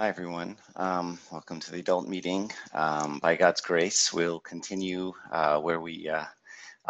Hi, 0.00 0.08
everyone. 0.08 0.56
Um, 0.76 1.18
welcome 1.30 1.60
to 1.60 1.70
the 1.70 1.80
adult 1.80 2.08
meeting. 2.08 2.50
Um, 2.72 3.18
by 3.18 3.36
God's 3.36 3.60
grace, 3.60 4.10
we'll 4.10 4.40
continue 4.40 5.12
uh, 5.30 5.60
where 5.60 5.78
we 5.78 6.08
uh, 6.08 6.24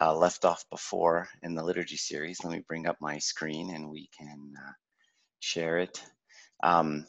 uh, 0.01 0.17
left 0.17 0.45
off 0.45 0.65
before 0.71 1.27
in 1.43 1.57
the 1.57 1.65
liturgy 1.65 1.97
series. 1.97 2.45
Let 2.45 2.53
me 2.53 2.63
bring 2.69 2.87
up 2.87 2.99
my 3.01 3.19
screen 3.19 3.75
and 3.75 3.91
we 3.91 4.09
can 4.17 4.53
uh, 4.57 4.73
share 5.41 5.79
it. 5.79 6.01
Um, 6.63 7.05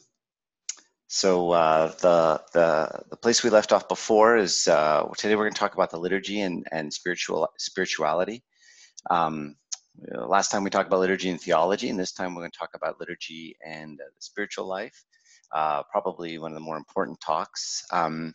so 1.06 1.52
uh, 1.52 1.92
the, 2.00 2.42
the 2.52 3.04
the 3.10 3.16
place 3.16 3.44
we 3.44 3.50
left 3.50 3.72
off 3.72 3.88
before 3.88 4.36
is 4.36 4.66
uh, 4.66 5.06
today 5.16 5.36
we're 5.36 5.44
going 5.44 5.54
to 5.54 5.60
talk 5.60 5.74
about 5.74 5.90
the 5.90 6.00
liturgy 6.00 6.40
and 6.40 6.66
and 6.72 6.92
spiritual 6.92 7.48
spirituality. 7.58 8.42
Um, 9.08 9.54
last 10.12 10.50
time 10.50 10.64
we 10.64 10.70
talked 10.70 10.88
about 10.88 10.98
liturgy 10.98 11.30
and 11.30 11.40
theology, 11.40 11.90
and 11.90 12.00
this 12.00 12.10
time 12.10 12.34
we're 12.34 12.42
going 12.42 12.50
to 12.50 12.58
talk 12.58 12.74
about 12.74 12.98
liturgy 12.98 13.56
and 13.64 13.98
the 13.98 14.06
spiritual 14.18 14.66
life 14.66 15.04
uh, 15.54 15.82
probably 15.90 16.38
one 16.38 16.52
of 16.52 16.54
the 16.54 16.64
more 16.64 16.76
important 16.76 17.20
talks. 17.20 17.84
Um, 17.90 18.34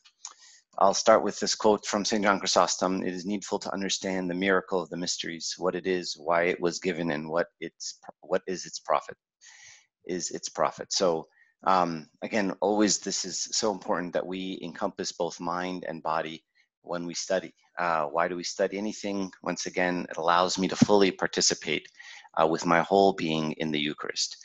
I'll 0.80 0.94
start 0.94 1.24
with 1.24 1.40
this 1.40 1.56
quote 1.56 1.86
from 1.86 2.06
St. 2.06 2.24
John 2.24 2.40
Chrysostom 2.40 3.02
It 3.04 3.14
is 3.14 3.26
needful 3.26 3.58
to 3.60 3.74
understand 3.74 4.30
the 4.30 4.36
miracle 4.36 4.80
of 4.80 4.90
the 4.90 4.98
mysteries, 4.98 5.56
what 5.58 5.74
it 5.74 5.88
is, 5.88 6.16
why 6.18 6.44
it 6.44 6.62
was 6.62 6.80
given, 6.80 7.10
and 7.12 7.30
what, 7.30 7.48
its, 7.60 8.00
what 8.22 8.44
is 8.48 8.66
its 8.66 8.80
profit. 8.80 9.18
Is 10.06 10.30
its 10.32 10.50
profit. 10.50 10.94
So, 10.94 11.26
um, 11.66 12.08
again, 12.22 12.54
always 12.62 13.00
this 13.00 13.26
is 13.26 13.48
so 13.52 13.72
important 13.74 14.14
that 14.14 14.26
we 14.26 14.60
encompass 14.64 15.12
both 15.12 15.40
mind 15.40 15.84
and 15.88 16.04
body 16.04 16.46
when 16.84 17.06
we 17.06 17.14
study. 17.14 17.54
Uh, 17.78 18.06
why 18.06 18.28
do 18.28 18.36
we 18.36 18.44
study 18.44 18.78
anything? 18.78 19.32
Once 19.44 19.66
again, 19.66 20.06
it 20.10 20.18
allows 20.18 20.58
me 20.58 20.68
to 20.68 20.76
fully 20.76 21.12
participate 21.12 21.86
uh, 22.42 22.48
with 22.48 22.66
my 22.66 22.82
whole 22.82 23.14
being 23.14 23.52
in 23.54 23.72
the 23.72 23.80
Eucharist. 23.80 24.38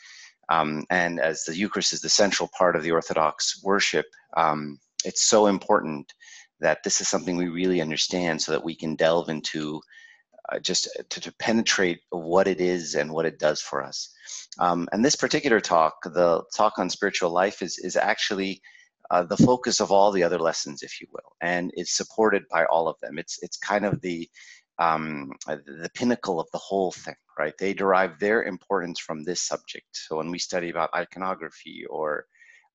Um, 0.49 0.85
and 0.89 1.19
as 1.19 1.43
the 1.43 1.55
Eucharist 1.55 1.93
is 1.93 2.01
the 2.01 2.09
central 2.09 2.49
part 2.57 2.75
of 2.75 2.83
the 2.83 2.91
Orthodox 2.91 3.61
worship, 3.63 4.05
um, 4.35 4.79
it's 5.05 5.27
so 5.27 5.47
important 5.47 6.13
that 6.59 6.83
this 6.83 7.01
is 7.01 7.07
something 7.07 7.35
we 7.35 7.47
really 7.47 7.81
understand 7.81 8.41
so 8.41 8.51
that 8.51 8.63
we 8.63 8.75
can 8.75 8.95
delve 8.95 9.29
into 9.29 9.81
uh, 10.51 10.59
just 10.59 10.89
to, 11.09 11.21
to, 11.21 11.31
penetrate 11.39 11.99
what 12.09 12.47
it 12.47 12.59
is 12.59 12.95
and 12.95 13.11
what 13.11 13.25
it 13.25 13.39
does 13.39 13.61
for 13.61 13.81
us. 13.81 14.09
Um, 14.59 14.89
and 14.91 15.03
this 15.03 15.15
particular 15.15 15.61
talk, 15.61 15.95
the 16.03 16.43
talk 16.55 16.79
on 16.79 16.89
spiritual 16.89 17.29
life, 17.29 17.61
is, 17.61 17.77
is 17.79 17.95
actually 17.95 18.61
uh, 19.09 19.23
the 19.23 19.37
focus 19.37 19.79
of 19.79 19.91
all 19.91 20.11
the 20.11 20.23
other 20.23 20.39
lessons, 20.39 20.83
if 20.83 20.99
you 20.99 21.07
will, 21.11 21.31
and 21.41 21.71
it's 21.75 21.95
supported 21.95 22.43
by 22.51 22.65
all 22.65 22.87
of 22.89 22.97
them. 23.01 23.17
It's, 23.17 23.39
it's 23.41 23.57
kind 23.57 23.85
of 23.85 24.01
the, 24.01 24.29
um, 24.79 25.31
the 25.47 25.91
pinnacle 25.93 26.39
of 26.39 26.47
the 26.51 26.57
whole 26.57 26.91
thing 26.91 27.15
right? 27.37 27.53
They 27.57 27.73
derive 27.73 28.19
their 28.19 28.43
importance 28.43 28.99
from 28.99 29.23
this 29.23 29.41
subject. 29.41 29.87
So 29.91 30.17
when 30.17 30.29
we 30.29 30.39
study 30.39 30.69
about 30.69 30.93
iconography 30.95 31.85
or 31.89 32.25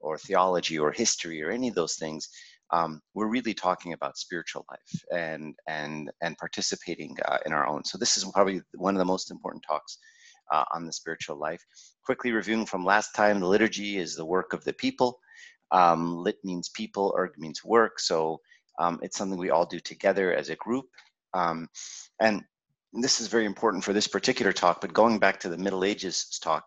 or 0.01 0.17
theology 0.17 0.79
or 0.79 0.93
history 0.93 1.43
or 1.43 1.51
any 1.51 1.69
of 1.69 1.75
those 1.75 1.97
things, 1.97 2.29
um, 2.71 3.01
we're 3.15 3.27
really 3.27 3.55
talking 3.55 3.93
about 3.95 4.19
spiritual 4.19 4.65
life 4.71 5.03
and 5.13 5.55
and 5.67 6.11
and 6.23 6.37
participating 6.39 7.17
uh, 7.27 7.39
in 7.47 7.53
our 7.53 7.67
own. 7.67 7.85
So 7.85 7.99
this 7.99 8.17
is 8.17 8.25
probably 8.33 8.63
one 8.75 8.95
of 8.95 8.99
the 8.99 9.05
most 9.05 9.31
important 9.31 9.65
talks 9.67 9.99
uh, 10.53 10.65
on 10.73 10.87
the 10.87 10.93
spiritual 10.93 11.37
life. 11.37 11.65
Quickly 12.05 12.33
reviewing 12.33 12.67
from 12.67 12.85
last 12.85 13.15
time, 13.15 13.41
the 13.41 13.47
liturgy 13.47 13.99
is 13.99 14.17
the 14.17 14.27
work 14.27 14.53
of 14.53 14.65
the 14.65 14.73
people. 14.73 15.19
Um, 15.71 16.17
lit 16.17 16.39
means 16.45 16.71
people, 16.71 17.15
erg 17.19 17.33
means 17.37 17.63
work. 17.65 18.01
So 18.01 18.41
um, 18.79 18.99
it's 19.03 19.19
something 19.19 19.39
we 19.39 19.51
all 19.51 19.67
do 19.67 19.81
together 19.81 20.35
as 20.35 20.49
a 20.49 20.57
group. 20.57 20.87
Um, 21.35 21.69
and 22.21 22.43
this 22.93 23.21
is 23.21 23.29
very 23.29 23.45
important 23.45 23.85
for 23.85 23.93
this 23.93 24.09
particular 24.09 24.53
talk, 24.53 24.81
but 24.81 24.93
going 24.93 25.19
back 25.19 25.41
to 25.41 25.49
the 25.49 25.59
Middle 25.59 25.85
Ages 25.85 26.39
talk, 26.43 26.65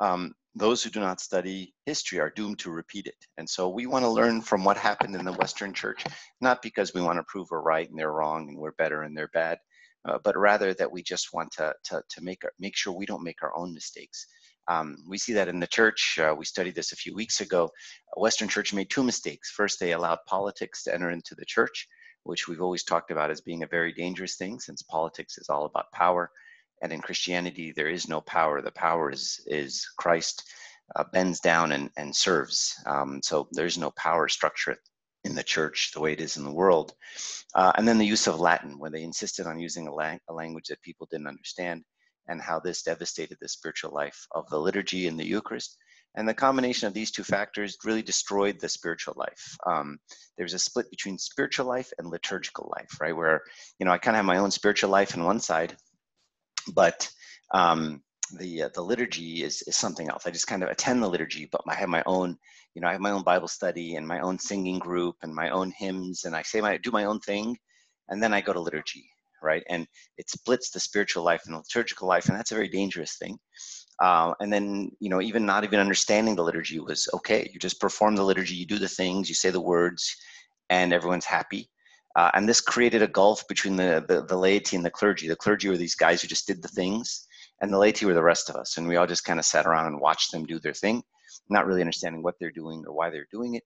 um, 0.00 0.34
those 0.54 0.82
who 0.82 0.90
do 0.90 1.00
not 1.00 1.20
study 1.20 1.74
history 1.84 2.20
are 2.20 2.30
doomed 2.30 2.60
to 2.60 2.70
repeat 2.70 3.06
it. 3.06 3.16
And 3.38 3.48
so 3.48 3.68
we 3.68 3.86
want 3.86 4.04
to 4.04 4.08
learn 4.08 4.40
from 4.40 4.62
what 4.62 4.76
happened 4.76 5.16
in 5.16 5.24
the 5.24 5.32
Western 5.32 5.72
church, 5.72 6.04
not 6.40 6.62
because 6.62 6.94
we 6.94 7.02
want 7.02 7.18
to 7.18 7.24
prove 7.26 7.48
we're 7.50 7.60
right 7.60 7.88
and 7.88 7.98
they're 7.98 8.12
wrong 8.12 8.48
and 8.48 8.58
we're 8.58 8.72
better 8.72 9.02
and 9.02 9.16
they're 9.16 9.30
bad, 9.34 9.58
uh, 10.08 10.18
but 10.22 10.36
rather 10.36 10.72
that 10.74 10.90
we 10.90 11.02
just 11.02 11.32
want 11.32 11.50
to, 11.52 11.74
to, 11.84 12.02
to 12.08 12.22
make, 12.22 12.42
make 12.60 12.76
sure 12.76 12.92
we 12.92 13.06
don't 13.06 13.24
make 13.24 13.42
our 13.42 13.56
own 13.56 13.74
mistakes. 13.74 14.26
Um, 14.68 14.96
we 15.08 15.18
see 15.18 15.32
that 15.34 15.48
in 15.48 15.60
the 15.60 15.66
church. 15.66 16.18
Uh, 16.22 16.34
we 16.36 16.44
studied 16.44 16.76
this 16.76 16.92
a 16.92 16.96
few 16.96 17.14
weeks 17.14 17.40
ago. 17.40 17.68
Western 18.16 18.48
church 18.48 18.72
made 18.72 18.90
two 18.90 19.02
mistakes. 19.02 19.50
First, 19.50 19.78
they 19.80 19.92
allowed 19.92 20.18
politics 20.26 20.84
to 20.84 20.94
enter 20.94 21.10
into 21.10 21.34
the 21.34 21.44
church 21.44 21.88
which 22.24 22.48
we've 22.48 22.60
always 22.60 22.82
talked 22.82 23.10
about 23.10 23.30
as 23.30 23.40
being 23.40 23.62
a 23.62 23.68
very 23.68 23.92
dangerous 23.92 24.36
thing 24.36 24.58
since 24.58 24.82
politics 24.82 25.38
is 25.38 25.48
all 25.48 25.64
about 25.64 25.92
power. 25.92 26.30
And 26.82 26.92
in 26.92 27.00
Christianity, 27.00 27.72
there 27.72 27.88
is 27.88 28.08
no 28.08 28.20
power. 28.20 28.60
The 28.60 28.72
power 28.72 29.10
is, 29.10 29.40
is 29.46 29.86
Christ 29.96 30.44
uh, 30.96 31.04
bends 31.12 31.40
down 31.40 31.72
and, 31.72 31.90
and 31.96 32.14
serves. 32.14 32.74
Um, 32.86 33.20
so 33.22 33.48
there's 33.52 33.78
no 33.78 33.90
power 33.92 34.28
structure 34.28 34.76
in 35.24 35.34
the 35.34 35.42
church 35.42 35.92
the 35.94 36.00
way 36.00 36.12
it 36.12 36.20
is 36.20 36.36
in 36.36 36.44
the 36.44 36.52
world. 36.52 36.92
Uh, 37.54 37.72
and 37.76 37.88
then 37.88 37.98
the 37.98 38.06
use 38.06 38.26
of 38.26 38.40
Latin, 38.40 38.78
when 38.78 38.92
they 38.92 39.02
insisted 39.02 39.46
on 39.46 39.58
using 39.58 39.86
a, 39.86 39.94
lang- 39.94 40.20
a 40.28 40.34
language 40.34 40.66
that 40.68 40.82
people 40.82 41.08
didn't 41.10 41.26
understand, 41.26 41.82
and 42.28 42.40
how 42.40 42.58
this 42.58 42.82
devastated 42.82 43.36
the 43.40 43.48
spiritual 43.48 43.92
life 43.92 44.26
of 44.32 44.48
the 44.48 44.58
liturgy 44.58 45.06
and 45.06 45.18
the 45.18 45.26
Eucharist. 45.26 45.76
And 46.16 46.28
the 46.28 46.34
combination 46.34 46.86
of 46.86 46.94
these 46.94 47.10
two 47.10 47.24
factors 47.24 47.76
really 47.84 48.02
destroyed 48.02 48.60
the 48.60 48.68
spiritual 48.68 49.14
life. 49.16 49.56
Um, 49.66 49.98
there's 50.36 50.54
a 50.54 50.58
split 50.58 50.90
between 50.90 51.18
spiritual 51.18 51.66
life 51.66 51.92
and 51.98 52.08
liturgical 52.08 52.72
life, 52.76 53.00
right? 53.00 53.16
Where, 53.16 53.42
you 53.78 53.86
know, 53.86 53.92
I 53.92 53.98
kind 53.98 54.14
of 54.14 54.18
have 54.18 54.24
my 54.24 54.38
own 54.38 54.50
spiritual 54.50 54.90
life 54.90 55.16
on 55.16 55.24
one 55.24 55.40
side, 55.40 55.76
but 56.72 57.08
um, 57.52 58.02
the 58.38 58.64
uh, 58.64 58.68
the 58.74 58.82
liturgy 58.82 59.42
is, 59.42 59.62
is 59.62 59.76
something 59.76 60.08
else. 60.08 60.26
I 60.26 60.30
just 60.30 60.46
kind 60.46 60.62
of 60.62 60.68
attend 60.68 61.02
the 61.02 61.08
liturgy, 61.08 61.48
but 61.50 61.62
I 61.68 61.74
have 61.74 61.88
my 61.88 62.02
own, 62.06 62.38
you 62.74 62.80
know, 62.80 62.88
I 62.88 62.92
have 62.92 63.00
my 63.00 63.10
own 63.10 63.22
Bible 63.22 63.48
study 63.48 63.96
and 63.96 64.06
my 64.06 64.20
own 64.20 64.38
singing 64.38 64.78
group 64.78 65.16
and 65.22 65.34
my 65.34 65.50
own 65.50 65.72
hymns, 65.76 66.24
and 66.24 66.34
I 66.34 66.42
say 66.42 66.60
my 66.60 66.76
do 66.78 66.90
my 66.90 67.04
own 67.04 67.20
thing, 67.20 67.56
and 68.08 68.22
then 68.22 68.32
I 68.32 68.40
go 68.40 68.52
to 68.52 68.60
liturgy, 68.60 69.06
right? 69.42 69.62
And 69.68 69.86
it 70.16 70.30
splits 70.30 70.70
the 70.70 70.80
spiritual 70.80 71.24
life 71.24 71.42
and 71.44 71.54
the 71.54 71.58
liturgical 71.58 72.08
life, 72.08 72.28
and 72.28 72.36
that's 72.36 72.52
a 72.52 72.56
very 72.56 72.68
dangerous 72.68 73.16
thing. 73.16 73.38
Uh, 74.00 74.34
and 74.40 74.52
then, 74.52 74.90
you 75.00 75.08
know, 75.08 75.20
even 75.22 75.46
not 75.46 75.64
even 75.64 75.80
understanding 75.80 76.34
the 76.34 76.42
liturgy 76.42 76.80
was 76.80 77.08
okay. 77.14 77.48
You 77.52 77.60
just 77.60 77.80
perform 77.80 78.16
the 78.16 78.24
liturgy, 78.24 78.54
you 78.54 78.66
do 78.66 78.78
the 78.78 78.88
things, 78.88 79.28
you 79.28 79.34
say 79.34 79.50
the 79.50 79.60
words, 79.60 80.16
and 80.70 80.92
everyone's 80.92 81.24
happy. 81.24 81.70
Uh, 82.16 82.30
and 82.34 82.48
this 82.48 82.60
created 82.60 83.02
a 83.02 83.08
gulf 83.08 83.46
between 83.48 83.76
the, 83.76 84.04
the, 84.08 84.24
the 84.24 84.36
laity 84.36 84.76
and 84.76 84.84
the 84.84 84.90
clergy. 84.90 85.28
The 85.28 85.36
clergy 85.36 85.68
were 85.68 85.76
these 85.76 85.96
guys 85.96 86.22
who 86.22 86.28
just 86.28 86.46
did 86.46 86.62
the 86.62 86.68
things, 86.68 87.26
and 87.60 87.72
the 87.72 87.78
laity 87.78 88.06
were 88.06 88.14
the 88.14 88.22
rest 88.22 88.50
of 88.50 88.56
us. 88.56 88.76
And 88.76 88.86
we 88.86 88.96
all 88.96 89.06
just 89.06 89.24
kind 89.24 89.38
of 89.38 89.44
sat 89.44 89.66
around 89.66 89.86
and 89.86 90.00
watched 90.00 90.32
them 90.32 90.44
do 90.44 90.58
their 90.60 90.74
thing, 90.74 91.02
not 91.48 91.66
really 91.66 91.80
understanding 91.80 92.22
what 92.22 92.34
they're 92.38 92.50
doing 92.50 92.84
or 92.86 92.92
why 92.92 93.10
they're 93.10 93.28
doing 93.32 93.54
it, 93.54 93.64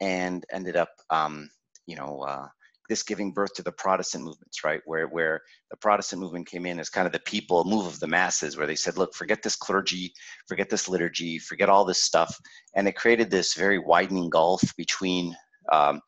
and 0.00 0.44
ended 0.50 0.76
up, 0.76 0.90
um, 1.10 1.50
you 1.86 1.96
know, 1.96 2.20
uh, 2.22 2.46
this 2.92 3.02
giving 3.02 3.32
birth 3.32 3.54
to 3.54 3.62
the 3.62 3.72
Protestant 3.72 4.22
movements, 4.22 4.62
right? 4.62 4.82
Where 4.84 5.08
where 5.08 5.40
the 5.70 5.78
Protestant 5.78 6.20
movement 6.20 6.46
came 6.46 6.66
in 6.66 6.78
as 6.78 6.90
kind 6.90 7.06
of 7.06 7.12
the 7.14 7.20
people 7.20 7.64
move 7.64 7.86
of 7.86 7.98
the 8.00 8.06
masses, 8.06 8.58
where 8.58 8.66
they 8.66 8.76
said, 8.76 8.98
look, 8.98 9.14
forget 9.14 9.42
this 9.42 9.56
clergy, 9.56 10.12
forget 10.46 10.68
this 10.68 10.90
liturgy, 10.90 11.38
forget 11.38 11.70
all 11.70 11.86
this 11.86 12.02
stuff, 12.02 12.38
and 12.76 12.86
it 12.86 12.94
created 12.94 13.30
this 13.30 13.54
very 13.54 13.78
widening 13.78 14.28
gulf 14.28 14.60
between 14.76 15.34
um, 15.72 16.02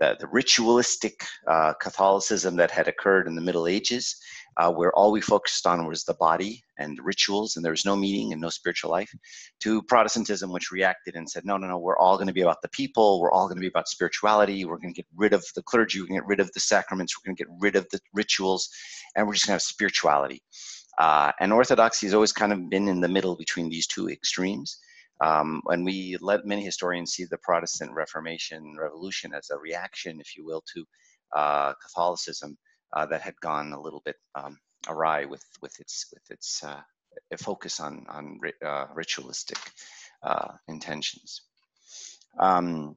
the, 0.00 0.16
the 0.18 0.26
ritualistic 0.26 1.24
uh, 1.46 1.72
Catholicism 1.80 2.56
that 2.56 2.72
had 2.72 2.88
occurred 2.88 3.28
in 3.28 3.36
the 3.36 3.40
Middle 3.40 3.68
Ages, 3.68 4.16
uh, 4.56 4.70
where 4.70 4.92
all 4.92 5.12
we 5.12 5.20
focused 5.20 5.66
on 5.66 5.86
was 5.86 6.04
the 6.04 6.14
body 6.14 6.62
and 6.78 6.98
rituals, 7.02 7.56
and 7.56 7.64
there 7.64 7.72
was 7.72 7.84
no 7.84 7.96
meaning 7.96 8.32
and 8.32 8.40
no 8.40 8.50
spiritual 8.50 8.90
life, 8.90 9.12
to 9.60 9.82
Protestantism, 9.82 10.52
which 10.52 10.70
reacted 10.70 11.14
and 11.14 11.28
said, 11.28 11.44
no, 11.44 11.56
no, 11.56 11.66
no, 11.66 11.78
we're 11.78 11.98
all 11.98 12.16
going 12.16 12.28
to 12.28 12.32
be 12.32 12.42
about 12.42 12.62
the 12.62 12.68
people, 12.68 13.20
we're 13.20 13.32
all 13.32 13.46
going 13.46 13.56
to 13.56 13.60
be 13.60 13.68
about 13.68 13.88
spirituality, 13.88 14.64
we're 14.64 14.78
going 14.78 14.92
to 14.94 14.98
get 14.98 15.06
rid 15.16 15.32
of 15.32 15.44
the 15.54 15.62
clergy, 15.62 16.00
we're 16.00 16.06
going 16.06 16.18
to 16.18 16.22
get 16.22 16.28
rid 16.28 16.40
of 16.40 16.52
the 16.52 16.60
sacraments, 16.60 17.14
we're 17.16 17.28
going 17.28 17.36
to 17.36 17.44
get 17.44 17.52
rid 17.60 17.76
of 17.76 17.86
the 17.90 18.00
rituals, 18.12 18.68
and 19.16 19.26
we're 19.26 19.34
just 19.34 19.46
going 19.46 19.52
to 19.52 19.56
have 19.56 19.62
spirituality. 19.62 20.42
Uh, 20.98 21.32
and 21.40 21.52
Orthodoxy 21.52 22.06
has 22.06 22.14
always 22.14 22.32
kind 22.32 22.52
of 22.52 22.70
been 22.70 22.88
in 22.88 23.00
the 23.00 23.08
middle 23.08 23.36
between 23.36 23.68
these 23.68 23.86
two 23.86 24.08
extremes. 24.08 24.78
Um, 25.20 25.62
and 25.68 25.84
we 25.84 26.16
let 26.20 26.44
many 26.44 26.64
historians 26.64 27.12
see 27.12 27.24
the 27.24 27.38
Protestant 27.38 27.92
Reformation 27.92 28.76
revolution 28.78 29.32
as 29.32 29.50
a 29.50 29.58
reaction, 29.58 30.20
if 30.20 30.36
you 30.36 30.44
will, 30.44 30.62
to 30.74 30.84
uh, 31.34 31.72
Catholicism 31.82 32.56
uh, 32.94 33.06
that 33.06 33.20
had 33.20 33.38
gone 33.40 33.72
a 33.72 33.80
little 33.80 34.02
bit 34.04 34.16
um, 34.34 34.58
awry 34.88 35.24
with 35.24 35.44
with 35.60 35.78
its 35.80 36.06
with 36.12 36.30
its 36.30 36.62
uh, 36.64 36.80
focus 37.38 37.80
on 37.80 38.06
on 38.08 38.40
uh, 38.64 38.86
ritualistic 38.94 39.58
uh, 40.22 40.52
intentions. 40.68 41.42
Um, 42.38 42.96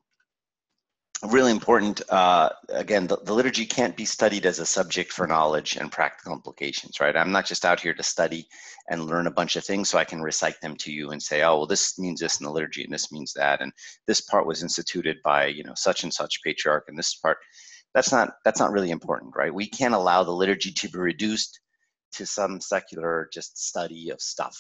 really 1.23 1.51
important, 1.51 2.01
uh, 2.09 2.49
again, 2.69 3.07
the, 3.07 3.17
the, 3.23 3.33
liturgy 3.33 3.65
can't 3.65 3.95
be 3.95 4.05
studied 4.05 4.45
as 4.45 4.59
a 4.59 4.65
subject 4.65 5.11
for 5.11 5.25
knowledge 5.25 5.75
and 5.75 5.91
practical 5.91 6.33
implications, 6.33 6.99
right? 6.99 7.17
I'm 7.17 7.31
not 7.31 7.45
just 7.45 7.65
out 7.65 7.79
here 7.79 7.93
to 7.95 8.03
study 8.03 8.47
and 8.89 9.05
learn 9.05 9.25
a 9.25 9.31
bunch 9.31 9.55
of 9.55 9.63
things 9.63 9.89
so 9.89 9.97
I 9.97 10.03
can 10.03 10.21
recite 10.21 10.61
them 10.61 10.75
to 10.77 10.91
you 10.91 11.11
and 11.11 11.21
say, 11.21 11.41
oh, 11.41 11.57
well, 11.57 11.67
this 11.67 11.97
means 11.97 12.19
this 12.19 12.39
in 12.39 12.45
the 12.45 12.51
liturgy 12.51 12.83
and 12.83 12.93
this 12.93 13.11
means 13.11 13.33
that. 13.33 13.61
And 13.61 13.73
this 14.05 14.21
part 14.21 14.45
was 14.45 14.61
instituted 14.61 15.17
by, 15.23 15.47
you 15.47 15.63
know, 15.63 15.73
such 15.75 16.03
and 16.03 16.13
such 16.13 16.43
patriarch 16.43 16.85
and 16.87 16.97
this 16.97 17.15
part. 17.15 17.39
That's 17.93 18.11
not, 18.11 18.35
that's 18.45 18.59
not 18.59 18.71
really 18.71 18.91
important, 18.91 19.35
right? 19.35 19.53
We 19.53 19.67
can't 19.67 19.93
allow 19.93 20.23
the 20.23 20.31
liturgy 20.31 20.71
to 20.71 20.89
be 20.89 20.99
reduced 20.99 21.59
to 22.13 22.25
some 22.25 22.61
secular 22.61 23.29
just 23.33 23.57
study 23.57 24.09
of 24.09 24.21
stuff 24.21 24.57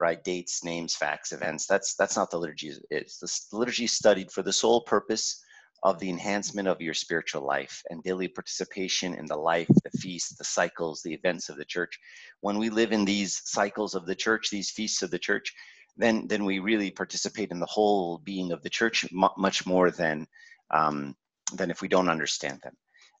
right? 0.00 0.22
Dates, 0.24 0.64
names, 0.64 0.94
facts, 0.94 1.32
events. 1.32 1.66
That's 1.66 1.94
that's 1.94 2.16
not 2.16 2.30
the 2.30 2.38
liturgy. 2.38 2.72
It's 2.90 3.18
the 3.18 3.56
liturgy 3.56 3.86
studied 3.86 4.30
for 4.30 4.42
the 4.42 4.52
sole 4.52 4.82
purpose 4.82 5.40
of 5.82 5.98
the 5.98 6.08
enhancement 6.08 6.66
of 6.66 6.80
your 6.80 6.94
spiritual 6.94 7.42
life 7.46 7.82
and 7.90 8.02
daily 8.02 8.26
participation 8.26 9.14
in 9.14 9.26
the 9.26 9.36
life, 9.36 9.68
the 9.68 9.98
feasts, 9.98 10.34
the 10.36 10.44
cycles, 10.44 11.02
the 11.02 11.12
events 11.12 11.48
of 11.50 11.56
the 11.56 11.64
church. 11.64 11.98
When 12.40 12.58
we 12.58 12.70
live 12.70 12.90
in 12.92 13.04
these 13.04 13.42
cycles 13.44 13.94
of 13.94 14.06
the 14.06 14.14
church, 14.14 14.48
these 14.50 14.70
feasts 14.70 15.02
of 15.02 15.10
the 15.10 15.18
church, 15.18 15.52
then 15.96 16.26
then 16.26 16.44
we 16.44 16.58
really 16.58 16.90
participate 16.90 17.50
in 17.50 17.60
the 17.60 17.66
whole 17.66 18.18
being 18.18 18.50
of 18.52 18.62
the 18.62 18.70
church 18.70 19.06
much 19.12 19.66
more 19.66 19.90
than 19.90 20.26
um, 20.70 21.14
than 21.52 21.70
if 21.70 21.82
we 21.82 21.88
don't 21.88 22.08
understand 22.08 22.60
them. 22.62 22.74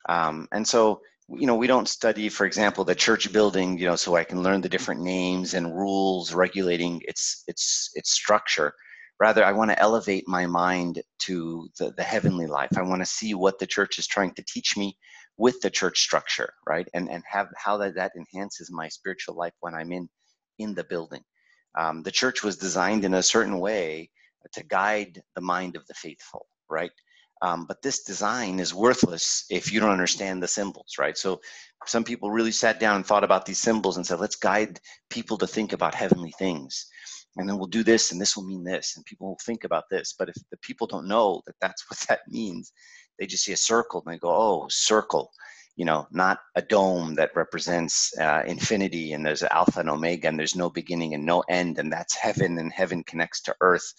Um, 0.08 0.48
and 0.52 0.66
so 0.66 1.00
you 1.28 1.46
know 1.46 1.54
we 1.54 1.66
don't 1.66 1.88
study 1.88 2.28
for 2.28 2.44
example 2.44 2.84
the 2.84 2.94
church 2.94 3.32
building 3.32 3.78
you 3.78 3.86
know 3.86 3.96
so 3.96 4.14
i 4.14 4.24
can 4.24 4.42
learn 4.42 4.60
the 4.60 4.68
different 4.68 5.00
names 5.00 5.54
and 5.54 5.74
rules 5.74 6.34
regulating 6.34 7.00
its 7.06 7.44
its 7.46 7.90
its 7.94 8.10
structure. 8.12 8.72
Rather 9.20 9.44
i 9.44 9.52
want 9.52 9.70
to 9.70 9.78
elevate 9.78 10.24
my 10.26 10.44
mind 10.46 11.00
to 11.20 11.68
the, 11.78 11.92
the 11.96 12.02
heavenly 12.02 12.46
life. 12.46 12.76
I 12.76 12.82
want 12.82 13.00
to 13.00 13.06
see 13.06 13.32
what 13.32 13.58
the 13.58 13.66
church 13.66 13.98
is 13.98 14.06
trying 14.06 14.34
to 14.34 14.44
teach 14.46 14.76
me 14.76 14.96
with 15.38 15.60
the 15.62 15.70
church 15.70 16.00
structure 16.00 16.52
right? 16.66 16.88
And 16.94 17.08
and 17.10 17.22
have 17.30 17.48
how 17.56 17.78
that, 17.78 17.94
that 17.94 18.12
enhances 18.16 18.70
my 18.70 18.88
spiritual 18.88 19.36
life 19.36 19.54
when 19.60 19.74
i'm 19.74 19.92
in 19.92 20.08
in 20.58 20.74
the 20.74 20.84
building. 20.84 21.22
Um, 21.76 22.02
the 22.02 22.10
church 22.10 22.42
was 22.44 22.56
designed 22.56 23.04
in 23.04 23.14
a 23.14 23.22
certain 23.22 23.58
way 23.60 24.10
to 24.52 24.62
guide 24.64 25.22
the 25.34 25.40
mind 25.40 25.76
of 25.76 25.86
the 25.86 25.94
faithful 25.94 26.46
right 26.68 26.92
um, 27.44 27.66
but 27.66 27.82
this 27.82 28.02
design 28.04 28.58
is 28.58 28.72
worthless 28.72 29.44
if 29.50 29.70
you 29.70 29.78
don't 29.78 29.90
understand 29.90 30.42
the 30.42 30.48
symbols, 30.48 30.94
right? 30.98 31.16
So 31.16 31.42
some 31.84 32.02
people 32.02 32.30
really 32.30 32.52
sat 32.52 32.80
down 32.80 32.96
and 32.96 33.04
thought 33.04 33.22
about 33.22 33.44
these 33.44 33.58
symbols 33.58 33.98
and 33.98 34.06
said, 34.06 34.18
let's 34.18 34.36
guide 34.36 34.80
people 35.10 35.36
to 35.36 35.46
think 35.46 35.74
about 35.74 35.94
heavenly 35.94 36.32
things. 36.38 36.86
And 37.36 37.46
then 37.46 37.58
we'll 37.58 37.66
do 37.66 37.82
this 37.82 38.12
and 38.12 38.20
this 38.20 38.34
will 38.34 38.46
mean 38.46 38.64
this 38.64 38.94
and 38.96 39.04
people 39.04 39.28
will 39.28 39.38
think 39.44 39.64
about 39.64 39.84
this. 39.90 40.14
But 40.18 40.30
if 40.30 40.36
the 40.50 40.56
people 40.62 40.86
don't 40.86 41.06
know 41.06 41.42
that 41.46 41.56
that's 41.60 41.84
what 41.90 41.98
that 42.08 42.20
means, 42.28 42.72
they 43.18 43.26
just 43.26 43.44
see 43.44 43.52
a 43.52 43.58
circle 43.58 44.02
and 44.06 44.14
they 44.14 44.18
go, 44.18 44.34
oh, 44.34 44.66
circle, 44.70 45.30
you 45.76 45.84
know, 45.84 46.06
not 46.10 46.38
a 46.54 46.62
dome 46.62 47.14
that 47.16 47.36
represents 47.36 48.16
uh, 48.18 48.42
infinity 48.46 49.12
and 49.12 49.26
there's 49.26 49.42
alpha 49.42 49.80
and 49.80 49.90
omega 49.90 50.28
and 50.28 50.38
there's 50.38 50.56
no 50.56 50.70
beginning 50.70 51.12
and 51.12 51.26
no 51.26 51.44
end 51.50 51.78
and 51.78 51.92
that's 51.92 52.16
heaven 52.16 52.56
and 52.58 52.72
heaven 52.72 53.04
connects 53.04 53.42
to 53.42 53.54
earth. 53.60 53.92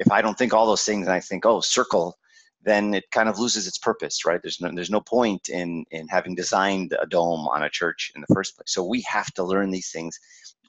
If 0.00 0.10
I 0.10 0.22
don't 0.22 0.36
think 0.36 0.52
all 0.52 0.66
those 0.66 0.82
things 0.82 1.06
and 1.06 1.14
I 1.14 1.20
think, 1.20 1.46
oh, 1.46 1.60
circle, 1.60 2.16
then 2.62 2.94
it 2.94 3.10
kind 3.10 3.28
of 3.28 3.38
loses 3.38 3.66
its 3.66 3.78
purpose, 3.78 4.24
right? 4.24 4.40
There's 4.42 4.60
no, 4.60 4.70
there's 4.74 4.90
no 4.90 5.00
point 5.00 5.48
in, 5.48 5.84
in 5.90 6.06
having 6.08 6.34
designed 6.34 6.94
a 7.00 7.06
dome 7.06 7.48
on 7.48 7.62
a 7.62 7.70
church 7.70 8.12
in 8.14 8.20
the 8.20 8.34
first 8.34 8.56
place. 8.56 8.72
So 8.72 8.84
we 8.84 9.00
have 9.02 9.32
to 9.34 9.44
learn 9.44 9.70
these 9.70 9.90
things 9.90 10.18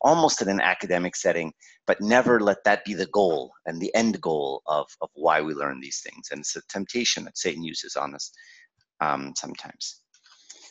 almost 0.02 0.42
in 0.42 0.50
an 0.50 0.62
academic 0.62 1.16
setting, 1.16 1.54
but 1.86 2.02
never 2.02 2.40
let 2.40 2.64
that 2.64 2.86
be 2.86 2.94
the 2.94 3.08
goal 3.08 3.52
and 3.66 3.80
the 3.80 3.94
end 3.94 4.20
goal 4.22 4.62
of, 4.66 4.88
of 5.02 5.10
why 5.14 5.42
we 5.42 5.54
learn 5.54 5.80
these 5.80 6.02
things. 6.02 6.30
And 6.32 6.40
it's 6.40 6.56
a 6.56 6.62
temptation 6.70 7.26
that 7.26 7.38
Satan 7.38 7.64
uses 7.64 7.96
on 7.96 8.16
us 8.16 8.32
um, 9.00 9.34
sometimes. 9.36 10.02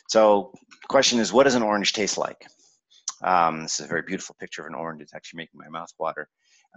So 0.09 0.53
question 0.89 1.19
is, 1.19 1.31
what 1.31 1.43
does 1.43 1.55
an 1.55 1.63
orange 1.63 1.93
taste 1.93 2.17
like? 2.17 2.45
Um, 3.23 3.63
this 3.63 3.79
is 3.79 3.85
a 3.85 3.89
very 3.89 4.01
beautiful 4.01 4.35
picture 4.39 4.63
of 4.63 4.67
an 4.67 4.75
orange. 4.75 5.01
It's 5.01 5.13
actually 5.13 5.37
making 5.37 5.59
my 5.59 5.69
mouth 5.69 5.91
water. 5.99 6.27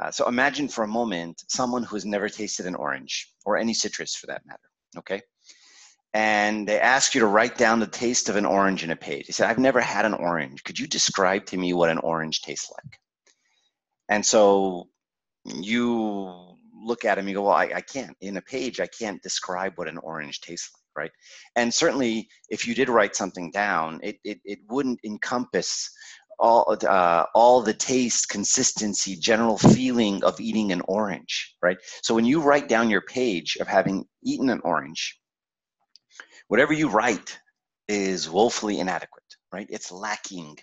Uh, 0.02 0.10
so 0.10 0.26
imagine 0.28 0.68
for 0.68 0.84
a 0.84 0.88
moment 0.88 1.42
someone 1.48 1.84
who 1.84 1.96
has 1.96 2.04
never 2.04 2.28
tasted 2.28 2.66
an 2.66 2.74
orange 2.74 3.30
or 3.44 3.56
any 3.56 3.72
citrus 3.72 4.14
for 4.14 4.26
that 4.26 4.42
matter, 4.46 4.68
okay? 4.98 5.20
And 6.14 6.66
they 6.66 6.78
ask 6.80 7.14
you 7.14 7.20
to 7.20 7.26
write 7.26 7.58
down 7.58 7.80
the 7.80 7.86
taste 7.86 8.28
of 8.28 8.36
an 8.36 8.46
orange 8.46 8.84
in 8.84 8.90
a 8.90 8.96
page. 8.96 9.26
They 9.26 9.32
said, 9.32 9.48
I've 9.48 9.58
never 9.58 9.80
had 9.80 10.06
an 10.06 10.14
orange. 10.14 10.62
Could 10.62 10.78
you 10.78 10.86
describe 10.86 11.44
to 11.46 11.56
me 11.56 11.72
what 11.72 11.90
an 11.90 11.98
orange 11.98 12.42
tastes 12.42 12.70
like? 12.70 12.98
And 14.08 14.24
so 14.24 14.88
you 15.44 16.56
look 16.72 17.04
at 17.04 17.18
him, 17.18 17.26
you 17.26 17.34
go, 17.34 17.42
well, 17.42 17.52
I, 17.52 17.70
I 17.74 17.80
can't. 17.80 18.16
In 18.20 18.36
a 18.36 18.42
page, 18.42 18.78
I 18.78 18.86
can't 18.86 19.22
describe 19.22 19.72
what 19.76 19.88
an 19.88 19.98
orange 19.98 20.40
tastes 20.40 20.70
like, 20.74 21.04
right? 21.04 21.12
And 21.56 21.72
certainly, 21.72 22.28
if 22.48 22.66
you 22.66 22.74
did 22.74 22.88
write 22.88 23.16
something 23.16 23.50
down, 23.50 24.00
it, 24.02 24.18
it, 24.24 24.38
it 24.44 24.58
wouldn't 24.68 25.00
encompass 25.04 25.90
all 26.38 26.76
uh, 26.86 27.24
all 27.34 27.62
the 27.62 27.74
taste, 27.74 28.28
consistency, 28.28 29.16
general 29.16 29.58
feeling 29.58 30.22
of 30.24 30.40
eating 30.40 30.72
an 30.72 30.82
orange, 30.86 31.54
right? 31.62 31.78
So 32.02 32.14
when 32.14 32.24
you 32.24 32.40
write 32.40 32.68
down 32.68 32.90
your 32.90 33.02
page 33.02 33.56
of 33.60 33.66
having 33.68 34.04
eaten 34.22 34.50
an 34.50 34.60
orange, 34.64 35.18
whatever 36.48 36.72
you 36.72 36.88
write 36.88 37.38
is 37.88 38.28
woefully 38.28 38.80
inadequate, 38.80 39.24
right? 39.52 39.66
It's 39.70 39.92
lacking 39.92 40.58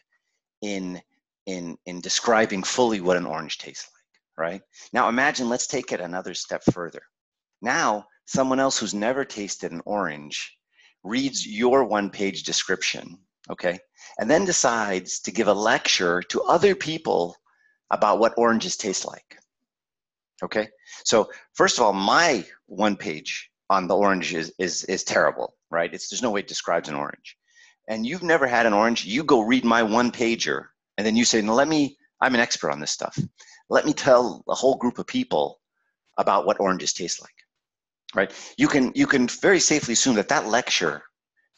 in 0.62 1.02
in 1.46 1.78
in 1.86 2.02
describing 2.02 2.64
fully 2.64 3.02
what 3.02 3.18
an 3.18 3.26
orange 3.26 3.58
tastes 3.58 3.90
like, 3.94 4.48
right? 4.48 4.62
Now 4.94 5.10
imagine, 5.10 5.50
let's 5.50 5.68
take 5.68 5.92
it 5.92 6.02
another 6.02 6.34
step 6.34 6.64
further. 6.72 7.02
Now, 7.62 8.08
someone 8.26 8.60
else 8.60 8.80
who's 8.80 8.94
never 8.94 9.26
tasted 9.26 9.72
an 9.72 9.82
orange 9.86 10.58
reads 11.04 11.46
your 11.46 11.84
one-page 11.84 12.44
description 12.44 13.18
okay, 13.50 13.80
and 14.20 14.30
then 14.30 14.46
decides 14.46 15.20
to 15.22 15.32
give 15.32 15.48
a 15.48 15.54
lecture 15.54 16.22
to 16.24 16.42
other 16.44 16.76
people 16.76 17.36
about 17.90 18.20
what 18.20 18.34
oranges 18.38 18.78
taste 18.78 19.06
like. 19.06 19.38
Okay, 20.44 20.70
so 21.04 21.30
first 21.54 21.78
of 21.78 21.86
all, 21.86 21.94
my 21.94 22.46
one 22.66 22.96
page 22.96 23.52
on 23.70 23.88
the 23.88 23.96
orange 23.96 24.34
is, 24.34 24.54
is, 24.60 24.84
is 24.86 25.04
terrible, 25.04 25.56
right? 25.70 25.94
It's, 25.94 26.10
there's 26.10 26.22
no 26.22 26.32
way 26.32 26.42
it 26.42 26.48
describes 26.48 26.90
an 26.90 26.96
orange. 26.96 27.38
And 27.88 28.06
you've 28.06 28.24
never 28.24 28.46
had 28.46 28.66
an 28.66 28.74
orange, 28.74 29.06
you 29.06 29.24
go 29.24 29.42
read 29.42 29.64
my 29.64 29.82
one 29.82 30.12
pager, 30.12 30.66
and 30.98 31.08
then 31.08 31.16
you 31.16 31.26
say, 31.26 31.42
no, 31.42 31.54
let 31.54 31.68
me, 31.68 31.98
I'm 32.20 32.36
an 32.36 32.42
expert 32.42 32.72
on 32.72 32.80
this 32.80 32.92
stuff. 32.92 33.18
Let 33.70 33.86
me 33.86 33.94
tell 33.94 34.44
a 34.50 34.56
whole 34.56 34.76
group 34.76 35.00
of 35.00 35.08
people 35.08 35.60
about 36.18 36.46
what 36.46 36.60
oranges 36.60 36.94
taste 36.94 37.22
like, 37.22 37.34
right? 38.14 38.54
You 38.58 38.68
can, 38.68 38.92
you 38.94 39.08
can 39.08 39.28
very 39.28 39.60
safely 39.60 39.94
assume 39.94 40.16
that 40.16 40.30
that 40.30 40.48
lecture 40.48 41.04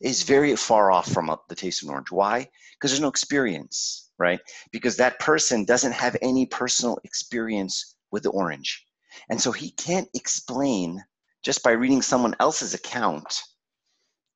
is 0.03 0.23
very 0.23 0.55
far 0.55 0.91
off 0.91 1.11
from 1.11 1.29
a, 1.29 1.39
the 1.50 1.55
taste 1.55 1.81
of 1.81 1.88
an 1.88 1.94
orange. 1.94 2.11
Why? 2.11 2.47
Because 2.73 2.91
there's 2.91 3.01
no 3.01 3.07
experience, 3.07 4.11
right? 4.19 4.39
Because 4.71 4.97
that 4.97 5.19
person 5.19 5.65
doesn't 5.65 5.94
have 5.94 6.17
any 6.21 6.45
personal 6.45 7.00
experience 7.03 7.95
with 8.11 8.23
the 8.23 8.31
orange. 8.31 8.85
And 9.29 9.41
so 9.41 9.51
he 9.51 9.71
can't 9.71 10.09
explain 10.13 11.03
just 11.44 11.63
by 11.63 11.71
reading 11.71 12.01
someone 12.01 12.35
else's 12.39 12.73
account, 12.73 13.41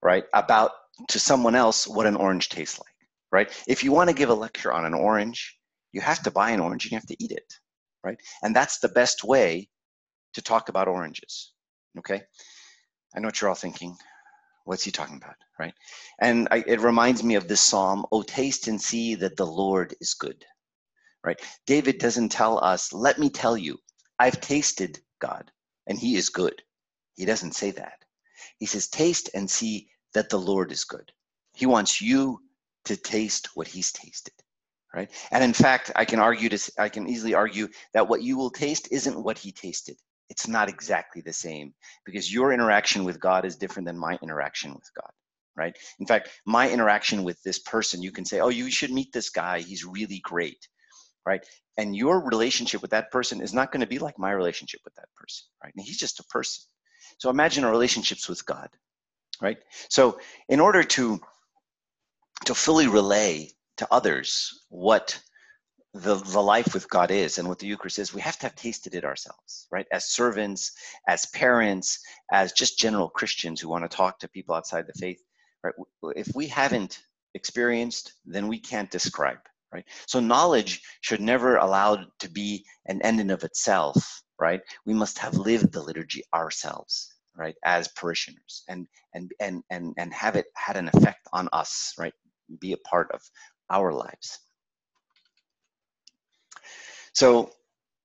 right, 0.02 0.24
about 0.34 0.72
to 1.10 1.19
someone 1.19 1.56
else 1.56 1.88
what 1.88 2.08
an 2.08 2.16
orange 2.16 2.50
tastes 2.50 2.80
like, 2.80 2.96
right? 3.31 3.64
If 3.68 3.84
you 3.84 3.92
want 3.92 4.10
to 4.10 4.16
give 4.16 4.30
a 4.30 4.34
lecture 4.34 4.74
on 4.74 4.86
an 4.86 4.94
orange, 4.94 5.58
you 5.92 6.02
have 6.02 6.24
to 6.24 6.31
buy 6.31 6.52
an 6.52 6.60
orange 6.60 6.86
and 6.86 6.92
you 6.92 6.98
have 6.98 7.08
to 7.08 7.24
eat 7.24 7.31
it, 7.31 7.54
right? 8.04 8.18
And 8.42 8.56
that's 8.56 8.80
the 8.80 8.90
best 8.90 9.24
way 9.24 9.69
to 10.33 10.42
talk 10.42 10.69
about 10.69 10.88
oranges, 10.88 11.54
okay? 12.00 12.21
I 13.16 13.19
know 13.19 13.28
what 13.28 13.42
you're 13.42 13.50
all 13.50 13.56
thinking. 13.56 13.95
What's 14.68 14.86
he 14.86 14.92
talking 14.92 15.18
about, 15.18 15.38
right? 15.59 15.74
And 16.19 16.50
I, 16.52 16.64
it 16.68 16.81
reminds 16.81 17.24
me 17.24 17.36
of 17.36 17.50
this 17.50 17.62
psalm, 17.62 18.06
Oh, 18.14 18.24
taste 18.24 18.69
and 18.69 18.81
see 18.81 19.16
that 19.18 19.38
the 19.38 19.47
Lord 19.47 19.95
is 20.02 20.16
good, 20.16 20.45
right? 21.26 21.42
David 21.68 22.00
doesn't 22.00 22.30
tell 22.31 22.64
us, 22.64 22.94
Let 22.94 23.19
me 23.19 23.30
tell 23.31 23.57
you, 23.57 23.80
I've 24.19 24.42
tasted 24.42 25.00
God 25.19 25.52
and 25.88 26.00
he 26.00 26.18
is 26.18 26.30
good. 26.30 26.62
He 27.16 27.26
doesn't 27.26 27.56
say 27.56 27.71
that. 27.74 28.00
He 28.59 28.68
says, 28.68 28.88
Taste 28.90 29.31
and 29.36 29.50
see 29.50 29.90
that 30.16 30.30
the 30.30 30.40
Lord 30.40 30.71
is 30.71 30.86
good. 30.86 31.12
He 31.56 31.68
wants 31.68 32.02
you 32.02 32.42
to 32.86 32.97
taste 32.97 33.50
what 33.56 33.68
he's 33.68 33.92
tasted 33.94 34.33
right 34.95 35.12
and 35.31 35.44
in 35.44 35.54
fact 35.54 35.92
i 35.95 36.06
can 36.06 36.19
argue 36.19 36.50
to 36.50 36.57
i 36.80 36.90
can 36.90 37.07
easily 37.07 37.33
argue 37.36 37.68
that 37.94 38.07
what 38.07 38.24
you 38.24 38.38
will 38.38 38.50
taste 38.52 38.88
isn't 38.92 39.24
what 39.24 39.38
he 39.40 39.52
tasted 39.52 39.97
it's 40.30 40.48
not 40.48 40.69
exactly 40.69 41.22
the 41.22 41.34
same 41.34 41.74
because 42.06 42.31
your 42.31 42.54
interaction 42.54 43.04
with 43.04 43.19
God 43.19 43.46
is 43.46 43.56
different 43.56 43.88
than 43.88 43.98
my 43.98 44.18
interaction 44.22 44.74
with 44.74 44.90
God, 44.96 45.12
right? 45.56 45.76
In 46.00 46.06
fact, 46.06 46.30
my 46.46 46.69
interaction 46.69 47.24
with 47.24 47.42
this 47.44 47.60
person, 47.60 48.02
you 48.02 48.12
can 48.12 48.26
say, 48.26 48.40
oh, 48.40 48.50
you 48.50 48.69
should 48.69 48.92
meet 48.92 49.14
this 49.14 49.30
guy. 49.30 49.60
He's 49.60 49.86
really 49.86 50.19
great, 50.24 50.68
right? 51.26 51.46
And 51.78 51.96
your 51.96 52.19
relationship 52.26 52.81
with 52.81 52.92
that 52.92 53.12
person 53.12 53.42
is 53.42 53.54
not 53.54 53.72
going 53.72 53.81
to 53.81 53.88
be 53.88 54.00
like 54.00 54.19
my 54.19 54.31
relationship 54.31 54.81
with 54.84 54.96
that 54.96 55.10
person, 55.16 55.46
right? 55.64 55.74
And 55.76 55.86
he's 55.86 55.98
just 55.98 56.19
a 56.19 56.24
person. 56.26 56.64
So 57.19 57.30
imagine 57.30 57.64
our 57.64 57.72
relationships 57.72 58.28
with 58.28 58.46
God, 58.46 58.69
right? 59.42 59.57
So 59.90 60.19
in 60.50 60.60
order 60.60 60.84
to 60.84 61.19
to 62.46 62.56
fully 62.56 62.88
relay 62.88 63.50
to 63.78 63.88
others 63.92 64.64
what 64.69 65.19
the, 65.97 66.16
the 66.16 66.42
life 66.42 66.73
with 66.73 66.89
God 66.89 67.11
is 67.11 67.39
and 67.39 67.47
what 67.49 67.59
the 67.59 67.68
Eucharist 67.68 67.99
is, 67.99 68.13
we 68.13 68.21
have 68.21 68.37
to 68.39 68.47
have 68.47 68.56
tasted 68.56 68.95
it 68.95 69.06
ourselves, 69.06 69.68
right? 69.71 69.87
As 69.92 70.06
servants, 70.11 70.73
as 71.07 71.27
parents, 71.27 71.99
as 72.31 72.54
just 72.54 72.80
general 72.80 73.09
Christians 73.09 73.61
who 73.61 73.69
want 73.69 73.89
to 73.89 73.95
talk 73.97 74.19
to 74.19 74.30
people 74.30 74.56
outside 74.56 74.87
the 74.87 74.94
faith, 74.99 75.21
right? 75.63 75.73
If 76.16 76.30
we 76.35 76.47
haven't 76.47 77.01
experienced, 77.35 78.13
then 78.25 78.47
we 78.47 78.59
can't 78.59 78.92
describe, 78.92 79.39
right? 79.73 79.85
So 80.07 80.19
knowledge 80.21 80.81
should 81.01 81.21
never 81.21 81.57
allowed 81.57 82.07
to 82.19 82.30
be 82.31 82.66
an 82.87 83.01
end 83.04 83.21
in 83.21 83.31
of 83.31 83.44
itself, 83.44 84.23
right? 84.39 84.61
We 84.85 84.95
must 84.95 85.19
have 85.19 85.35
lived 85.35 85.73
the 85.73 85.83
liturgy 85.83 86.23
ourselves, 86.33 87.13
right, 87.37 87.56
as 87.66 87.89
parishioners, 87.89 88.63
and 88.69 88.87
and 89.16 89.31
and 89.42 89.63
and 89.71 89.95
and 89.97 90.13
have 90.13 90.37
it 90.37 90.47
had 90.56 90.77
an 90.77 90.89
effect 90.94 91.27
on 91.33 91.49
us, 91.54 91.94
right? 91.99 92.13
Be 92.61 92.73
a 92.73 92.77
part 92.77 93.11
of 93.13 93.21
our 93.71 93.94
lives. 93.94 94.39
So 97.18 97.50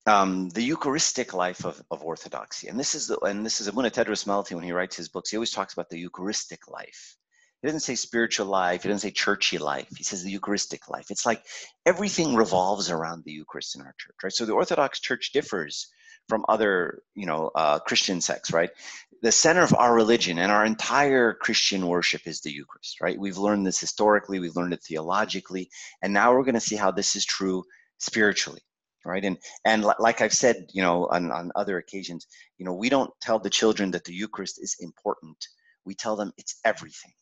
um, 0.07 0.49
the 0.49 0.63
Eucharistic 0.63 1.35
life 1.35 1.67
of, 1.67 1.83
of 1.91 2.03
Orthodoxy, 2.03 2.69
and 2.69 2.81
this 2.81 2.95
is 2.95 3.09
the, 3.09 3.19
and 3.19 3.45
this 3.45 3.61
is 3.61 3.69
Abuna 3.69 3.91
Tadros 3.91 4.25
Malaty 4.25 4.55
when 4.55 4.65
he 4.65 4.73
writes 4.73 4.97
his 4.97 5.11
books. 5.11 5.29
He 5.29 5.37
always 5.37 5.51
talks 5.51 5.75
about 5.75 5.91
the 5.91 5.99
Eucharistic 5.99 6.67
life. 6.67 7.19
He 7.61 7.69
doesn't 7.69 7.81
say 7.81 7.95
spiritual 7.95 8.47
life. 8.47 8.85
He 8.85 8.89
doesn't 8.89 9.07
say 9.07 9.11
churchy 9.11 9.59
life. 9.59 9.91
He 9.99 10.03
says 10.03 10.23
the 10.23 10.31
Eucharistic 10.31 10.89
life. 10.89 11.11
It's 11.11 11.27
like 11.27 11.45
everything 11.85 12.37
revolves 12.37 12.91
around 12.91 13.25
the 13.27 13.33
Eucharist 13.33 13.75
in 13.77 13.83
our 13.83 13.95
church, 13.99 14.17
right? 14.25 14.33
So 14.33 14.47
the 14.47 14.55
Orthodox 14.55 14.99
Church 14.99 15.33
differs 15.35 15.89
from 16.27 16.47
other, 16.49 17.03
you 17.15 17.27
know, 17.27 17.51
uh, 17.55 17.81
Christian 17.81 18.23
sects, 18.23 18.51
right? 18.51 18.71
The 19.21 19.31
center 19.31 19.63
of 19.63 19.75
our 19.75 19.95
religion 19.95 20.39
and 20.39 20.51
our 20.51 20.65
entire 20.65 21.35
Christian 21.35 21.87
worship 21.87 22.23
is 22.25 22.41
the 22.41 22.51
Eucharist, 22.51 23.03
right? 23.03 23.19
We've 23.19 23.37
learned 23.37 23.67
this 23.67 23.79
historically, 23.79 24.41
we've 24.41 24.57
learned 24.57 24.73
it 24.73 24.83
theologically, 24.83 25.69
and 26.01 26.15
now 26.15 26.33
we're 26.33 26.45
going 26.45 26.55
to 26.55 26.61
see 26.61 26.77
how 26.77 26.93
this 26.93 27.15
is 27.15 27.27
true 27.27 27.63
spiritually 27.99 28.63
right? 29.05 29.25
And 29.25 29.39
and 29.65 29.85
like 29.85 30.21
i've 30.21 30.33
said 30.33 30.67
you 30.73 30.83
know 30.83 31.07
on, 31.07 31.31
on 31.31 31.53
other 31.55 31.79
occasions 31.79 32.27
you 32.59 32.65
know 32.65 32.73
we 32.73 32.89
don't 32.89 33.11
tell 33.21 33.39
the 33.39 33.51
children 33.51 33.91
that 33.93 34.05
the 34.05 34.15
eucharist 34.15 34.63
is 34.63 34.77
important. 34.81 35.37
We 35.85 35.95
tell 35.95 36.17
them 36.17 36.33
it's 36.37 36.61
everything 36.65 37.13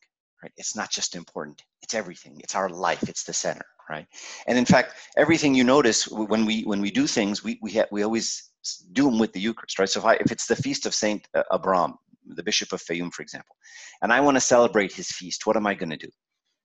right? 0.42 0.52
It's 0.56 0.76
not 0.76 0.90
just 0.90 1.16
important. 1.16 1.62
It's 1.82 1.94
everything. 1.94 2.40
It's 2.40 2.54
our 2.54 2.70
life. 2.70 3.02
It's 3.08 3.24
the 3.24 3.32
center 3.32 3.66
right? 3.88 4.06
And 4.46 4.56
in 4.56 4.64
fact 4.64 4.94
everything 5.16 5.54
you 5.54 5.64
notice 5.64 6.08
when 6.08 6.46
we 6.46 6.62
when 6.62 6.80
we 6.80 6.90
do 6.90 7.06
things 7.06 7.42
we 7.44 7.58
we, 7.62 7.72
ha- 7.72 7.90
we 7.90 8.02
always 8.02 8.50
do 8.92 9.04
them 9.04 9.18
with 9.18 9.32
the 9.32 9.40
eucharist 9.40 9.78
right? 9.78 9.88
So 9.88 10.00
if, 10.00 10.06
I, 10.06 10.14
if 10.14 10.30
it's 10.32 10.46
the 10.46 10.56
feast 10.56 10.86
of 10.86 10.94
saint 10.94 11.26
uh, 11.34 11.42
abram 11.50 11.94
the 12.26 12.42
bishop 12.42 12.72
of 12.72 12.82
Fayum, 12.82 13.12
for 13.12 13.22
example 13.22 13.56
and 14.02 14.12
i 14.12 14.20
want 14.20 14.36
to 14.36 14.40
celebrate 14.40 14.92
his 14.92 15.10
feast 15.10 15.46
what 15.46 15.56
am 15.56 15.66
i 15.66 15.74
going 15.74 15.90
to 15.90 15.96
do 15.96 16.10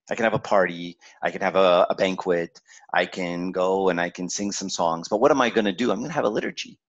I 0.09 0.15
can 0.15 0.24
have 0.24 0.33
a 0.33 0.39
party, 0.39 0.97
I 1.21 1.31
can 1.31 1.41
have 1.41 1.55
a, 1.55 1.88
a, 1.89 1.95
banquet, 1.95 2.62
I 2.93 3.05
can 3.05 3.51
go 3.51 3.89
and 3.89 4.00
I 4.00 4.09
can 4.09 4.29
sing 4.29 4.51
some 4.51 4.69
songs. 4.69 5.07
But 5.07 5.19
what 5.19 5.31
am 5.31 5.41
I 5.41 5.50
going 5.50 5.65
to 5.65 5.71
do? 5.71 5.91
I'm 5.91 6.00
going 6.00 6.09
to 6.09 6.15
have 6.15 6.25
a 6.25 6.29
liturgy, 6.29 6.79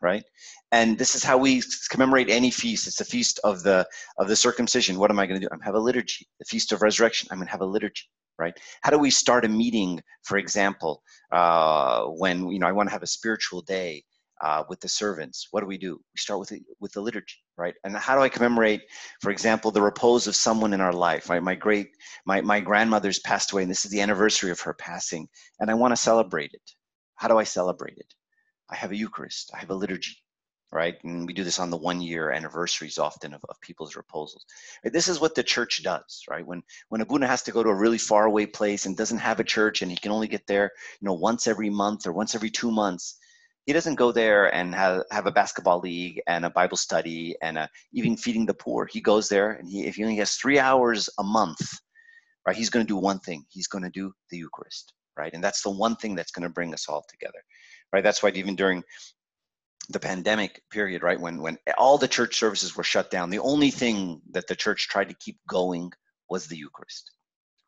right? 0.00 0.24
And 0.70 0.96
this 0.98 1.14
is 1.14 1.24
how 1.24 1.36
we 1.36 1.62
commemorate 1.90 2.30
any 2.30 2.50
feast. 2.50 2.86
It's 2.86 2.96
the 2.96 3.04
feast 3.04 3.40
of 3.42 3.62
the 3.62 3.86
of 4.18 4.28
the 4.28 4.36
circumcision. 4.36 4.98
What 4.98 5.10
am 5.10 5.18
I 5.18 5.26
going 5.26 5.40
to 5.40 5.46
do? 5.46 5.48
I'm 5.50 5.58
going 5.58 5.62
to 5.62 5.66
have 5.66 5.74
a 5.74 5.80
liturgy. 5.80 6.28
The 6.38 6.44
feast 6.44 6.72
of 6.72 6.82
resurrection. 6.82 7.28
I'm 7.30 7.38
going 7.38 7.46
to 7.46 7.52
have 7.52 7.60
a 7.60 7.66
liturgy, 7.66 8.04
right? 8.38 8.56
How 8.82 8.90
do 8.90 8.98
we 8.98 9.10
start 9.10 9.44
a 9.44 9.48
meeting, 9.48 10.00
for 10.22 10.38
example, 10.38 11.02
uh, 11.32 12.04
when 12.04 12.48
you 12.50 12.60
know 12.60 12.68
I 12.68 12.72
want 12.72 12.88
to 12.88 12.92
have 12.92 13.02
a 13.02 13.08
spiritual 13.08 13.62
day? 13.62 14.04
uh, 14.40 14.64
with 14.68 14.80
the 14.80 14.88
servants. 14.88 15.48
What 15.50 15.60
do 15.60 15.66
we 15.66 15.78
do? 15.78 15.94
We 15.96 16.18
start 16.18 16.40
with 16.40 16.48
the, 16.48 16.62
with 16.80 16.92
the 16.92 17.00
liturgy, 17.00 17.36
right? 17.60 17.74
And 17.84 17.94
how 17.96 18.16
do 18.16 18.22
I 18.22 18.28
commemorate, 18.28 18.82
for 19.20 19.30
example, 19.30 19.70
the 19.70 19.82
repose 19.82 20.26
of 20.26 20.34
someone 20.34 20.72
in 20.72 20.80
our 20.80 20.92
life? 20.92 21.28
Right? 21.28 21.42
My 21.42 21.54
great, 21.54 21.90
my 22.24 22.40
my 22.40 22.58
grandmother's 22.58 23.20
passed 23.20 23.52
away, 23.52 23.62
and 23.62 23.70
this 23.70 23.84
is 23.84 23.90
the 23.90 24.00
anniversary 24.00 24.50
of 24.50 24.60
her 24.60 24.74
passing, 24.74 25.28
and 25.60 25.70
I 25.70 25.74
want 25.74 25.92
to 25.92 25.96
celebrate 25.96 26.52
it. 26.54 26.72
How 27.16 27.28
do 27.28 27.38
I 27.38 27.44
celebrate 27.44 27.98
it? 27.98 28.14
I 28.70 28.76
have 28.76 28.92
a 28.92 28.96
Eucharist. 28.96 29.50
I 29.54 29.58
have 29.58 29.70
a 29.70 29.74
liturgy, 29.74 30.16
right? 30.72 30.96
And 31.04 31.26
we 31.26 31.34
do 31.34 31.44
this 31.44 31.58
on 31.58 31.70
the 31.70 31.76
one 31.76 32.00
year 32.00 32.30
anniversaries 32.30 32.98
often 32.98 33.34
of, 33.34 33.44
of 33.48 33.60
people's 33.60 33.94
reposals. 33.94 34.44
This 34.84 35.08
is 35.08 35.20
what 35.20 35.34
the 35.34 35.42
church 35.42 35.82
does, 35.82 36.24
right? 36.30 36.46
When 36.46 36.62
when 36.88 37.02
a 37.02 37.04
Abuna 37.04 37.26
has 37.26 37.42
to 37.42 37.52
go 37.52 37.62
to 37.62 37.68
a 37.68 37.74
really 37.74 37.98
far 37.98 38.24
away 38.24 38.46
place 38.46 38.86
and 38.86 38.96
doesn't 38.96 39.18
have 39.18 39.38
a 39.38 39.44
church 39.44 39.82
and 39.82 39.90
he 39.90 39.98
can 39.98 40.12
only 40.12 40.28
get 40.28 40.46
there, 40.46 40.70
you 41.00 41.06
know, 41.06 41.14
once 41.14 41.46
every 41.46 41.68
month 41.68 42.06
or 42.06 42.12
once 42.12 42.34
every 42.34 42.50
two 42.50 42.70
months, 42.70 43.18
he 43.66 43.72
doesn't 43.72 43.96
go 43.96 44.10
there 44.12 44.52
and 44.54 44.74
have, 44.74 45.04
have 45.10 45.26
a 45.26 45.32
basketball 45.32 45.80
league 45.80 46.20
and 46.26 46.44
a 46.44 46.50
Bible 46.50 46.76
study 46.76 47.36
and 47.42 47.58
a, 47.58 47.68
even 47.92 48.16
feeding 48.16 48.46
the 48.46 48.54
poor. 48.54 48.86
He 48.86 49.00
goes 49.00 49.28
there 49.28 49.52
and 49.52 49.68
he, 49.68 49.86
if 49.86 49.96
he 49.96 50.02
only 50.02 50.16
has 50.16 50.34
three 50.34 50.58
hours 50.58 51.08
a 51.18 51.22
month, 51.22 51.60
right, 52.46 52.56
he's 52.56 52.70
going 52.70 52.84
to 52.84 52.88
do 52.88 52.96
one 52.96 53.20
thing. 53.20 53.44
He's 53.48 53.68
going 53.68 53.84
to 53.84 53.90
do 53.90 54.12
the 54.30 54.38
Eucharist, 54.38 54.92
right? 55.16 55.32
And 55.32 55.44
that's 55.44 55.62
the 55.62 55.70
one 55.70 55.96
thing 55.96 56.14
that's 56.14 56.32
going 56.32 56.42
to 56.42 56.48
bring 56.48 56.72
us 56.72 56.88
all 56.88 57.04
together, 57.08 57.38
right? 57.92 58.02
That's 58.02 58.22
why 58.22 58.30
even 58.30 58.56
during 58.56 58.82
the 59.90 60.00
pandemic 60.00 60.62
period, 60.70 61.02
right, 61.02 61.20
when 61.20 61.42
when 61.42 61.58
all 61.76 61.98
the 61.98 62.08
church 62.08 62.38
services 62.38 62.76
were 62.76 62.84
shut 62.84 63.10
down, 63.10 63.30
the 63.30 63.40
only 63.40 63.70
thing 63.70 64.20
that 64.30 64.46
the 64.46 64.56
church 64.56 64.88
tried 64.88 65.08
to 65.08 65.16
keep 65.16 65.38
going 65.48 65.92
was 66.28 66.46
the 66.46 66.56
Eucharist, 66.56 67.10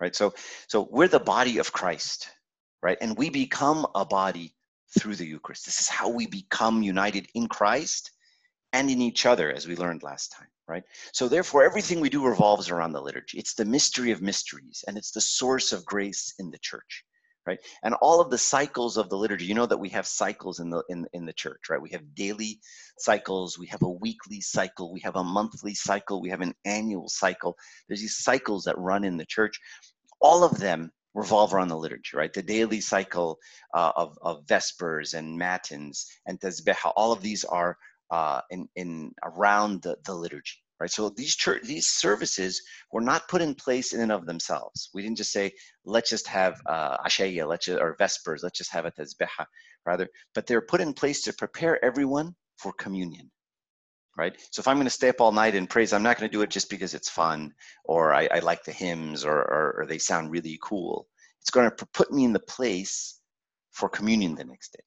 right? 0.00 0.14
So 0.14 0.32
so 0.68 0.88
we're 0.90 1.08
the 1.08 1.18
body 1.18 1.58
of 1.58 1.72
Christ, 1.72 2.30
right? 2.82 2.98
And 3.00 3.16
we 3.16 3.28
become 3.28 3.86
a 3.94 4.04
body 4.04 4.54
through 4.98 5.16
the 5.16 5.26
Eucharist. 5.26 5.64
This 5.64 5.80
is 5.80 5.88
how 5.88 6.08
we 6.08 6.26
become 6.26 6.82
united 6.82 7.26
in 7.34 7.48
Christ 7.48 8.10
and 8.72 8.90
in 8.90 9.02
each 9.02 9.26
other, 9.26 9.52
as 9.52 9.66
we 9.66 9.76
learned 9.76 10.02
last 10.02 10.32
time, 10.32 10.48
right? 10.66 10.82
So, 11.12 11.28
therefore, 11.28 11.62
everything 11.62 12.00
we 12.00 12.08
do 12.08 12.26
revolves 12.26 12.70
around 12.70 12.92
the 12.92 13.02
liturgy. 13.02 13.38
It's 13.38 13.54
the 13.54 13.64
mystery 13.64 14.12
of 14.12 14.22
mysteries, 14.22 14.84
and 14.86 14.96
it's 14.96 15.10
the 15.10 15.20
source 15.20 15.72
of 15.72 15.84
grace 15.84 16.34
in 16.38 16.50
the 16.50 16.58
church, 16.58 17.04
right? 17.46 17.58
And 17.82 17.94
all 18.00 18.20
of 18.20 18.30
the 18.30 18.38
cycles 18.38 18.96
of 18.96 19.10
the 19.10 19.16
liturgy. 19.16 19.44
You 19.44 19.54
know 19.54 19.66
that 19.66 19.78
we 19.78 19.90
have 19.90 20.06
cycles 20.06 20.58
in 20.58 20.70
the 20.70 20.82
in 20.88 21.06
in 21.12 21.26
the 21.26 21.34
church, 21.34 21.68
right? 21.68 21.82
We 21.82 21.90
have 21.90 22.14
daily 22.14 22.60
cycles, 22.98 23.58
we 23.58 23.66
have 23.66 23.82
a 23.82 23.90
weekly 23.90 24.40
cycle, 24.40 24.92
we 24.92 25.00
have 25.00 25.16
a 25.16 25.24
monthly 25.24 25.74
cycle, 25.74 26.22
we 26.22 26.30
have 26.30 26.40
an 26.40 26.54
annual 26.64 27.08
cycle. 27.08 27.56
There's 27.88 28.00
these 28.00 28.16
cycles 28.16 28.64
that 28.64 28.78
run 28.78 29.04
in 29.04 29.18
the 29.18 29.26
church. 29.26 29.58
All 30.20 30.44
of 30.44 30.58
them 30.58 30.92
revolve 31.14 31.52
around 31.52 31.68
the 31.68 31.76
liturgy, 31.76 32.16
right? 32.16 32.32
The 32.32 32.42
daily 32.42 32.80
cycle 32.80 33.38
uh, 33.74 33.92
of, 33.96 34.18
of 34.22 34.46
Vespers 34.46 35.14
and 35.14 35.36
Matins 35.36 36.06
and 36.26 36.40
Tasbeha, 36.40 36.92
all 36.96 37.12
of 37.12 37.22
these 37.22 37.44
are 37.44 37.76
uh, 38.10 38.40
in, 38.50 38.68
in 38.76 39.12
around 39.22 39.82
the, 39.82 39.96
the 40.04 40.14
liturgy, 40.14 40.58
right? 40.80 40.90
So 40.90 41.08
these 41.08 41.34
church, 41.34 41.62
these 41.64 41.86
services 41.86 42.62
were 42.92 43.00
not 43.00 43.28
put 43.28 43.42
in 43.42 43.54
place 43.54 43.92
in 43.92 44.00
and 44.00 44.12
of 44.12 44.26
themselves. 44.26 44.90
We 44.92 45.02
didn't 45.02 45.16
just 45.16 45.32
say, 45.32 45.52
let's 45.84 46.10
just 46.10 46.28
have 46.28 46.60
uh, 46.66 46.98
Ashaya, 46.98 47.46
let's 47.46 47.66
just, 47.66 47.80
or 47.80 47.96
Vespers, 47.98 48.42
let's 48.42 48.58
just 48.58 48.72
have 48.72 48.84
a 48.84 48.90
Tasbeha, 48.90 49.46
rather, 49.86 50.08
but 50.34 50.46
they're 50.46 50.60
put 50.60 50.80
in 50.80 50.92
place 50.92 51.22
to 51.22 51.32
prepare 51.32 51.82
everyone 51.84 52.34
for 52.58 52.72
communion, 52.72 53.30
right? 54.16 54.34
So 54.50 54.60
if 54.60 54.68
I'm 54.68 54.76
going 54.76 54.86
to 54.86 54.90
stay 54.90 55.08
up 55.08 55.20
all 55.20 55.32
night 55.32 55.54
and 55.54 55.68
praise, 55.68 55.92
I'm 55.92 56.02
not 56.02 56.18
going 56.18 56.30
to 56.30 56.36
do 56.36 56.42
it 56.42 56.50
just 56.50 56.68
because 56.68 56.94
it's 56.94 57.08
fun 57.08 57.54
or 57.84 58.14
I, 58.14 58.28
I 58.32 58.38
like 58.40 58.64
the 58.64 58.72
hymns 58.72 59.24
or, 59.24 59.36
or, 59.36 59.74
or, 59.78 59.86
they 59.86 59.98
sound 59.98 60.30
really 60.30 60.58
cool. 60.62 61.08
It's 61.40 61.50
going 61.50 61.70
to 61.70 61.86
put 61.86 62.12
me 62.12 62.24
in 62.24 62.32
the 62.32 62.40
place 62.40 63.20
for 63.70 63.88
communion 63.88 64.34
the 64.34 64.44
next 64.44 64.72
day, 64.74 64.84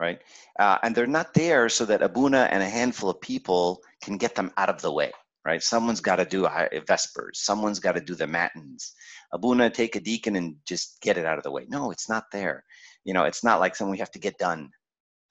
right? 0.00 0.20
Uh, 0.58 0.78
and 0.82 0.94
they're 0.94 1.06
not 1.06 1.34
there 1.34 1.68
so 1.68 1.84
that 1.86 2.02
Abuna 2.02 2.48
and 2.50 2.62
a 2.62 2.68
handful 2.68 3.10
of 3.10 3.20
people 3.20 3.80
can 4.02 4.18
get 4.18 4.34
them 4.34 4.52
out 4.56 4.68
of 4.68 4.82
the 4.82 4.92
way, 4.92 5.12
right? 5.44 5.62
Someone's 5.62 6.00
got 6.00 6.16
to 6.16 6.24
do 6.24 6.46
a 6.46 6.80
Vespers. 6.86 7.38
Someone's 7.38 7.78
got 7.78 7.92
to 7.92 8.00
do 8.00 8.14
the 8.14 8.26
Matins. 8.26 8.92
Abuna, 9.32 9.70
take 9.70 9.96
a 9.96 10.00
deacon 10.00 10.36
and 10.36 10.56
just 10.66 11.00
get 11.00 11.16
it 11.16 11.24
out 11.24 11.38
of 11.38 11.44
the 11.44 11.52
way. 11.52 11.64
No, 11.68 11.90
it's 11.90 12.08
not 12.08 12.24
there. 12.32 12.64
You 13.04 13.14
know, 13.14 13.24
it's 13.24 13.44
not 13.44 13.60
like 13.60 13.76
something 13.76 13.92
we 13.92 13.98
have 13.98 14.10
to 14.12 14.18
get 14.18 14.38
done 14.38 14.70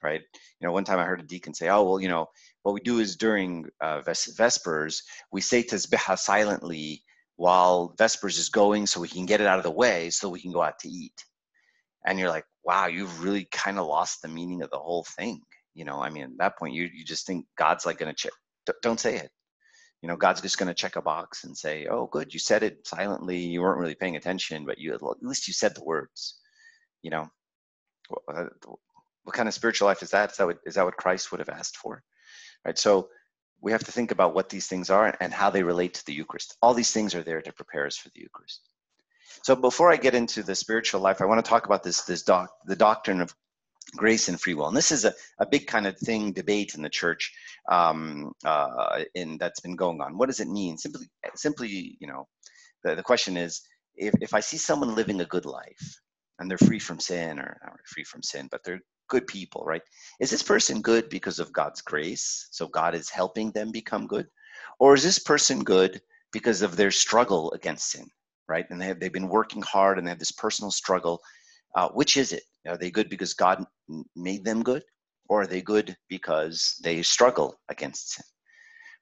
right? 0.03 0.21
You 0.59 0.67
know, 0.67 0.73
one 0.73 0.83
time 0.83 0.99
I 0.99 1.05
heard 1.05 1.21
a 1.21 1.23
deacon 1.23 1.53
say, 1.53 1.69
"Oh, 1.69 1.83
well, 1.83 1.99
you 1.99 2.09
know, 2.09 2.27
what 2.63 2.73
we 2.73 2.79
do 2.81 2.99
is 2.99 3.15
during 3.17 3.69
uh, 3.81 4.01
Vespers, 4.01 5.03
we 5.31 5.41
say 5.41 5.63
Tasbeha 5.63 6.17
silently 6.17 7.03
while 7.35 7.93
Vespers 7.97 8.37
is 8.37 8.49
going, 8.49 8.87
so 8.87 9.01
we 9.01 9.07
can 9.07 9.25
get 9.25 9.41
it 9.41 9.47
out 9.47 9.57
of 9.57 9.63
the 9.63 9.71
way, 9.71 10.09
so 10.09 10.29
we 10.29 10.41
can 10.41 10.51
go 10.51 10.61
out 10.63 10.79
to 10.79 10.89
eat." 10.89 11.25
And 12.05 12.17
you're 12.19 12.29
like, 12.29 12.45
"Wow, 12.63 12.87
you've 12.87 13.23
really 13.23 13.45
kind 13.51 13.77
of 13.79 13.85
lost 13.87 14.21
the 14.21 14.27
meaning 14.29 14.61
of 14.61 14.71
the 14.71 14.79
whole 14.79 15.03
thing." 15.03 15.41
You 15.73 15.85
know, 15.85 16.01
I 16.01 16.09
mean, 16.09 16.23
at 16.23 16.37
that 16.39 16.57
point, 16.57 16.73
you 16.73 16.89
you 16.93 17.05
just 17.05 17.27
think 17.27 17.45
God's 17.57 17.85
like 17.85 17.97
going 17.99 18.13
to 18.13 18.15
check. 18.15 18.33
Don't 18.81 18.99
say 18.99 19.17
it. 19.17 19.31
You 20.01 20.09
know, 20.09 20.17
God's 20.17 20.41
just 20.41 20.57
going 20.57 20.67
to 20.67 20.73
check 20.73 20.95
a 20.95 21.01
box 21.01 21.43
and 21.43 21.57
say, 21.57 21.87
"Oh, 21.87 22.07
good, 22.07 22.33
you 22.33 22.39
said 22.39 22.63
it 22.63 22.87
silently. 22.87 23.39
You 23.39 23.61
weren't 23.61 23.79
really 23.79 23.95
paying 23.95 24.15
attention, 24.15 24.65
but 24.65 24.77
you 24.77 24.93
at 24.93 25.01
least 25.21 25.47
you 25.47 25.53
said 25.53 25.75
the 25.75 25.83
words." 25.83 26.39
You 27.01 27.11
know, 27.11 27.27
uh, 28.33 28.45
what 29.23 29.35
kind 29.35 29.47
of 29.47 29.53
spiritual 29.53 29.87
life 29.87 30.03
is 30.03 30.11
that? 30.11 30.31
Is 30.31 30.37
that 30.37 30.47
what, 30.47 30.57
is 30.65 30.75
that 30.75 30.85
what 30.85 30.97
Christ 30.97 31.31
would 31.31 31.39
have 31.39 31.49
asked 31.49 31.77
for? 31.77 32.03
Right. 32.65 32.77
So 32.77 33.09
we 33.61 33.71
have 33.71 33.83
to 33.83 33.91
think 33.91 34.11
about 34.11 34.35
what 34.35 34.49
these 34.49 34.67
things 34.67 34.89
are 34.89 35.15
and 35.19 35.33
how 35.33 35.49
they 35.49 35.63
relate 35.63 35.93
to 35.95 36.05
the 36.05 36.13
Eucharist. 36.13 36.57
All 36.61 36.73
these 36.73 36.91
things 36.91 37.15
are 37.15 37.23
there 37.23 37.41
to 37.41 37.53
prepare 37.53 37.85
us 37.85 37.97
for 37.97 38.09
the 38.09 38.21
Eucharist. 38.21 38.61
So 39.41 39.55
before 39.55 39.91
I 39.91 39.97
get 39.97 40.15
into 40.15 40.43
the 40.43 40.55
spiritual 40.55 41.01
life, 41.01 41.21
I 41.21 41.25
want 41.25 41.43
to 41.43 41.49
talk 41.49 41.65
about 41.65 41.83
this 41.83 42.01
this 42.03 42.23
doc, 42.23 42.49
the 42.65 42.75
doctrine 42.75 43.21
of 43.21 43.33
grace 43.95 44.29
and 44.29 44.39
free 44.39 44.53
will. 44.53 44.67
And 44.67 44.77
this 44.77 44.91
is 44.91 45.05
a, 45.05 45.13
a 45.39 45.45
big 45.45 45.67
kind 45.67 45.87
of 45.87 45.97
thing, 45.97 46.31
debate 46.31 46.75
in 46.75 46.81
the 46.81 46.89
church 46.89 47.33
um, 47.69 48.31
uh, 48.45 49.03
in, 49.15 49.37
that's 49.37 49.59
been 49.59 49.75
going 49.75 50.01
on. 50.01 50.17
What 50.17 50.27
does 50.27 50.39
it 50.39 50.47
mean? 50.47 50.77
Simply, 50.77 51.07
simply, 51.35 51.97
you 51.99 52.07
know, 52.07 52.27
the, 52.83 52.95
the 52.95 53.03
question 53.03 53.37
is, 53.37 53.61
if, 53.95 54.13
if 54.21 54.33
I 54.33 54.39
see 54.39 54.57
someone 54.57 54.95
living 54.95 55.21
a 55.21 55.25
good 55.25 55.45
life 55.45 55.99
and 56.39 56.49
they're 56.49 56.57
free 56.57 56.79
from 56.79 56.99
sin 56.99 57.39
or, 57.39 57.57
or 57.63 57.79
free 57.85 58.03
from 58.03 58.23
sin, 58.23 58.47
but 58.49 58.63
they're 58.63 58.81
good 59.13 59.27
people, 59.27 59.63
right? 59.63 59.83
Is 60.19 60.31
this 60.31 60.41
person 60.41 60.81
good 60.81 61.07
because 61.07 61.37
of 61.39 61.53
God's 61.53 61.81
grace? 61.81 62.47
So 62.51 62.67
God 62.67 62.95
is 62.95 63.09
helping 63.09 63.51
them 63.51 63.71
become 63.71 64.07
good? 64.07 64.27
Or 64.79 64.95
is 64.95 65.03
this 65.03 65.19
person 65.19 65.63
good 65.63 66.01
because 66.31 66.63
of 66.63 66.75
their 66.75 66.89
struggle 66.89 67.51
against 67.51 67.91
sin, 67.91 68.07
right? 68.47 68.65
And 68.71 68.81
they 68.81 68.87
have, 68.87 68.99
they've 68.99 69.19
been 69.19 69.29
working 69.29 69.61
hard 69.61 69.97
and 69.97 70.07
they 70.07 70.09
have 70.09 70.23
this 70.25 70.31
personal 70.31 70.71
struggle. 70.71 71.21
Uh, 71.75 71.89
which 71.89 72.17
is 72.17 72.33
it? 72.33 72.43
Are 72.67 72.77
they 72.77 72.89
good 72.89 73.09
because 73.09 73.35
God 73.35 73.63
made 74.15 74.43
them 74.43 74.63
good? 74.63 74.83
Or 75.29 75.41
are 75.41 75.47
they 75.47 75.61
good 75.61 75.95
because 76.09 76.79
they 76.83 77.03
struggle 77.03 77.55
against 77.69 78.13
sin? 78.13 78.25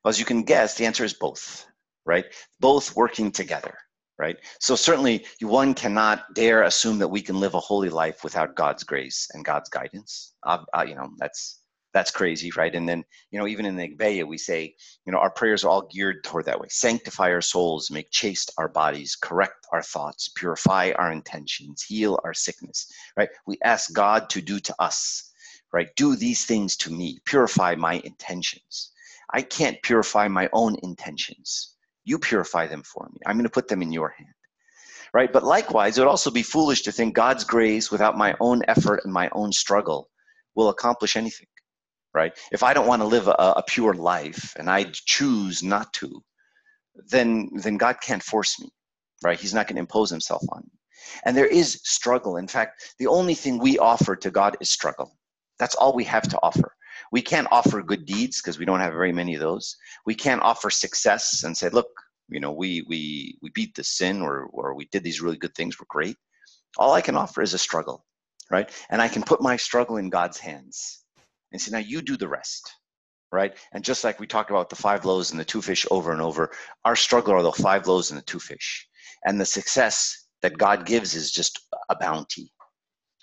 Well, 0.03 0.09
as 0.09 0.19
you 0.19 0.25
can 0.25 0.43
guess, 0.43 0.75
the 0.75 0.85
answer 0.85 1.05
is 1.05 1.13
both, 1.13 1.65
right? 2.05 2.25
Both 2.59 2.95
working 2.97 3.31
together, 3.31 3.75
right? 4.21 4.37
So 4.59 4.75
certainly 4.75 5.25
one 5.41 5.73
cannot 5.73 6.33
dare 6.35 6.63
assume 6.63 6.99
that 6.99 7.07
we 7.07 7.21
can 7.21 7.39
live 7.39 7.55
a 7.55 7.59
holy 7.59 7.89
life 7.89 8.23
without 8.23 8.55
God's 8.55 8.83
grace 8.83 9.27
and 9.33 9.43
God's 9.43 9.69
guidance. 9.69 10.33
Uh, 10.43 10.59
uh, 10.77 10.85
you 10.87 10.95
know, 10.95 11.09
that's 11.17 11.61
that's 11.93 12.11
crazy, 12.11 12.51
right? 12.55 12.73
And 12.73 12.87
then, 12.87 13.03
you 13.31 13.39
know, 13.39 13.47
even 13.47 13.65
in 13.65 13.75
the 13.75 13.89
Agpeya, 13.89 14.25
we 14.25 14.37
say, 14.37 14.75
you 15.05 15.11
know, 15.11 15.17
our 15.17 15.31
prayers 15.31 15.65
are 15.65 15.69
all 15.69 15.89
geared 15.91 16.23
toward 16.23 16.45
that 16.45 16.59
way. 16.59 16.67
Sanctify 16.69 17.31
our 17.31 17.41
souls, 17.41 17.91
make 17.91 18.09
chaste 18.11 18.53
our 18.57 18.69
bodies, 18.69 19.17
correct 19.21 19.65
our 19.73 19.81
thoughts, 19.81 20.29
purify 20.35 20.91
our 20.97 21.11
intentions, 21.11 21.81
heal 21.81 22.17
our 22.23 22.33
sickness, 22.33 22.89
right? 23.17 23.29
We 23.45 23.57
ask 23.63 23.91
God 23.91 24.29
to 24.29 24.41
do 24.41 24.59
to 24.61 24.75
us, 24.79 25.31
right? 25.73 25.89
Do 25.97 26.15
these 26.15 26.45
things 26.45 26.77
to 26.77 26.91
me, 26.91 27.19
purify 27.25 27.75
my 27.75 27.95
intentions. 28.05 28.91
I 29.33 29.41
can't 29.41 29.81
purify 29.81 30.27
my 30.29 30.47
own 30.53 30.77
intentions. 30.83 31.70
You 32.03 32.19
purify 32.19 32.67
them 32.67 32.83
for 32.83 33.09
me. 33.11 33.19
I'm 33.25 33.35
going 33.35 33.43
to 33.43 33.49
put 33.49 33.67
them 33.67 33.81
in 33.81 33.91
your 33.91 34.09
hand. 34.09 34.33
Right? 35.13 35.31
But 35.31 35.43
likewise, 35.43 35.97
it 35.97 36.01
would 36.01 36.07
also 36.07 36.31
be 36.31 36.43
foolish 36.43 36.83
to 36.83 36.91
think 36.91 37.15
God's 37.15 37.43
grace 37.43 37.91
without 37.91 38.17
my 38.17 38.35
own 38.39 38.61
effort 38.67 39.01
and 39.03 39.13
my 39.13 39.29
own 39.33 39.51
struggle 39.51 40.09
will 40.55 40.69
accomplish 40.69 41.15
anything. 41.15 41.47
Right? 42.13 42.37
If 42.51 42.63
I 42.63 42.73
don't 42.73 42.87
want 42.87 43.01
to 43.01 43.07
live 43.07 43.27
a, 43.27 43.31
a 43.57 43.63
pure 43.67 43.93
life 43.93 44.53
and 44.57 44.69
I 44.69 44.85
choose 44.93 45.63
not 45.63 45.93
to, 45.93 46.23
then 47.07 47.49
then 47.53 47.77
God 47.77 47.97
can't 48.01 48.23
force 48.23 48.59
me. 48.59 48.69
Right? 49.23 49.39
He's 49.39 49.53
not 49.53 49.67
going 49.67 49.75
to 49.75 49.81
impose 49.81 50.09
himself 50.09 50.43
on 50.49 50.61
me. 50.61 50.79
And 51.23 51.35
there 51.35 51.47
is 51.47 51.81
struggle. 51.83 52.37
In 52.37 52.47
fact, 52.47 52.95
the 52.99 53.07
only 53.07 53.35
thing 53.35 53.59
we 53.59 53.77
offer 53.77 54.15
to 54.15 54.31
God 54.31 54.57
is 54.59 54.69
struggle. 54.69 55.17
That's 55.59 55.75
all 55.75 55.93
we 55.93 56.03
have 56.05 56.27
to 56.29 56.39
offer. 56.41 56.73
We 57.11 57.21
can't 57.21 57.47
offer 57.51 57.81
good 57.81 58.05
deeds 58.05 58.41
because 58.41 58.59
we 58.59 58.65
don't 58.65 58.79
have 58.79 58.93
very 58.93 59.11
many 59.11 59.35
of 59.35 59.41
those. 59.41 59.75
We 60.05 60.15
can't 60.15 60.41
offer 60.41 60.69
success 60.69 61.43
and 61.43 61.55
say, 61.55 61.69
look, 61.69 61.89
you 62.29 62.39
know, 62.39 62.51
we 62.51 62.83
we 62.87 63.37
we 63.41 63.49
beat 63.53 63.75
the 63.75 63.83
sin 63.83 64.21
or 64.21 64.45
or 64.53 64.73
we 64.73 64.85
did 64.91 65.03
these 65.03 65.21
really 65.21 65.37
good 65.37 65.53
things, 65.55 65.79
we're 65.79 65.85
great. 65.89 66.17
All 66.77 66.93
I 66.93 67.01
can 67.01 67.15
offer 67.15 67.41
is 67.41 67.53
a 67.53 67.57
struggle, 67.57 68.05
right? 68.49 68.71
And 68.89 69.01
I 69.01 69.09
can 69.09 69.23
put 69.23 69.41
my 69.41 69.57
struggle 69.57 69.97
in 69.97 70.09
God's 70.09 70.37
hands 70.37 71.03
and 71.51 71.61
say, 71.61 71.71
now 71.71 71.79
you 71.79 72.01
do 72.01 72.15
the 72.15 72.29
rest, 72.29 72.71
right? 73.31 73.57
And 73.73 73.83
just 73.83 74.03
like 74.03 74.19
we 74.19 74.27
talked 74.27 74.49
about 74.49 74.69
the 74.69 74.75
five 74.77 75.03
loaves 75.03 75.31
and 75.31 75.39
the 75.39 75.45
two 75.45 75.61
fish 75.61 75.85
over 75.91 76.13
and 76.13 76.21
over, 76.21 76.51
our 76.85 76.95
struggle 76.95 77.33
are 77.33 77.43
the 77.43 77.51
five 77.51 77.87
loaves 77.87 78.11
and 78.11 78.17
the 78.17 78.23
two 78.25 78.39
fish. 78.39 78.87
And 79.25 79.39
the 79.39 79.45
success 79.45 80.27
that 80.41 80.57
God 80.57 80.85
gives 80.85 81.13
is 81.13 81.31
just 81.31 81.59
a 81.89 81.95
bounty, 81.95 82.51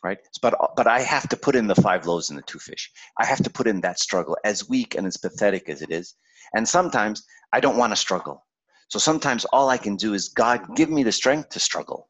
right? 0.04 0.18
But 0.42 0.54
but 0.76 0.86
I 0.86 1.00
have 1.00 1.28
to 1.28 1.36
put 1.36 1.56
in 1.56 1.66
the 1.66 1.74
five 1.74 2.06
loaves 2.06 2.30
and 2.30 2.38
the 2.38 2.42
two 2.42 2.58
fish. 2.58 2.90
I 3.18 3.24
have 3.24 3.42
to 3.42 3.50
put 3.50 3.66
in 3.66 3.80
that 3.82 3.98
struggle, 3.98 4.36
as 4.44 4.68
weak 4.68 4.94
and 4.94 5.06
as 5.06 5.16
pathetic 5.16 5.68
as 5.68 5.82
it 5.82 5.90
is. 5.90 6.14
And 6.54 6.68
sometimes 6.68 7.24
I 7.52 7.60
don't 7.60 7.76
want 7.76 7.92
to 7.92 7.96
struggle. 7.96 8.46
So 8.88 8.98
sometimes 8.98 9.44
all 9.46 9.68
I 9.68 9.76
can 9.76 9.96
do 9.96 10.14
is 10.14 10.30
God 10.30 10.76
give 10.76 10.88
me 10.90 11.02
the 11.02 11.12
strength 11.12 11.50
to 11.50 11.60
struggle, 11.60 12.08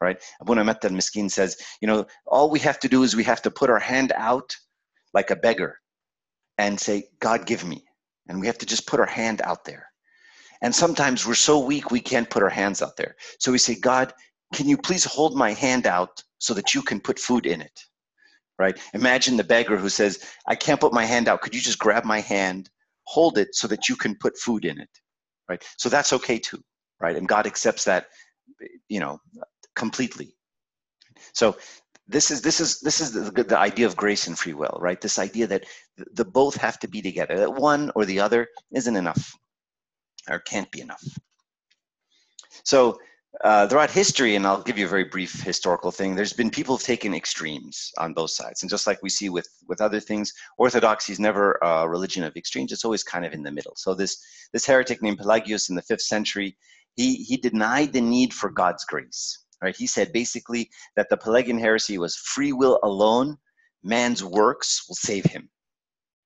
right? 0.00 0.22
Abuna 0.40 0.64
Matta 0.64 0.88
Miskin 0.90 1.28
says, 1.28 1.56
you 1.80 1.88
know, 1.88 2.06
all 2.26 2.50
we 2.50 2.60
have 2.60 2.78
to 2.80 2.88
do 2.88 3.02
is 3.02 3.16
we 3.16 3.24
have 3.24 3.42
to 3.42 3.50
put 3.50 3.70
our 3.70 3.80
hand 3.80 4.12
out 4.14 4.54
like 5.12 5.30
a 5.30 5.36
beggar 5.36 5.78
and 6.58 6.78
say, 6.78 7.08
God 7.20 7.46
give 7.46 7.64
me. 7.64 7.84
And 8.28 8.40
we 8.40 8.46
have 8.46 8.58
to 8.58 8.66
just 8.66 8.86
put 8.86 9.00
our 9.00 9.06
hand 9.06 9.42
out 9.42 9.64
there. 9.64 9.86
And 10.62 10.74
sometimes 10.74 11.26
we're 11.26 11.34
so 11.34 11.58
weak 11.58 11.90
we 11.90 12.00
can't 12.00 12.30
put 12.30 12.42
our 12.42 12.48
hands 12.48 12.80
out 12.80 12.96
there. 12.96 13.16
So 13.38 13.52
we 13.52 13.58
say, 13.58 13.74
God, 13.74 14.12
can 14.54 14.68
you 14.68 14.78
please 14.78 15.04
hold 15.04 15.36
my 15.36 15.52
hand 15.52 15.86
out 15.86 16.22
so 16.38 16.54
that 16.54 16.74
you 16.74 16.82
can 16.82 17.00
put 17.00 17.18
food 17.18 17.46
in 17.46 17.60
it? 17.60 17.80
Right? 18.58 18.78
Imagine 18.94 19.36
the 19.36 19.44
beggar 19.44 19.76
who 19.76 19.88
says, 19.88 20.24
I 20.46 20.54
can't 20.54 20.80
put 20.80 20.92
my 20.92 21.04
hand 21.04 21.28
out. 21.28 21.40
Could 21.40 21.54
you 21.54 21.60
just 21.60 21.78
grab 21.78 22.04
my 22.04 22.20
hand, 22.20 22.70
hold 23.02 23.36
it 23.36 23.54
so 23.54 23.66
that 23.68 23.88
you 23.88 23.96
can 23.96 24.14
put 24.14 24.38
food 24.38 24.64
in 24.64 24.78
it? 24.80 24.88
Right? 25.48 25.62
So 25.76 25.88
that's 25.88 26.12
okay 26.12 26.38
too, 26.38 26.62
right? 27.00 27.16
And 27.16 27.28
God 27.28 27.46
accepts 27.46 27.84
that, 27.84 28.06
you 28.88 29.00
know, 29.00 29.18
completely. 29.74 30.36
So 31.32 31.56
this 32.06 32.30
is 32.30 32.42
this 32.42 32.60
is 32.60 32.80
this 32.80 33.00
is 33.00 33.12
the, 33.12 33.44
the 33.44 33.58
idea 33.58 33.86
of 33.86 33.96
grace 33.96 34.26
and 34.26 34.38
free 34.38 34.52
will, 34.52 34.78
right? 34.80 35.00
This 35.00 35.18
idea 35.18 35.46
that 35.48 35.64
the 35.96 36.24
both 36.24 36.56
have 36.56 36.78
to 36.80 36.88
be 36.88 37.02
together. 37.02 37.36
That 37.38 37.54
one 37.54 37.90
or 37.96 38.04
the 38.04 38.20
other 38.20 38.48
isn't 38.72 38.96
enough, 38.96 39.34
or 40.30 40.38
can't 40.38 40.70
be 40.70 40.80
enough. 40.80 41.02
So 42.62 42.98
uh, 43.42 43.66
throughout 43.66 43.90
history, 43.90 44.36
and 44.36 44.46
I'll 44.46 44.62
give 44.62 44.78
you 44.78 44.86
a 44.86 44.88
very 44.88 45.04
brief 45.04 45.42
historical 45.42 45.90
thing, 45.90 46.14
there's 46.14 46.32
been 46.32 46.50
people 46.50 46.76
who've 46.76 46.86
taken 46.86 47.14
extremes 47.14 47.90
on 47.98 48.14
both 48.14 48.30
sides. 48.30 48.62
And 48.62 48.70
just 48.70 48.86
like 48.86 49.02
we 49.02 49.10
see 49.10 49.28
with, 49.28 49.48
with 49.66 49.80
other 49.80 50.00
things, 50.00 50.32
orthodoxy 50.56 51.12
is 51.12 51.18
never 51.18 51.58
a 51.62 51.88
religion 51.88 52.22
of 52.22 52.36
extremes. 52.36 52.70
It's 52.70 52.84
always 52.84 53.02
kind 53.02 53.24
of 53.24 53.32
in 53.32 53.42
the 53.42 53.50
middle. 53.50 53.74
So 53.76 53.94
this, 53.94 54.22
this 54.52 54.66
heretic 54.66 55.02
named 55.02 55.18
Pelagius 55.18 55.68
in 55.68 55.74
the 55.74 55.82
fifth 55.82 56.02
century, 56.02 56.56
he, 56.96 57.16
he 57.16 57.36
denied 57.36 57.92
the 57.92 58.00
need 58.00 58.32
for 58.32 58.50
God's 58.50 58.84
grace. 58.84 59.40
Right? 59.60 59.76
He 59.76 59.86
said 59.86 60.12
basically 60.12 60.70
that 60.96 61.08
the 61.08 61.16
Pelagian 61.16 61.58
heresy 61.58 61.98
was 61.98 62.16
free 62.16 62.52
will 62.52 62.78
alone, 62.82 63.36
man's 63.82 64.22
works 64.22 64.84
will 64.88 64.96
save 64.96 65.24
him. 65.24 65.48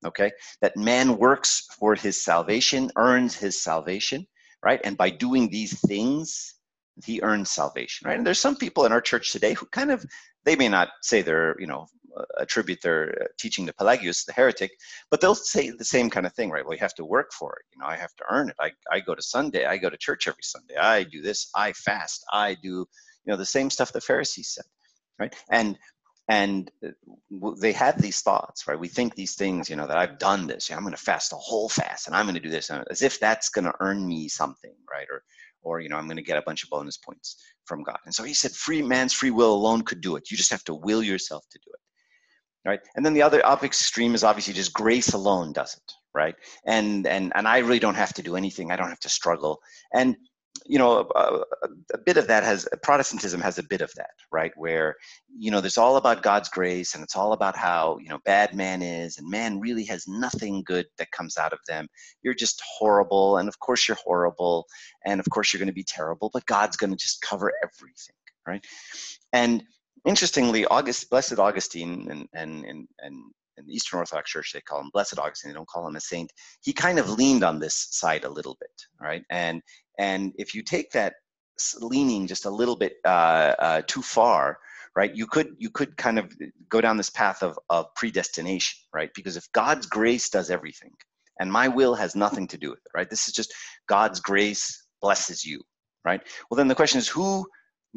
Okay? 0.04 0.30
That 0.60 0.76
man 0.76 1.16
works 1.16 1.66
for 1.78 1.94
his 1.94 2.22
salvation, 2.22 2.90
earns 2.96 3.34
his 3.36 3.62
salvation, 3.62 4.26
right? 4.62 4.80
And 4.84 4.96
by 4.96 5.10
doing 5.10 5.48
these 5.48 5.78
things, 5.80 6.57
he 7.04 7.20
earns 7.22 7.50
salvation, 7.50 8.08
right? 8.08 8.16
And 8.18 8.26
there's 8.26 8.40
some 8.40 8.56
people 8.56 8.84
in 8.84 8.92
our 8.92 9.00
church 9.00 9.32
today 9.32 9.54
who 9.54 9.66
kind 9.66 9.90
of 9.90 10.04
they 10.44 10.56
may 10.56 10.68
not 10.68 10.88
say 11.02 11.22
they're 11.22 11.56
you 11.60 11.66
know 11.66 11.86
uh, 12.16 12.24
attribute 12.38 12.80
their 12.82 13.22
uh, 13.22 13.24
teaching 13.38 13.66
to 13.66 13.72
Pelagius, 13.72 14.24
the 14.24 14.32
heretic, 14.32 14.72
but 15.10 15.20
they'll 15.20 15.34
say 15.34 15.70
the 15.70 15.84
same 15.84 16.10
kind 16.10 16.26
of 16.26 16.32
thing, 16.34 16.50
right? 16.50 16.64
Well, 16.64 16.74
you 16.74 16.80
have 16.80 16.94
to 16.94 17.04
work 17.04 17.32
for 17.32 17.56
it. 17.56 17.64
You 17.72 17.80
know, 17.80 17.86
I 17.86 17.96
have 17.96 18.14
to 18.16 18.24
earn 18.30 18.48
it. 18.48 18.56
I, 18.60 18.70
I 18.90 19.00
go 19.00 19.14
to 19.14 19.22
Sunday. 19.22 19.66
I 19.66 19.76
go 19.76 19.90
to 19.90 19.96
church 19.96 20.26
every 20.26 20.42
Sunday. 20.42 20.76
I 20.76 21.04
do 21.04 21.22
this. 21.22 21.50
I 21.54 21.72
fast. 21.72 22.24
I 22.32 22.54
do, 22.54 22.68
you 22.68 22.86
know, 23.26 23.36
the 23.36 23.46
same 23.46 23.70
stuff 23.70 23.92
the 23.92 24.00
Pharisees 24.00 24.54
said, 24.54 24.64
right? 25.18 25.34
And 25.50 25.78
and 26.28 26.70
uh, 26.86 26.90
they 27.60 27.72
have 27.72 28.00
these 28.00 28.20
thoughts, 28.20 28.66
right? 28.66 28.78
We 28.78 28.88
think 28.88 29.14
these 29.14 29.34
things, 29.34 29.70
you 29.70 29.76
know, 29.76 29.86
that 29.86 29.96
I've 29.96 30.18
done 30.18 30.46
this. 30.46 30.70
Know, 30.70 30.76
I'm 30.76 30.82
going 30.82 30.94
to 30.94 31.00
fast 31.00 31.32
a 31.32 31.36
whole 31.36 31.68
fast, 31.70 32.06
and 32.06 32.14
I'm 32.14 32.26
going 32.26 32.34
to 32.34 32.40
do 32.40 32.50
this, 32.50 32.70
as 32.70 33.02
if 33.02 33.18
that's 33.18 33.48
going 33.48 33.64
to 33.64 33.74
earn 33.80 34.06
me 34.06 34.28
something, 34.28 34.74
right? 34.90 35.06
Or 35.10 35.22
or 35.62 35.80
you 35.80 35.88
know 35.88 35.96
i'm 35.96 36.06
going 36.06 36.16
to 36.16 36.22
get 36.22 36.38
a 36.38 36.42
bunch 36.46 36.62
of 36.62 36.70
bonus 36.70 36.96
points 36.96 37.36
from 37.64 37.82
god. 37.82 37.98
And 38.06 38.14
so 38.14 38.24
he 38.24 38.34
said 38.34 38.52
free 38.52 38.82
man's 38.82 39.12
free 39.12 39.30
will 39.30 39.54
alone 39.54 39.82
could 39.82 40.00
do 40.00 40.16
it. 40.16 40.30
You 40.30 40.36
just 40.36 40.50
have 40.50 40.64
to 40.64 40.74
will 40.74 41.02
yourself 41.02 41.44
to 41.52 41.58
do 41.58 41.70
it. 41.72 42.68
Right? 42.68 42.80
And 42.96 43.06
then 43.06 43.14
the 43.14 43.22
other 43.22 43.44
up 43.46 43.62
extreme 43.62 44.14
is 44.14 44.24
obviously 44.24 44.54
just 44.54 44.72
grace 44.72 45.12
alone 45.12 45.52
does 45.52 45.74
it 45.74 45.92
right? 46.14 46.34
And 46.66 47.06
and 47.06 47.32
and 47.36 47.46
i 47.46 47.58
really 47.58 47.78
don't 47.78 47.94
have 47.94 48.14
to 48.14 48.22
do 48.22 48.34
anything. 48.34 48.70
I 48.70 48.76
don't 48.76 48.88
have 48.88 49.00
to 49.00 49.08
struggle. 49.08 49.60
And 49.94 50.16
you 50.66 50.78
know, 50.78 51.08
a, 51.14 51.42
a, 51.94 51.98
bit 51.98 52.16
of 52.16 52.26
that 52.26 52.44
has 52.44 52.68
Protestantism 52.82 53.40
has 53.40 53.58
a 53.58 53.62
bit 53.62 53.80
of 53.80 53.92
that, 53.96 54.10
right? 54.32 54.52
Where 54.56 54.96
you 55.36 55.50
know, 55.50 55.60
there's 55.60 55.78
all 55.78 55.96
about 55.96 56.22
God's 56.22 56.48
grace, 56.48 56.94
and 56.94 57.02
it's 57.02 57.16
all 57.16 57.32
about 57.32 57.56
how 57.56 57.98
you 58.00 58.08
know 58.08 58.18
bad 58.24 58.54
man 58.54 58.82
is, 58.82 59.18
and 59.18 59.28
man 59.28 59.60
really 59.60 59.84
has 59.84 60.06
nothing 60.06 60.62
good 60.64 60.86
that 60.98 61.10
comes 61.10 61.36
out 61.36 61.52
of 61.52 61.58
them. 61.68 61.88
You're 62.22 62.34
just 62.34 62.62
horrible, 62.78 63.38
and 63.38 63.48
of 63.48 63.58
course 63.58 63.88
you're 63.88 63.98
horrible, 64.02 64.66
and 65.04 65.20
of 65.20 65.26
course 65.30 65.52
you're 65.52 65.58
going 65.58 65.68
to 65.68 65.72
be 65.72 65.84
terrible, 65.84 66.30
but 66.32 66.46
God's 66.46 66.76
going 66.76 66.90
to 66.90 66.96
just 66.96 67.22
cover 67.22 67.52
everything, 67.62 68.16
right? 68.46 68.64
And 69.32 69.62
interestingly, 70.06 70.64
August, 70.66 71.10
Blessed 71.10 71.38
Augustine, 71.38 72.08
and 72.10 72.28
and 72.34 72.64
and 72.64 72.88
and 73.00 73.24
in 73.58 73.66
the 73.66 73.74
Eastern 73.74 73.98
Orthodox 73.98 74.30
Church, 74.30 74.52
they 74.52 74.60
call 74.60 74.80
him 74.80 74.90
Blessed 74.92 75.18
Augustine. 75.18 75.50
They 75.50 75.54
don't 75.54 75.68
call 75.68 75.86
him 75.86 75.96
a 75.96 76.00
saint. 76.00 76.32
He 76.62 76.72
kind 76.72 76.98
of 76.98 77.10
leaned 77.10 77.44
on 77.44 77.58
this 77.58 77.88
side 77.90 78.24
a 78.24 78.30
little 78.30 78.56
bit, 78.60 78.70
right? 79.00 79.24
And 79.30 79.62
and 79.98 80.32
if 80.38 80.54
you 80.54 80.62
take 80.62 80.92
that 80.92 81.14
leaning 81.80 82.26
just 82.26 82.44
a 82.44 82.50
little 82.50 82.76
bit 82.76 82.94
uh, 83.04 83.54
uh, 83.58 83.82
too 83.86 84.02
far, 84.02 84.58
right, 84.96 85.14
you 85.14 85.26
could 85.26 85.54
you 85.58 85.70
could 85.70 85.96
kind 85.96 86.18
of 86.18 86.32
go 86.68 86.80
down 86.80 86.96
this 86.96 87.10
path 87.10 87.42
of 87.42 87.58
of 87.68 87.86
predestination, 87.94 88.78
right? 88.94 89.10
Because 89.14 89.36
if 89.36 89.50
God's 89.52 89.86
grace 89.86 90.28
does 90.30 90.50
everything, 90.50 90.92
and 91.40 91.50
my 91.50 91.68
will 91.68 91.94
has 91.94 92.14
nothing 92.14 92.46
to 92.48 92.58
do 92.58 92.70
with 92.70 92.80
it, 92.80 92.92
right? 92.94 93.10
This 93.10 93.28
is 93.28 93.34
just 93.34 93.52
God's 93.88 94.20
grace 94.20 94.86
blesses 95.00 95.44
you, 95.44 95.62
right? 96.04 96.20
Well, 96.50 96.56
then 96.56 96.68
the 96.68 96.74
question 96.74 96.98
is 96.98 97.08
who 97.08 97.46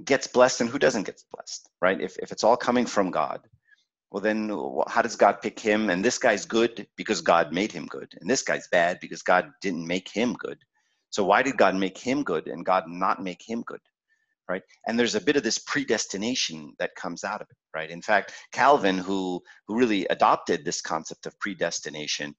gets 0.06 0.28
blessed 0.28 0.62
and 0.62 0.70
who 0.70 0.80
doesn't 0.80 1.04
get 1.04 1.22
blessed, 1.34 1.70
right? 1.82 2.00
If 2.02 2.18
if 2.20 2.32
it's 2.32 2.44
all 2.44 2.58
coming 2.58 2.86
from 2.86 3.12
God, 3.12 3.42
well 4.12 4.22
then 4.22 4.50
how 4.88 5.02
does 5.02 5.16
god 5.16 5.42
pick 5.42 5.60
him? 5.60 5.90
And 5.90 6.04
this 6.04 6.18
guy's 6.18 6.46
good 6.46 6.88
because 6.98 7.22
god 7.22 7.54
made 7.54 7.72
him 7.72 7.86
good 7.86 8.12
and 8.20 8.30
this 8.30 8.44
guy's 8.44 8.68
bad 8.72 9.00
because 9.00 9.22
god 9.22 9.52
didn't 9.62 9.88
make 9.88 10.10
him 10.10 10.34
good. 10.34 10.58
So 11.10 11.24
why 11.24 11.42
did 11.42 11.58
god 11.58 11.76
make 11.76 11.98
him 11.98 12.24
good 12.24 12.48
and 12.48 12.66
god 12.66 12.84
not 12.88 13.24
make 13.24 13.42
him 13.42 13.64
good 13.66 13.80
right? 14.50 14.64
And 14.86 15.00
there's 15.00 15.16
a 15.16 15.22
bit 15.22 15.38
of 15.38 15.44
this 15.44 15.60
predestination 15.60 16.74
that 16.80 16.96
comes 16.96 17.24
out 17.24 17.42
of 17.42 17.48
it 17.50 17.58
right? 17.74 17.90
In 17.90 18.02
fact 18.02 18.34
calvin 18.52 18.98
who 18.98 19.42
who 19.68 19.78
really 19.78 20.06
adopted 20.08 20.66
this 20.66 20.82
concept 20.82 21.26
of 21.26 21.40
predestination 21.40 22.36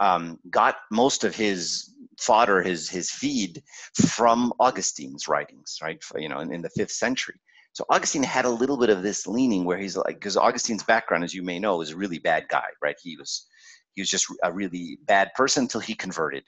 um, 0.00 0.38
got 0.50 0.76
most 0.90 1.22
of 1.22 1.36
his 1.36 1.94
fodder 2.18 2.62
his 2.62 2.90
his 2.90 3.10
feed 3.10 3.62
from 3.94 4.52
augustine's 4.58 5.28
writings 5.28 5.78
right? 5.80 6.02
You 6.16 6.28
know 6.28 6.40
in, 6.40 6.52
in 6.52 6.62
the 6.62 6.70
fifth 6.70 6.92
century 6.92 7.36
so 7.72 7.84
Augustine 7.90 8.22
had 8.22 8.44
a 8.44 8.50
little 8.50 8.76
bit 8.76 8.90
of 8.90 9.02
this 9.02 9.26
leaning 9.26 9.64
where 9.64 9.78
he's 9.78 9.96
like, 9.96 10.16
because 10.16 10.36
Augustine's 10.36 10.82
background, 10.82 11.24
as 11.24 11.34
you 11.34 11.42
may 11.42 11.58
know, 11.58 11.80
is 11.80 11.90
a 11.90 11.96
really 11.96 12.18
bad 12.18 12.48
guy, 12.48 12.66
right? 12.82 12.96
He 13.02 13.16
was, 13.16 13.46
he 13.94 14.02
was 14.02 14.10
just 14.10 14.26
a 14.42 14.52
really 14.52 14.98
bad 15.06 15.32
person 15.34 15.64
until 15.64 15.80
he 15.80 15.94
converted, 15.94 16.44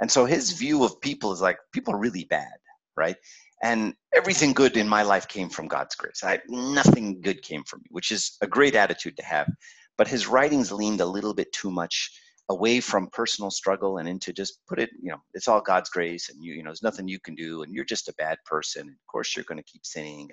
and 0.00 0.10
so 0.10 0.24
his 0.24 0.52
view 0.52 0.84
of 0.84 1.00
people 1.00 1.32
is 1.32 1.40
like 1.40 1.58
people 1.72 1.94
are 1.94 1.98
really 1.98 2.24
bad, 2.24 2.56
right? 2.96 3.16
and 3.62 3.94
everything 4.12 4.52
good 4.52 4.76
in 4.76 4.88
my 4.88 5.02
life 5.02 5.28
came 5.28 5.48
from 5.48 5.68
God's 5.68 5.94
grace. 5.94 6.22
I, 6.24 6.40
nothing 6.48 7.20
good 7.22 7.42
came 7.42 7.62
from 7.64 7.80
me, 7.80 7.86
which 7.90 8.10
is 8.10 8.36
a 8.40 8.46
great 8.46 8.74
attitude 8.74 9.16
to 9.16 9.24
have. 9.24 9.48
But 9.96 10.08
his 10.08 10.26
writings 10.26 10.72
leaned 10.72 11.00
a 11.00 11.06
little 11.06 11.32
bit 11.32 11.52
too 11.52 11.70
much 11.70 12.10
away 12.48 12.80
from 12.80 13.08
personal 13.12 13.50
struggle 13.50 13.98
and 13.98 14.08
into 14.08 14.32
just 14.32 14.60
put 14.68 14.78
it, 14.78 14.90
you 15.00 15.10
know, 15.10 15.18
it's 15.34 15.48
all 15.48 15.60
God's 15.60 15.90
grace 15.90 16.28
and 16.28 16.42
you, 16.42 16.54
you 16.54 16.62
know, 16.62 16.70
there's 16.70 16.82
nothing 16.82 17.08
you 17.08 17.20
can 17.20 17.34
do 17.34 17.62
and 17.62 17.72
you're 17.72 17.84
just 17.84 18.08
a 18.08 18.14
bad 18.18 18.38
person. 18.44 18.88
Of 18.88 19.06
course, 19.10 19.34
you're 19.36 19.44
going 19.44 19.58
to 19.58 19.70
keep 19.70 19.86
sinning. 19.86 20.30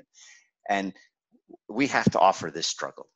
And, 0.70 0.94
we 1.68 1.88
have 1.88 2.10
to 2.12 2.20
offer 2.20 2.52
this 2.52 2.68
struggle. 2.68 3.08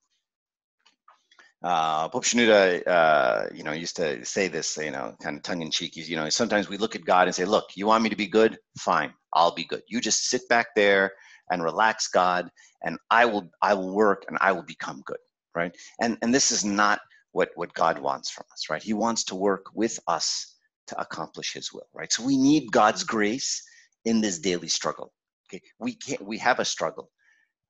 Uh, 1.64 2.10
Pope 2.10 2.26
Shenouda, 2.26 2.86
uh, 2.86 3.46
you 3.54 3.64
know, 3.64 3.72
used 3.72 3.96
to 3.96 4.24
say 4.26 4.50
this, 4.50 4.78
you 4.78 4.92
know, 4.92 5.16
kind 5.22 5.38
of 5.38 5.44
tongue 5.44 5.62
in 5.62 5.72
cheek. 5.72 5.96
You 5.96 6.18
know, 6.18 6.28
sometimes 6.30 6.68
we 6.68 6.78
look 6.78 6.96
at 6.96 7.06
God 7.06 7.28
and 7.28 7.36
say, 7.36 7.46
"Look, 7.46 7.70
you 7.76 7.88
want 7.88 8.04
me 8.04 8.10
to 8.10 8.18
be 8.18 8.28
good? 8.28 8.58
Fine, 8.80 9.14
I'll 9.34 9.56
be 9.56 9.64
good. 9.64 9.82
You 9.88 10.02
just 10.02 10.28
sit 10.28 10.42
back 10.50 10.68
there 10.76 11.14
and 11.52 11.64
relax, 11.64 12.10
God, 12.10 12.50
and 12.84 12.98
I 13.10 13.26
will, 13.26 13.50
I 13.62 13.74
will 13.76 13.94
work 13.96 14.26
and 14.28 14.38
I 14.42 14.52
will 14.52 14.66
become 14.66 15.02
good." 15.06 15.20
Right? 15.56 15.74
And 16.02 16.18
and 16.22 16.34
this 16.34 16.52
is 16.52 16.66
not 16.66 17.00
what 17.34 17.50
what 17.56 17.74
God 17.74 18.00
wants 18.00 18.30
from 18.30 18.46
us, 18.54 18.70
right? 18.70 18.82
He 18.82 18.94
wants 18.94 19.26
to 19.26 19.36
work 19.36 19.66
with 19.74 20.00
us 20.08 20.56
to 20.88 21.00
accomplish 21.00 21.54
His 21.54 21.74
will, 21.74 21.90
right? 21.94 22.12
So 22.12 22.24
we 22.24 22.38
need 22.38 22.72
God's 22.72 23.04
grace 23.04 23.62
in 24.06 24.22
this 24.22 24.40
daily 24.40 24.70
struggle. 24.70 25.12
Okay, 25.50 25.62
we 25.80 25.96
can't. 25.96 26.26
We 26.26 26.38
have 26.38 26.60
a 26.60 26.66
struggle. 26.66 27.10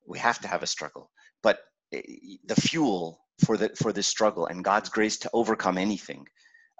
We 0.07 0.19
have 0.19 0.39
to 0.41 0.47
have 0.47 0.63
a 0.63 0.67
struggle, 0.67 1.09
but 1.41 1.59
eh, 1.93 2.01
the 2.45 2.55
fuel 2.55 3.21
for 3.45 3.57
the 3.57 3.69
for 3.75 3.91
this 3.91 4.07
struggle 4.07 4.45
and 4.45 4.63
God's 4.63 4.89
grace 4.89 5.17
to 5.19 5.29
overcome 5.33 5.77
anything 5.77 6.25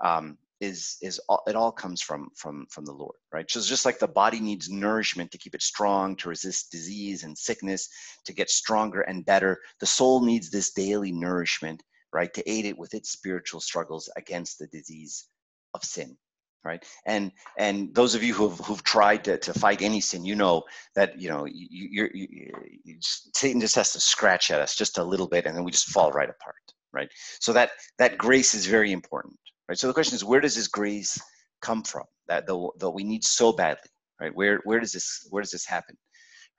um, 0.03 0.37
is 0.59 0.97
is 1.01 1.19
all, 1.29 1.41
it 1.47 1.55
all 1.55 1.71
comes 1.71 2.01
from 2.01 2.29
from 2.35 2.65
from 2.69 2.85
the 2.85 2.91
Lord, 2.91 3.15
right? 3.31 3.49
So 3.49 3.59
it's 3.59 3.67
just 3.67 3.85
like 3.85 3.99
the 3.99 4.07
body 4.07 4.39
needs 4.39 4.69
nourishment 4.69 5.31
to 5.31 5.37
keep 5.37 5.55
it 5.55 5.61
strong, 5.61 6.15
to 6.17 6.29
resist 6.29 6.71
disease 6.71 7.23
and 7.23 7.37
sickness, 7.37 7.89
to 8.25 8.33
get 8.33 8.49
stronger 8.49 9.01
and 9.01 9.25
better. 9.25 9.59
The 9.79 9.85
soul 9.85 10.23
needs 10.23 10.49
this 10.49 10.71
daily 10.73 11.11
nourishment, 11.11 11.81
right, 12.13 12.33
to 12.33 12.49
aid 12.49 12.65
it 12.65 12.77
with 12.77 12.93
its 12.93 13.11
spiritual 13.11 13.59
struggles 13.59 14.09
against 14.17 14.59
the 14.59 14.67
disease 14.67 15.27
of 15.73 15.83
sin 15.83 16.17
right? 16.65 16.83
And 17.05 17.31
and 17.57 17.93
those 17.93 18.15
of 18.15 18.23
you 18.23 18.33
who've, 18.33 18.57
who've 18.59 18.83
tried 18.83 19.23
to, 19.25 19.37
to 19.37 19.53
fight 19.53 19.81
any 19.81 20.01
sin 20.01 20.25
you 20.25 20.35
know 20.35 20.63
that 20.95 21.19
you 21.19 21.29
know 21.29 21.45
you, 21.45 21.67
you, 21.69 22.09
you, 22.13 22.99
just, 22.99 23.35
satan 23.35 23.59
just 23.59 23.75
has 23.75 23.91
to 23.93 23.99
scratch 23.99 24.51
at 24.51 24.61
us 24.61 24.75
just 24.75 24.97
a 24.97 25.03
little 25.03 25.27
bit 25.27 25.45
and 25.45 25.55
then 25.55 25.63
we 25.63 25.71
just 25.71 25.89
fall 25.89 26.11
right 26.11 26.29
apart 26.29 26.55
right? 26.93 27.09
So 27.39 27.53
that 27.53 27.71
that 27.97 28.17
grace 28.17 28.53
is 28.53 28.65
very 28.65 28.91
important 28.91 29.37
right? 29.67 29.77
So 29.77 29.87
the 29.87 29.93
question 29.93 30.15
is 30.15 30.23
where 30.23 30.41
does 30.41 30.55
this 30.55 30.67
grace 30.67 31.19
come 31.61 31.83
from 31.83 32.03
that 32.27 32.47
though 32.47 32.73
that 32.79 32.91
we 32.91 33.03
need 33.03 33.23
so 33.23 33.51
badly 33.51 33.89
right? 34.21 34.33
Where 34.33 34.61
where 34.63 34.79
does 34.79 34.93
this 34.93 35.27
where 35.29 35.41
does 35.41 35.51
this 35.51 35.65
happen 35.65 35.97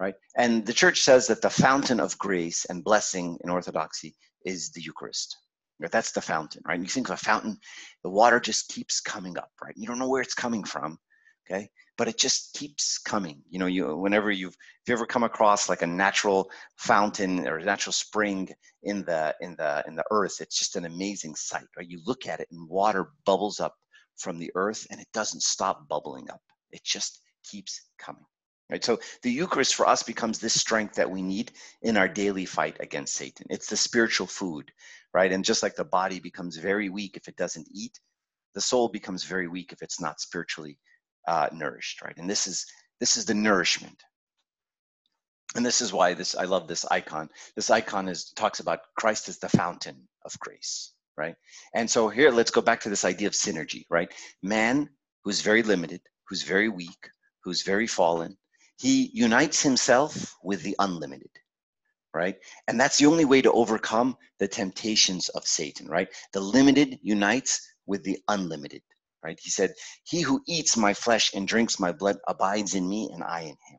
right 0.01 0.15
and 0.37 0.67
the 0.67 0.73
church 0.73 1.01
says 1.01 1.27
that 1.27 1.43
the 1.43 1.51
fountain 1.51 2.01
of 2.01 2.19
grace 2.19 2.65
and 2.67 2.85
blessing 2.85 3.39
in 3.45 3.51
orthodoxy 3.51 4.15
is 4.45 4.71
the 4.73 4.81
eucharist 4.81 5.37
Right? 5.81 5.91
that's 5.91 6.13
the 6.13 6.21
fountain, 6.21 6.63
right? 6.67 6.81
You 6.81 6.87
think 6.87 7.09
of 7.09 7.15
a 7.15 7.17
fountain, 7.17 7.59
the 8.05 8.11
water 8.11 8.39
just 8.39 8.69
keeps 8.69 9.01
coming 9.01 9.37
up, 9.37 9.51
right? 9.63 9.75
You 9.77 9.87
don't 9.87 9.99
know 9.99 10.09
where 10.09 10.23
it's 10.23 10.35
coming 10.35 10.63
from, 10.63 10.99
okay? 11.51 11.69
But 11.99 12.07
it 12.09 12.17
just 12.17 12.55
keeps 12.55 12.99
coming. 12.99 13.43
You 13.51 13.59
know, 13.59 13.67
you 13.67 13.97
whenever 13.97 14.31
you've 14.31 14.55
if 14.55 14.89
you 14.89 14.95
ever 14.95 15.07
come 15.07 15.25
across 15.25 15.69
like 15.69 15.83
a 15.83 15.87
natural 15.87 16.49
fountain 16.77 17.47
or 17.49 17.59
a 17.59 17.65
natural 17.65 17.93
spring 17.93 18.49
in 18.85 19.05
the 19.05 19.35
in 19.41 19.57
the 19.57 19.85
in 19.89 19.97
the 19.97 20.05
earth, 20.13 20.41
it's 20.41 20.59
just 20.59 20.77
an 20.77 20.85
amazing 20.85 21.35
sight, 21.35 21.67
right? 21.77 21.89
You 21.89 22.01
look 22.07 22.27
at 22.27 22.41
it 22.41 22.49
and 22.53 22.69
water 22.69 23.11
bubbles 23.27 23.59
up 23.59 23.75
from 24.17 24.39
the 24.39 24.53
earth 24.55 24.87
and 24.91 25.01
it 25.01 25.09
doesn't 25.13 25.43
stop 25.43 25.89
bubbling 25.89 26.31
up. 26.31 26.41
It 26.71 26.85
just 26.85 27.21
keeps 27.45 27.81
coming. 27.99 28.25
Right? 28.75 28.83
So 28.83 28.99
the 29.23 29.31
Eucharist 29.31 29.77
for 29.77 29.87
us 29.87 30.03
becomes 30.03 30.41
this 30.41 30.61
strength 30.61 30.97
that 30.97 31.09
we 31.09 31.23
need 31.23 31.53
in 31.83 31.97
our 31.97 32.09
daily 32.09 32.45
fight 32.45 32.77
against 32.81 33.15
Satan. 33.15 33.47
It's 33.49 33.69
the 33.69 33.77
spiritual 33.77 34.27
food, 34.27 34.73
right? 35.13 35.31
And 35.31 35.45
just 35.45 35.63
like 35.63 35.77
the 35.77 35.85
body 35.85 36.19
becomes 36.19 36.57
very 36.57 36.89
weak 36.89 37.17
if 37.17 37.29
it 37.29 37.37
doesn't 37.37 37.69
eat, 37.73 38.01
the 38.53 38.61
soul 38.61 38.89
becomes 38.89 39.23
very 39.23 39.47
weak 39.47 39.73
if 39.73 39.81
it's 39.81 40.01
not 40.01 40.21
spiritually 40.21 40.81
uh, 41.29 41.51
nourished, 41.53 42.03
right? 42.03 42.17
And 42.17 42.29
this 42.29 42.49
is 42.49 42.67
this 42.99 43.17
is 43.17 43.27
the 43.27 43.35
nourishment. 43.35 44.03
And 45.55 45.65
this 45.65 45.81
is 45.81 45.93
why 45.93 46.15
this 46.15 46.35
I 46.35 46.43
love 46.43 46.67
this 46.67 46.85
icon. 46.85 47.29
This 47.55 47.71
icon 47.71 48.09
is 48.09 48.33
talks 48.33 48.59
about 48.59 48.81
Christ 48.99 49.29
as 49.29 49.39
the 49.39 49.49
fountain 49.49 50.09
of 50.25 50.37
grace, 50.41 50.95
right? 51.17 51.37
And 51.77 51.89
so 51.89 52.09
here 52.09 52.33
let's 52.33 52.51
go 52.51 52.61
back 52.61 52.81
to 52.81 52.91
this 52.91 53.05
idea 53.05 53.29
of 53.29 53.35
synergy, 53.35 53.85
right? 53.89 54.13
Man 54.43 54.91
who's 55.23 55.43
very 55.43 55.63
limited, 55.63 56.01
who's 56.29 56.43
very 56.43 56.69
weak, 56.69 57.09
who's 57.45 57.63
very 57.63 57.87
fallen, 57.87 58.37
he 58.79 59.11
unites 59.15 59.63
himself 59.63 60.35
with 60.43 60.63
the 60.63 60.77
unlimited 60.79 61.31
right? 62.15 62.37
And 62.69 62.81
that's 62.81 62.99
the 62.99 63.07
only 63.07 63.25
way 63.25 63.43
to 63.43 63.53
overcome 63.53 64.17
the 64.39 64.49
temptations 64.49 65.29
of 65.31 65.47
satan 65.47 65.89
right? 65.89 66.09
The 66.33 66.41
limited 66.41 66.99
unites 67.03 67.61
with 67.87 68.05
the 68.05 68.19
unlimited 68.29 68.83
right? 69.23 69.39
He 69.43 69.51
said 69.51 69.75
he 70.05 70.21
who 70.21 70.41
eats 70.47 70.77
my 70.77 70.95
flesh 70.95 71.35
and 71.35 71.47
drinks 71.49 71.81
my 71.81 71.93
blood 71.93 72.19
abides 72.29 72.75
in 72.75 72.89
me 72.89 73.11
and 73.13 73.23
i 73.23 73.41
in 73.41 73.49
him 73.49 73.79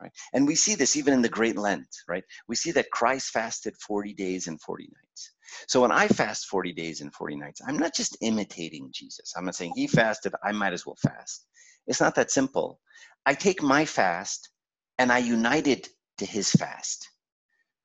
right? 0.00 0.12
And 0.32 0.46
we 0.46 0.54
see 0.54 0.74
this 0.74 0.96
even 0.96 1.14
in 1.14 1.22
the 1.22 1.28
great 1.28 1.56
lent 1.56 1.88
right? 2.08 2.24
We 2.48 2.56
see 2.56 2.72
that 2.72 2.90
christ 2.90 3.30
fasted 3.30 3.76
40 3.76 4.14
days 4.14 4.48
and 4.48 4.60
40 4.60 4.84
nights. 4.84 5.32
So 5.68 5.82
when 5.82 5.92
i 5.92 6.08
fast 6.08 6.46
40 6.46 6.72
days 6.72 7.02
and 7.02 7.12
40 7.14 7.36
nights 7.36 7.60
i'm 7.66 7.78
not 7.78 7.94
just 7.94 8.16
imitating 8.22 8.90
jesus. 8.92 9.34
I'm 9.36 9.44
not 9.44 9.54
saying 9.54 9.74
he 9.76 9.86
fasted 9.86 10.34
i 10.42 10.52
might 10.52 10.72
as 10.72 10.86
well 10.86 10.96
fast. 11.02 11.46
It's 11.86 12.00
not 12.00 12.14
that 12.14 12.30
simple 12.30 12.80
I 13.25 13.33
take 13.33 13.61
my 13.61 13.85
fast 13.85 14.49
and 14.97 15.11
I 15.11 15.19
unite 15.19 15.67
it 15.67 15.89
to 16.17 16.25
his 16.25 16.51
fast, 16.51 17.09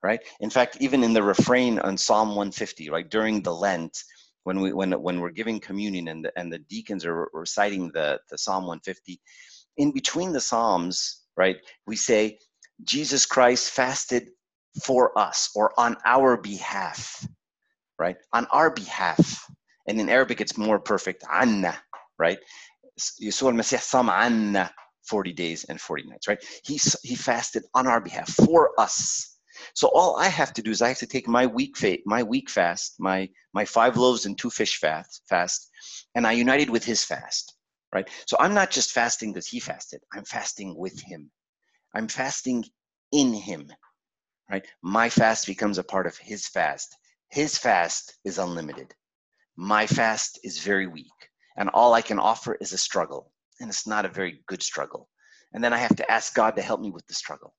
right? 0.03 0.21
In 0.41 0.51
fact, 0.51 0.79
even 0.81 1.05
in 1.05 1.13
the 1.13 1.23
refrain 1.23 1.79
on 1.79 1.97
Psalm 1.97 2.29
150, 2.29 2.91
right, 2.91 3.09
during 3.09 3.43
the 3.43 3.55
Lent, 3.55 3.97
when 4.45 4.61
we 4.61 4.73
when 4.73 4.93
when 5.03 5.21
we're 5.21 5.31
giving 5.31 5.59
communion 5.59 6.09
and 6.09 6.25
the, 6.25 6.33
and 6.39 6.53
the 6.53 6.59
deacons 6.59 7.05
are 7.05 7.31
reciting 7.33 7.91
the 7.95 8.21
the 8.31 8.39
Psalm 8.39 8.67
150, 8.67 9.21
in 9.77 9.93
between 9.93 10.33
the 10.33 10.41
psalms, 10.41 11.23
right, 11.37 11.57
we 11.87 11.97
say 11.97 12.39
Jesus 12.83 13.27
Christ 13.27 13.71
fasted 13.71 14.29
for 14.85 15.17
us 15.19 15.51
or 15.55 15.73
on 15.79 15.97
our 16.05 16.37
behalf, 16.37 17.27
right? 17.99 18.17
On 18.33 18.47
our 18.47 18.71
behalf. 18.71 19.47
And 19.87 20.01
in 20.01 20.09
Arabic, 20.09 20.41
it's 20.41 20.59
more 20.59 20.79
perfect, 20.79 21.25
anna, 21.31 21.77
right? 22.19 22.39
يسوع 23.21 23.51
المسيح 23.51 23.83
صام 23.83 24.11
عنا 24.11 24.71
40 25.10 25.34
days 25.34 25.64
and 25.66 25.82
40 25.82 26.04
nights, 26.04 26.28
right? 26.28 26.44
He, 26.64 26.80
he 27.04 27.16
fasted 27.16 27.64
on 27.74 27.88
our 27.88 28.00
behalf 28.00 28.30
for 28.30 28.80
us. 28.80 29.38
So 29.74 29.90
all 29.90 30.18
I 30.18 30.28
have 30.28 30.54
to 30.54 30.62
do 30.62 30.72
is 30.72 30.82
I 30.82 30.90
have 30.90 31.00
to 31.00 31.08
take 31.08 31.28
my 31.28 31.46
week 31.46 31.76
fa- 31.78 31.98
my 32.06 32.24
week 32.24 32.50
fast, 32.50 32.96
my 33.00 33.30
my 33.54 33.66
five 33.66 33.98
loaves 33.98 34.26
and 34.26 34.38
two 34.38 34.50
fish 34.50 34.78
fast, 34.78 35.24
fast, 35.28 35.70
and 36.16 36.26
I 36.26 36.32
united 36.34 36.70
with 36.70 36.86
his 36.86 37.04
fast, 37.04 37.56
right? 37.94 38.08
So 38.28 38.38
I'm 38.40 38.54
not 38.54 38.72
just 38.72 38.92
fasting 38.92 39.34
because 39.34 39.48
he 39.48 39.60
fasted. 39.60 40.02
I'm 40.14 40.24
fasting 40.24 40.78
with 40.78 41.02
him. 41.02 41.32
I'm 41.94 42.08
fasting 42.08 42.66
in 43.12 43.34
him, 43.34 43.70
right? 44.50 44.66
My 44.82 45.10
fast 45.10 45.46
becomes 45.48 45.78
a 45.78 45.84
part 45.84 46.08
of 46.08 46.18
his 46.18 46.48
fast. 46.48 46.96
His 47.30 47.58
fast 47.58 48.18
is 48.24 48.38
unlimited. 48.38 48.94
My 49.58 49.88
fast 49.88 50.40
is 50.44 50.60
very 50.60 50.88
weak, 50.88 51.20
and 51.58 51.70
all 51.70 51.94
I 51.94 52.02
can 52.02 52.20
offer 52.20 52.56
is 52.62 52.72
a 52.72 52.78
struggle 52.78 53.34
and 53.60 53.70
it's 53.70 53.88
not 53.88 54.06
a 54.06 54.10
very 54.10 54.42
good 54.48 54.64
struggle. 54.64 55.10
And 55.54 55.64
then 55.64 55.74
I 55.74 55.78
have 55.78 55.96
to 55.96 56.12
ask 56.12 56.34
God 56.34 56.56
to 56.56 56.62
help 56.62 56.82
me 56.82 56.92
with 56.92 57.08
the 57.08 57.14
struggle. 57.14 57.54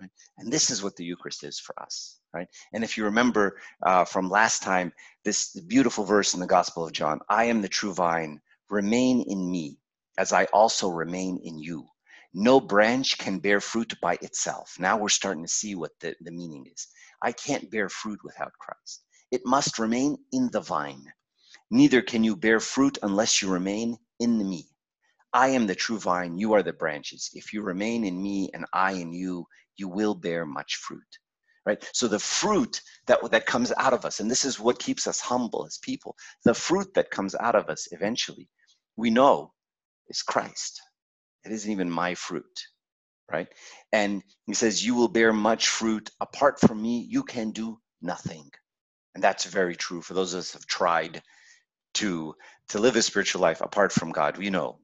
Right? 0.00 0.10
And 0.38 0.52
this 0.52 0.70
is 0.70 0.82
what 0.82 0.94
the 0.96 1.04
Eucharist 1.04 1.42
is 1.42 1.58
for 1.58 1.74
us, 1.82 2.20
right? 2.32 2.46
And 2.72 2.84
if 2.84 2.96
you 2.96 3.04
remember 3.04 3.58
uh, 3.84 4.04
from 4.04 4.30
last 4.30 4.62
time, 4.62 4.92
this 5.24 5.58
beautiful 5.66 6.04
verse 6.04 6.34
in 6.34 6.40
the 6.40 6.46
Gospel 6.46 6.86
of 6.86 6.92
John 6.92 7.18
I 7.28 7.44
am 7.44 7.60
the 7.60 7.68
true 7.68 7.92
vine, 7.92 8.40
remain 8.70 9.22
in 9.22 9.50
me, 9.50 9.80
as 10.16 10.32
I 10.32 10.44
also 10.46 10.88
remain 10.88 11.40
in 11.42 11.58
you. 11.58 11.84
No 12.32 12.60
branch 12.60 13.18
can 13.18 13.40
bear 13.40 13.60
fruit 13.60 13.94
by 14.00 14.18
itself. 14.22 14.76
Now 14.78 14.96
we're 14.96 15.08
starting 15.08 15.42
to 15.42 15.50
see 15.50 15.74
what 15.74 15.92
the, 15.98 16.14
the 16.20 16.30
meaning 16.30 16.66
is. 16.72 16.86
I 17.22 17.32
can't 17.32 17.70
bear 17.70 17.88
fruit 17.88 18.20
without 18.22 18.52
Christ. 18.60 19.02
It 19.32 19.42
must 19.44 19.80
remain 19.80 20.16
in 20.32 20.48
the 20.52 20.60
vine. 20.60 21.04
Neither 21.70 22.02
can 22.02 22.22
you 22.22 22.36
bear 22.36 22.60
fruit 22.60 22.98
unless 23.02 23.42
you 23.42 23.50
remain 23.50 23.98
in 24.20 24.48
me. 24.48 24.68
I 25.32 25.48
am 25.48 25.66
the 25.66 25.74
true 25.74 25.98
vine, 25.98 26.38
you 26.38 26.54
are 26.54 26.62
the 26.62 26.72
branches. 26.72 27.30
If 27.34 27.52
you 27.52 27.62
remain 27.62 28.04
in 28.04 28.20
me 28.20 28.50
and 28.54 28.64
I 28.72 28.92
in 28.92 29.12
you, 29.12 29.46
you 29.76 29.88
will 29.88 30.14
bear 30.14 30.46
much 30.46 30.76
fruit. 30.76 31.18
Right? 31.66 31.86
So 31.92 32.08
the 32.08 32.18
fruit 32.18 32.80
that, 33.06 33.18
that 33.30 33.44
comes 33.44 33.72
out 33.76 33.92
of 33.92 34.06
us, 34.06 34.20
and 34.20 34.30
this 34.30 34.46
is 34.46 34.58
what 34.58 34.78
keeps 34.78 35.06
us 35.06 35.20
humble 35.20 35.66
as 35.66 35.78
people, 35.78 36.16
the 36.44 36.54
fruit 36.54 36.94
that 36.94 37.10
comes 37.10 37.34
out 37.34 37.54
of 37.54 37.68
us 37.68 37.88
eventually, 37.90 38.48
we 38.96 39.10
know 39.10 39.52
is 40.08 40.22
Christ. 40.22 40.80
It 41.44 41.52
isn't 41.52 41.70
even 41.70 41.90
my 41.90 42.14
fruit. 42.14 42.66
Right? 43.30 43.48
And 43.92 44.22
he 44.46 44.54
says, 44.54 44.84
You 44.84 44.94
will 44.94 45.08
bear 45.08 45.34
much 45.34 45.68
fruit. 45.68 46.10
Apart 46.20 46.58
from 46.58 46.80
me, 46.80 47.06
you 47.10 47.22
can 47.22 47.50
do 47.50 47.78
nothing. 48.00 48.50
And 49.14 49.22
that's 49.22 49.44
very 49.44 49.76
true 49.76 50.00
for 50.00 50.14
those 50.14 50.32
of 50.32 50.40
us 50.40 50.52
who 50.52 50.58
have 50.58 50.66
tried 50.66 51.22
to 51.94 52.34
to 52.68 52.78
live 52.78 52.96
a 52.96 53.02
spiritual 53.02 53.42
life 53.42 53.60
apart 53.60 53.92
from 53.92 54.12
God. 54.12 54.38
We 54.38 54.48
know 54.48 54.78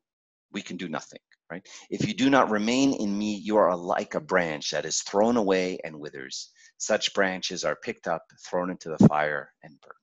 we 0.55 0.63
can 0.63 0.77
do 0.77 0.89
nothing, 0.89 1.19
right? 1.51 1.67
If 1.91 2.07
you 2.07 2.15
do 2.15 2.31
not 2.31 2.51
remain 2.51 2.95
in 2.95 3.17
me, 3.19 3.35
you 3.35 3.57
are 3.57 3.77
like 3.77 4.15
a 4.15 4.21
branch 4.21 4.71
that 4.71 4.87
is 4.87 5.03
thrown 5.03 5.37
away 5.37 5.79
and 5.85 6.01
withers. 6.01 6.51
Such 6.79 7.13
branches 7.13 7.65
are 7.65 7.77
picked 7.77 8.09
up, 8.09 8.23
thrown 8.49 8.71
into 8.71 8.89
the 8.89 9.09
fire, 9.09 9.51
and 9.63 9.79
burned. 9.81 9.95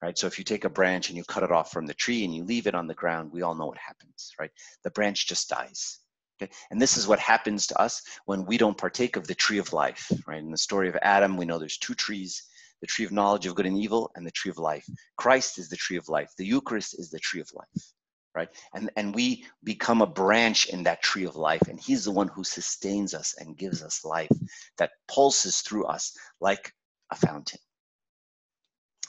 Right? 0.00 0.18
So 0.18 0.26
if 0.26 0.38
you 0.38 0.44
take 0.44 0.64
a 0.64 0.70
branch 0.70 1.08
and 1.08 1.16
you 1.16 1.24
cut 1.24 1.44
it 1.44 1.52
off 1.52 1.70
from 1.70 1.86
the 1.86 1.94
tree 1.94 2.24
and 2.24 2.34
you 2.34 2.44
leave 2.44 2.66
it 2.66 2.74
on 2.74 2.86
the 2.86 2.94
ground, 2.94 3.30
we 3.32 3.42
all 3.42 3.54
know 3.54 3.66
what 3.66 3.78
happens, 3.78 4.32
right? 4.40 4.50
The 4.82 4.90
branch 4.90 5.28
just 5.28 5.48
dies. 5.48 5.98
Okay? 6.40 6.50
And 6.72 6.80
this 6.80 6.96
is 6.96 7.06
what 7.06 7.20
happens 7.20 7.68
to 7.68 7.80
us 7.80 8.02
when 8.24 8.44
we 8.44 8.58
don't 8.58 8.76
partake 8.76 9.16
of 9.16 9.28
the 9.28 9.34
tree 9.34 9.58
of 9.58 9.72
life, 9.72 10.10
right? 10.26 10.42
In 10.42 10.50
the 10.50 10.58
story 10.58 10.88
of 10.88 10.96
Adam, 11.02 11.36
we 11.36 11.44
know 11.44 11.58
there's 11.58 11.78
two 11.78 11.94
trees 11.94 12.42
the 12.80 12.86
tree 12.88 13.04
of 13.04 13.12
knowledge 13.12 13.46
of 13.46 13.54
good 13.54 13.66
and 13.66 13.78
evil 13.78 14.10
and 14.16 14.26
the 14.26 14.30
tree 14.32 14.50
of 14.50 14.58
life. 14.58 14.84
Christ 15.16 15.56
is 15.56 15.68
the 15.68 15.76
tree 15.76 15.96
of 15.96 16.08
life. 16.08 16.32
The 16.36 16.44
Eucharist 16.44 16.98
is 16.98 17.10
the 17.10 17.20
tree 17.20 17.40
of 17.40 17.48
life 17.54 17.92
right? 18.34 18.48
And 18.74 18.90
and 18.96 19.14
we 19.14 19.44
become 19.62 20.02
a 20.02 20.06
branch 20.06 20.66
in 20.66 20.84
that 20.84 21.02
tree 21.02 21.24
of 21.24 21.36
life 21.36 21.62
and 21.68 21.78
he's 21.78 22.04
the 22.04 22.10
one 22.10 22.28
who 22.28 22.44
sustains 22.44 23.14
us 23.14 23.34
and 23.38 23.56
gives 23.56 23.82
us 23.82 24.04
life 24.04 24.30
that 24.78 24.92
pulses 25.08 25.60
through 25.60 25.84
us 25.84 26.16
like 26.40 26.72
a 27.10 27.16
fountain. 27.16 27.60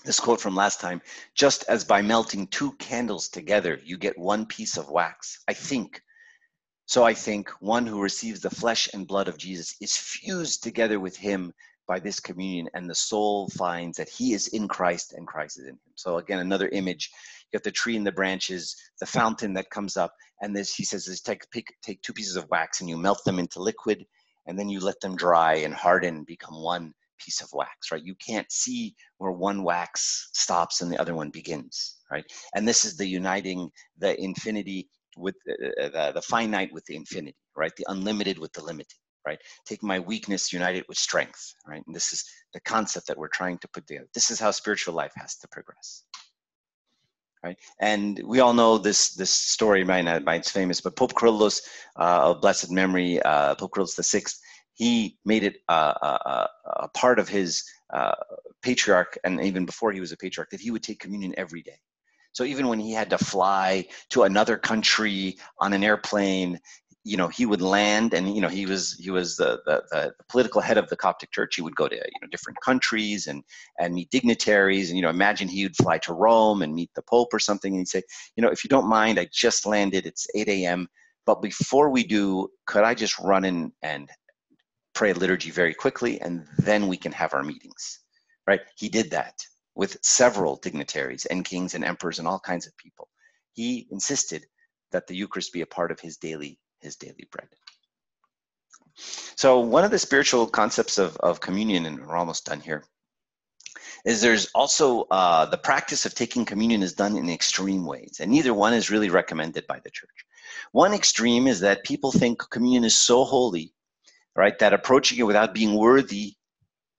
This 0.06 0.20
quote 0.20 0.42
from 0.42 0.56
last 0.56 0.82
time 0.82 1.02
just 1.34 1.64
as 1.70 1.86
by 1.86 2.02
melting 2.02 2.48
two 2.48 2.74
candles 2.74 3.30
together 3.30 3.80
you 3.84 3.98
get 3.98 4.18
one 4.18 4.46
piece 4.46 4.78
of 4.78 4.90
wax. 4.90 5.40
I 5.48 5.54
think 5.54 6.02
so 6.86 7.04
i 7.04 7.14
think 7.14 7.50
one 7.62 7.86
who 7.88 8.02
receives 8.02 8.42
the 8.42 8.50
flesh 8.50 8.90
and 8.94 9.08
blood 9.08 9.30
of 9.30 9.38
jesus 9.38 9.76
is 9.80 9.96
fused 9.96 10.64
together 10.64 11.00
with 11.00 11.16
him 11.16 11.54
by 11.88 12.00
this 12.00 12.20
communion 12.20 12.70
and 12.74 12.90
the 12.90 12.96
soul 12.96 13.50
finds 13.50 13.98
that 13.98 14.10
he 14.10 14.34
is 14.34 14.48
in 14.48 14.68
christ 14.68 15.14
and 15.14 15.28
christ 15.28 15.60
is 15.60 15.66
in 15.66 15.72
him. 15.72 15.80
So 15.96 16.18
again 16.18 16.40
another 16.40 16.70
image 16.70 17.12
you 17.54 17.58
have 17.58 17.64
the 17.64 17.72
tree 17.72 17.96
and 17.96 18.06
the 18.06 18.12
branches, 18.12 18.76
the 19.00 19.06
fountain 19.06 19.54
that 19.54 19.70
comes 19.70 19.96
up, 19.96 20.14
and 20.42 20.56
this 20.56 20.74
he 20.74 20.84
says 20.84 21.08
is 21.08 21.22
take 21.22 21.50
pick, 21.52 21.68
take 21.84 22.02
two 22.02 22.14
pieces 22.14 22.36
of 22.36 22.50
wax 22.50 22.82
and 22.82 22.90
you 22.90 22.98
melt 22.98 23.24
them 23.26 23.40
into 23.40 23.62
liquid, 23.62 24.06
and 24.48 24.58
then 24.58 24.70
you 24.70 24.80
let 24.80 25.00
them 25.02 25.16
dry 25.16 25.56
and 25.56 25.74
harden, 25.74 26.24
become 26.24 26.62
one 26.62 26.94
piece 27.24 27.42
of 27.42 27.50
wax, 27.54 27.92
right? 27.92 28.04
You 28.04 28.16
can't 28.16 28.52
see 28.52 28.96
where 29.20 29.32
one 29.32 29.64
wax 29.64 30.30
stops 30.34 30.82
and 30.82 30.92
the 30.92 31.00
other 31.00 31.14
one 31.14 31.30
begins, 31.30 31.98
right? 32.12 32.26
And 32.56 32.68
this 32.68 32.86
is 32.86 32.98
the 32.98 33.08
uniting 33.08 33.70
the 34.00 34.20
infinity 34.20 34.90
with 35.16 35.36
uh, 35.48 35.90
the, 35.90 36.12
the 36.16 36.22
finite 36.24 36.74
with 36.74 36.86
the 36.86 36.96
infinity, 36.96 37.38
right? 37.56 37.72
The 37.78 37.86
unlimited 37.88 38.40
with 38.40 38.52
the 38.54 38.64
limited, 38.64 38.98
right? 39.28 39.40
Take 39.68 39.84
my 39.84 40.00
weakness, 40.00 40.52
unite 40.52 40.76
it 40.76 40.90
with 40.90 40.98
strength, 40.98 41.54
right? 41.68 41.84
And 41.86 41.96
this 41.96 42.12
is 42.12 42.26
the 42.54 42.60
concept 42.62 43.08
that 43.08 43.18
we're 43.18 43.28
trying 43.28 43.60
to 43.60 43.68
put 43.68 43.86
together. 43.86 44.08
This 44.16 44.32
is 44.32 44.40
how 44.40 44.50
spiritual 44.50 44.96
life 44.96 45.14
has 45.16 45.36
to 45.38 45.48
progress 45.50 46.04
right? 47.44 47.58
And 47.80 48.20
we 48.26 48.40
all 48.40 48.54
know 48.54 48.78
this 48.78 49.10
this 49.16 49.32
story, 49.32 49.84
might 49.84 50.04
not, 50.04 50.24
it's 50.28 50.52
famous, 50.52 50.82
but 50.82 50.96
Pope 50.96 51.14
Kyrillos 51.14 51.62
uh, 51.98 52.32
of 52.32 52.42
blessed 52.42 52.72
memory, 52.72 53.22
uh, 53.22 53.56
Pope 53.56 53.72
Kyrillos 53.72 53.96
the 53.96 54.04
Sixth, 54.04 54.40
he 54.74 55.18
made 55.26 55.44
it 55.44 55.58
uh, 55.70 55.94
a, 56.02 56.06
uh, 56.06 56.18
uh, 56.26 56.48
a, 56.84 56.88
part 56.90 57.20
of 57.20 57.30
his 57.30 57.64
uh, 57.94 58.16
patriarch, 58.62 59.18
and 59.24 59.42
even 59.42 59.66
before 59.66 59.92
he 59.92 60.00
was 60.00 60.12
a 60.12 60.18
patriarch, 60.18 60.50
that 60.50 60.62
he 60.62 60.72
would 60.72 60.84
take 60.84 61.00
communion 61.00 61.34
every 61.38 61.62
day. 61.62 61.78
So 62.32 62.44
even 62.44 62.68
when 62.68 62.80
he 62.80 62.92
had 62.92 63.12
to 63.12 63.20
fly 63.20 63.86
to 64.10 64.24
another 64.24 64.58
country 64.58 65.38
on 65.60 65.72
an 65.72 65.84
airplane, 65.84 66.60
you 67.04 67.18
know 67.18 67.28
he 67.28 67.46
would 67.46 67.62
land 67.62 68.14
and 68.14 68.34
you 68.34 68.42
know 68.42 68.48
he 68.48 68.66
was 68.66 68.94
he 68.94 69.10
was 69.10 69.36
the, 69.36 69.62
the, 69.66 69.84
the 69.92 70.14
political 70.30 70.62
head 70.62 70.78
of 70.78 70.88
the 70.90 70.96
coptic 70.96 71.32
church. 71.32 71.56
He 71.56 71.62
would 71.62 71.76
go 71.76 71.88
to 71.88 71.96
you 71.96 72.20
know 72.22 72.28
different 72.32 72.60
countries 72.62 73.28
and 73.28 73.44
and 73.80 73.94
meet 73.94 74.10
dignitaries 74.10 74.90
and 74.90 74.98
you 74.98 75.04
know 75.04 75.10
imagine 75.10 75.48
he 75.48 75.64
would 75.64 75.76
fly 75.76 75.98
to 76.00 76.14
rome 76.14 76.62
and 76.62 76.74
meet 76.74 76.92
the 76.96 77.02
pope 77.02 77.34
or 77.34 77.40
something. 77.40 77.74
And 77.74 77.82
he'd 77.82 77.88
say 77.88 78.04
you 78.36 78.42
know 78.42 78.50
if 78.50 78.64
you 78.64 78.70
don't 78.70 78.88
mind 78.88 79.20
i 79.20 79.28
just 79.32 79.66
landed. 79.66 80.06
It's 80.06 80.28
8 80.36 80.48
a.m 80.48 80.88
but 81.26 81.42
before 81.42 81.90
we 81.90 82.04
do 82.04 82.50
could 82.66 82.84
i 82.84 82.94
just 82.94 83.18
run 83.20 83.46
in 83.46 83.72
and 83.82 84.10
pray 84.94 85.12
a 85.12 85.14
liturgy 85.14 85.52
very 85.52 85.74
quickly 85.74 86.22
and 86.22 86.46
then 86.60 86.88
we 86.88 86.98
can 86.98 87.12
have 87.12 87.34
our 87.34 87.44
meetings? 87.44 88.00
Right? 88.48 88.62
He 88.78 88.90
did 88.90 89.12
that 89.12 89.36
with 89.76 89.98
several 90.02 90.58
dignitaries 90.58 91.26
and 91.26 91.44
kings 91.44 91.74
and 91.74 91.84
emperors 91.84 92.20
and 92.20 92.28
all 92.28 92.40
kinds 92.40 92.68
of 92.68 92.78
people. 92.78 93.10
He 93.54 93.88
insisted 93.92 94.46
that 94.92 95.08
the 95.08 95.16
eucharist 95.16 95.54
be 95.54 95.62
a 95.62 95.66
part 95.66 95.92
of 95.92 96.00
his 96.00 96.18
daily 96.18 96.60
his 96.84 96.96
daily 96.96 97.28
bread. 97.32 97.48
So 99.36 99.60
one 99.60 99.84
of 99.84 99.92
the 99.92 100.00
spiritual 100.00 100.46
concepts 100.46 100.98
of, 100.98 101.18
of 101.18 101.40
communion, 101.40 101.86
and 101.86 102.06
we're 102.06 102.16
almost 102.16 102.46
done 102.46 102.60
here, 102.60 102.84
is 104.06 104.22
there's 104.22 104.48
also 104.54 105.04
uh, 105.10 105.46
the 105.46 105.58
practice 105.58 106.06
of 106.06 106.14
taking 106.14 106.46
communion 106.46 106.84
is 106.84 106.94
done 106.94 107.18
in 107.18 107.30
extreme 107.30 107.86
ways, 107.86 108.18
and 108.20 108.30
neither 108.30 108.54
one 108.54 108.74
is 108.74 108.92
really 108.92 109.10
recommended 109.10 109.66
by 109.66 109.80
the 109.80 109.90
church. 109.90 110.26
One 110.72 110.94
extreme 110.94 111.48
is 111.48 111.60
that 111.62 111.84
people 111.84 112.12
think 112.12 112.50
communion 112.52 112.84
is 112.84 112.96
so 112.96 113.24
holy, 113.24 113.74
right, 114.36 114.58
that 114.60 114.74
approaching 114.74 115.18
it 115.20 115.24
without 115.24 115.54
being 115.54 115.76
worthy 115.76 116.36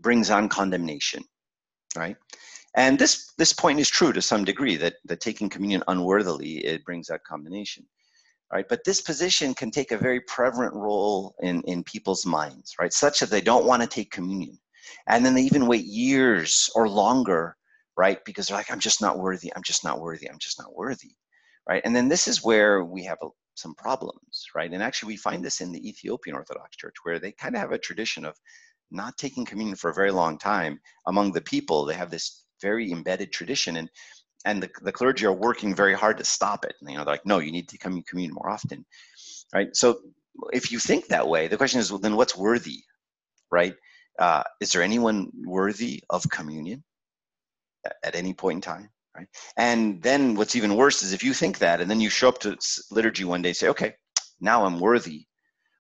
brings 0.01 0.31
on 0.31 0.49
condemnation, 0.49 1.23
right? 1.97 2.17
And 2.77 2.99
this 2.99 3.33
this 3.39 3.53
point 3.53 3.79
is 3.79 3.89
true 3.89 4.13
to 4.13 4.21
some 4.21 4.45
degree 4.45 4.77
that 4.77 4.95
that 5.05 5.21
taking 5.21 5.49
communion 5.49 5.85
unworthily 5.87 6.65
it 6.65 6.85
brings 6.85 7.07
that 7.07 7.23
condemnation 7.25 7.87
right? 8.55 8.69
But 8.69 8.85
this 8.85 9.01
position 9.01 9.53
can 9.53 9.73
take 9.73 9.91
a 9.91 9.99
very 9.99 10.21
prevalent 10.21 10.75
role 10.75 11.35
in, 11.41 11.61
in 11.63 11.83
people's 11.83 12.25
minds, 12.25 12.75
right? 12.79 12.93
Such 12.93 13.19
that 13.19 13.29
they 13.29 13.41
don't 13.41 13.67
want 13.67 13.83
to 13.83 13.89
take 13.89 14.13
communion. 14.13 14.57
And 15.09 15.27
then 15.27 15.35
they 15.35 15.43
even 15.43 15.67
wait 15.67 15.85
years 15.85 16.71
or 16.77 16.89
longer, 16.89 17.57
right? 17.97 18.25
Because 18.25 18.47
they're 18.47 18.57
like, 18.57 18.71
I'm 18.71 18.79
just 18.79 19.03
not 19.03 19.19
worthy, 19.19 19.53
I'm 19.55 19.65
just 19.65 19.83
not 19.83 20.01
worthy, 20.01 20.31
I'm 20.31 20.39
just 20.39 20.61
not 20.61 20.73
worthy, 20.73 21.17
right? 21.69 21.83
And 21.85 21.97
then 21.97 22.09
this 22.09 22.29
is 22.29 22.45
where 22.45 22.85
we 22.85 23.03
have 23.05 23.19
a, 23.23 23.29
some 23.57 23.75
problems, 23.75 24.47
right? 24.55 24.73
And 24.73 24.83
actually, 24.83 25.09
we 25.09 25.17
find 25.17 25.45
this 25.45 25.61
in 25.61 25.73
the 25.73 25.89
Ethiopian 25.89 26.37
Orthodox 26.37 26.77
Church, 26.77 26.95
where 27.03 27.19
they 27.19 27.33
kind 27.33 27.57
of 27.57 27.61
have 27.61 27.73
a 27.73 27.79
tradition 27.79 28.25
of 28.25 28.37
not 28.93 29.19
taking 29.19 29.45
communion 29.45 29.77
for 29.77 29.91
a 29.91 29.95
very 29.95 30.13
long 30.13 30.39
time 30.39 30.79
among 31.09 31.33
the 31.33 31.41
people. 31.41 31.85
They 31.85 31.95
have 31.95 32.11
this 32.11 32.45
very 32.63 32.93
embedded 32.93 33.33
tradition. 33.33 33.77
And 33.79 33.91
and 34.45 34.63
the, 34.63 34.71
the 34.83 34.93
clergy 34.93 35.27
are 35.27 35.33
working 35.33 35.75
very 35.75 35.95
hard 35.95 36.19
to 36.19 36.25
stop 36.25 36.65
it. 36.65 36.75
You 36.81 36.97
know, 36.97 37.05
they're 37.05 37.15
like, 37.15 37.27
no, 37.27 37.39
you 37.39 37.53
need 37.53 37.69
to 37.71 37.79
come 37.79 37.95
and 37.95 38.07
commune 38.07 38.33
more 38.33 38.51
often, 38.51 38.85
right? 39.55 39.69
So 39.75 40.01
if 40.53 40.71
you 40.71 40.79
think 40.79 41.07
that 41.07 41.29
way, 41.29 41.49
the 41.49 41.57
question 41.57 41.81
is, 41.81 41.91
well, 41.91 42.01
then 42.01 42.17
what's 42.17 42.37
worthy, 42.37 42.83
right? 43.51 43.75
Uh, 44.19 44.43
is 44.61 44.73
there 44.73 44.83
anyone 44.83 45.31
worthy 45.45 46.03
of 46.11 46.29
communion 46.31 46.85
at 48.03 48.15
any 48.15 48.33
point 48.33 48.57
in 48.57 48.61
time, 48.61 48.91
right? 49.17 49.29
And 49.57 50.03
then 50.03 50.35
what's 50.35 50.57
even 50.57 50.77
worse 50.77 51.03
is 51.03 51.13
if 51.13 51.25
you 51.25 51.35
think 51.35 51.59
that, 51.59 51.81
and 51.81 51.91
then 51.91 52.01
you 52.01 52.11
show 52.11 52.29
up 52.29 52.39
to 52.41 52.57
liturgy 52.91 53.25
one 53.25 53.43
day, 53.43 53.51
and 53.51 53.57
say, 53.57 53.69
okay, 53.69 53.95
now 54.41 54.65
I'm 54.65 54.81
worthy. 54.81 55.27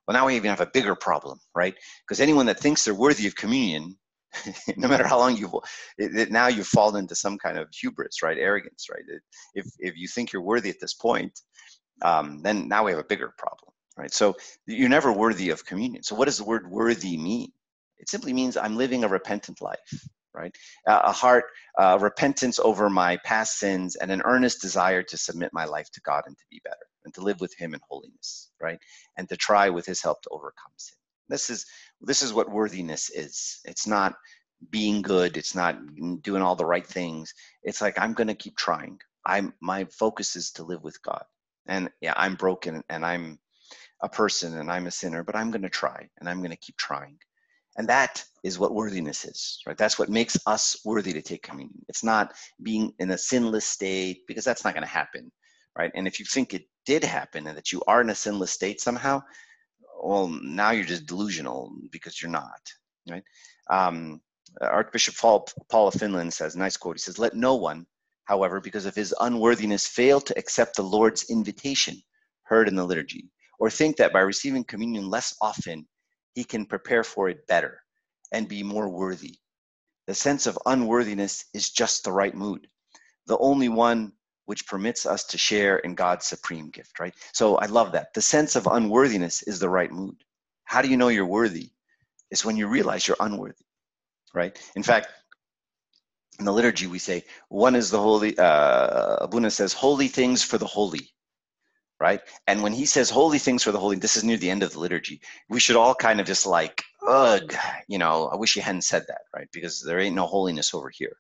Well, 0.07 0.15
now 0.15 0.27
we 0.27 0.37
even 0.37 0.51
have 0.51 0.61
a 0.61 0.71
bigger 0.73 0.95
problem, 0.95 1.39
right? 1.55 1.75
Because 2.07 2.21
anyone 2.21 2.47
that 2.47 2.61
thinks 2.61 2.85
they're 2.85 2.95
worthy 2.95 3.27
of 3.27 3.37
communion 3.37 3.97
no 4.77 4.89
matter 4.89 5.07
how 5.07 5.19
long 5.19 5.37
you've 5.37 5.55
it, 5.99 6.17
it, 6.17 6.31
now 6.33 6.47
you've 6.49 6.67
fallen 6.67 6.97
into 6.97 7.15
some 7.15 7.39
kind 7.39 7.59
of 7.59 7.69
hubris 7.73 8.23
right? 8.23 8.39
Arrogance 8.39 8.87
right? 8.91 9.05
It, 9.09 9.23
if 9.55 9.67
if 9.79 9.97
you 9.97 10.09
think 10.09 10.33
you're 10.33 10.43
worthy 10.43 10.71
at 10.71 10.81
this 10.81 10.95
point 10.95 11.41
um, 12.03 12.43
then 12.43 12.69
now 12.69 12.85
we 12.85 12.91
have 12.91 13.01
a 13.01 13.05
bigger 13.05 13.33
problem 13.39 13.73
right? 13.97 14.13
So 14.13 14.35
you're 14.67 14.89
never 14.89 15.13
worthy 15.13 15.51
of 15.51 15.65
communion. 15.65 16.03
So 16.03 16.17
what 16.17 16.27
does 16.27 16.39
the 16.39 16.45
word 16.45 16.71
worthy 16.71 17.17
mean? 17.17 17.53
It 17.99 18.09
simply 18.09 18.33
means 18.33 18.57
i'm 18.57 18.77
living 18.77 19.05
a 19.05 19.09
repentant 19.09 19.61
life 19.63 20.09
right? 20.35 20.55
A 20.87 21.13
heart 21.13 21.45
uh, 21.79 21.97
repentance 22.01 22.59
over 22.59 22.91
my 22.91 23.17
past 23.25 23.59
sins 23.59 23.97
and 23.97 24.11
an 24.11 24.21
earnest 24.25 24.61
desire 24.61 25.03
to 25.05 25.17
submit 25.17 25.51
my 25.53 25.65
life 25.65 25.91
to 25.93 26.01
god 26.01 26.25
and 26.27 26.37
to 26.37 26.45
be 26.51 26.61
better 26.65 26.87
and 27.05 27.15
to 27.15 27.21
live 27.21 27.41
with 27.41 27.55
him 27.57 27.73
in 27.75 27.81
holiness 27.89 28.51
right? 28.61 28.79
And 29.17 29.29
to 29.29 29.37
try 29.37 29.71
with 29.71 29.87
his 29.87 30.03
help 30.03 30.23
to 30.23 30.31
overcome 30.31 30.73
sin. 30.77 30.97
This 31.29 31.51
is 31.51 31.65
this 32.05 32.23
is 32.23 32.33
what 32.33 32.51
worthiness 32.51 33.11
is. 33.11 33.61
It's 33.65 33.87
not 33.87 34.15
being 34.71 35.03
good. 35.03 35.37
It's 35.37 35.55
not 35.55 35.79
doing 36.23 36.43
all 36.43 36.57
the 36.57 36.67
right 36.67 36.87
things. 36.87 37.35
It's 37.63 37.81
like 37.81 37.99
I'm 37.99 38.15
going 38.15 38.29
to 38.29 38.35
keep 38.35 38.57
trying. 38.57 38.99
I'm 39.27 39.55
my 39.61 39.85
focus 39.87 40.37
is 40.37 40.53
to 40.53 40.65
live 40.65 40.83
with 40.85 41.03
God. 41.03 41.25
And 41.67 41.91
yeah, 42.01 42.15
I'm 42.17 42.37
broken 42.37 42.83
and 42.91 43.05
I'm 43.05 43.39
a 44.03 44.09
person 44.09 44.59
and 44.59 44.71
I'm 44.71 44.87
a 44.87 44.91
sinner, 44.91 45.25
but 45.25 45.37
I'm 45.37 45.51
going 45.51 45.63
to 45.63 45.71
try 45.71 46.09
and 46.19 46.29
I'm 46.29 46.39
going 46.39 46.51
to 46.51 46.57
keep 46.57 46.77
trying. 46.77 47.19
And 47.77 47.89
that 47.89 48.25
is 48.45 48.59
what 48.59 48.75
worthiness 48.75 49.25
is, 49.25 49.61
right? 49.67 49.77
That's 49.77 49.99
what 49.99 50.09
makes 50.11 50.39
us 50.47 50.77
worthy 50.85 51.13
to 51.15 51.23
take 51.23 51.43
communion. 51.43 51.85
It's 51.89 52.05
not 52.05 52.35
being 52.63 52.93
in 52.99 53.11
a 53.11 53.19
sinless 53.19 53.67
state 53.67 54.23
because 54.29 54.45
that's 54.45 54.65
not 54.65 54.75
going 54.75 54.87
to 54.87 54.93
happen, 54.93 55.33
right? 55.79 55.91
And 55.95 56.07
if 56.07 56.21
you 56.21 56.27
think 56.27 56.55
it 56.55 56.65
did 56.87 57.05
happen 57.05 57.47
and 57.47 57.57
that 57.57 57.73
you 57.73 57.83
are 57.89 58.01
in 58.01 58.11
a 58.11 58.15
sinless 58.15 58.53
state 58.53 58.81
somehow, 58.81 59.23
well, 60.05 60.29
now 60.43 60.71
you're 60.71 60.85
just 60.85 61.07
delusional 61.07 61.73
because 61.91 62.21
you're 62.21 62.31
not, 62.31 62.61
right? 63.11 63.25
Um, 63.71 64.21
Archbishop 64.61 65.17
Paul, 65.17 65.49
Paul 65.71 65.89
of 65.89 65.95
Finland 65.95 66.33
says, 66.33 66.55
nice 66.55 66.77
quote, 66.77 66.97
he 66.97 67.01
says, 67.01 67.19
let 67.19 67.35
no 67.35 67.55
one, 67.55 67.87
however, 68.27 68.61
because 68.61 68.85
of 68.85 68.95
his 68.95 69.15
unworthiness, 69.21 69.87
fail 69.87 70.21
to 70.21 70.39
accept 70.39 70.77
the 70.77 70.83
Lord's 70.83 71.31
invitation 71.31 72.01
heard 72.43 72.69
in 72.69 72.75
the 72.77 72.85
liturgy, 72.85 73.31
or 73.59 73.71
think 73.71 73.97
that 73.97 74.13
by 74.13 74.21
receiving 74.21 74.65
communion 74.65 75.09
less 75.09 75.35
often, 75.41 75.87
he 76.35 76.45
can 76.45 76.67
prepare 76.67 77.03
for 77.03 77.31
it 77.31 77.47
better 77.47 77.81
and 78.33 78.47
be 78.47 78.63
more 78.63 78.91
worthy. 78.91 79.39
The 80.07 80.15
sense 80.15 80.47
of 80.47 80.59
unworthiness 80.67 81.47
is 81.55 81.71
just 81.71 82.05
the 82.05 82.13
right 82.13 82.35
mood, 82.35 82.69
the 83.27 83.39
only 83.39 83.71
one 83.71 84.13
which 84.47 84.67
permits 84.67 85.07
us 85.07 85.25
to 85.25 85.39
share 85.39 85.79
in 85.79 85.95
God's 85.95 86.27
supreme 86.27 86.71
gift, 86.71 87.01
right? 87.01 87.15
So 87.33 87.57
I 87.57 87.67
love 87.67 87.93
that. 87.93 88.15
The 88.15 88.23
sense 88.23 88.57
of 88.57 88.67
unworthiness 88.67 89.43
is 89.43 89.59
the 89.59 89.69
right 89.69 89.91
mood. 89.93 90.17
How 90.65 90.83
do 90.83 90.89
you 90.89 90.97
know 90.97 91.09
you're 91.09 91.27
worthy? 91.27 91.71
It's 92.31 92.45
when 92.45 92.57
you 92.57 92.67
realize 92.69 93.07
you're 93.07 93.17
unworthy, 93.21 93.65
right? 94.35 94.59
In 94.77 94.83
fact, 94.83 95.09
in 96.39 96.45
the 96.47 96.53
liturgy, 96.53 96.87
we 96.87 96.99
say, 96.99 97.25
one 97.49 97.77
is 97.77 97.91
the 97.91 98.01
holy, 98.01 98.37
uh, 98.39 99.17
Abuna 99.21 99.51
says, 99.51 99.73
holy 99.73 100.09
things 100.09 100.43
for 100.43 100.59
the 100.59 100.67
holy, 100.67 101.11
right? 102.01 102.21
And 102.47 102.63
when 102.63 102.73
he 102.73 102.87
says 102.87 103.11
holy 103.11 103.39
things 103.39 103.63
for 103.63 103.73
the 103.73 103.81
holy, 103.81 103.97
this 103.97 104.17
is 104.17 104.25
near 104.25 104.37
the 104.37 104.51
end 104.51 104.63
of 104.63 104.73
the 104.73 104.81
liturgy. 104.81 105.21
We 105.49 105.61
should 105.61 105.77
all 105.77 105.95
kind 105.95 106.21
of 106.21 106.27
just 106.27 106.47
like, 106.47 106.83
ugh, 107.07 107.55
you 107.89 107.99
know, 107.99 108.29
I 108.29 108.37
wish 108.37 108.55
he 108.55 108.61
hadn't 108.61 108.83
said 108.83 109.05
that, 109.09 109.23
right? 109.35 109.49
Because 109.53 109.83
there 109.83 110.01
ain't 110.01 110.17
no 110.17 110.27
holiness 110.27 110.75
over 110.75 110.91
here. 110.93 111.17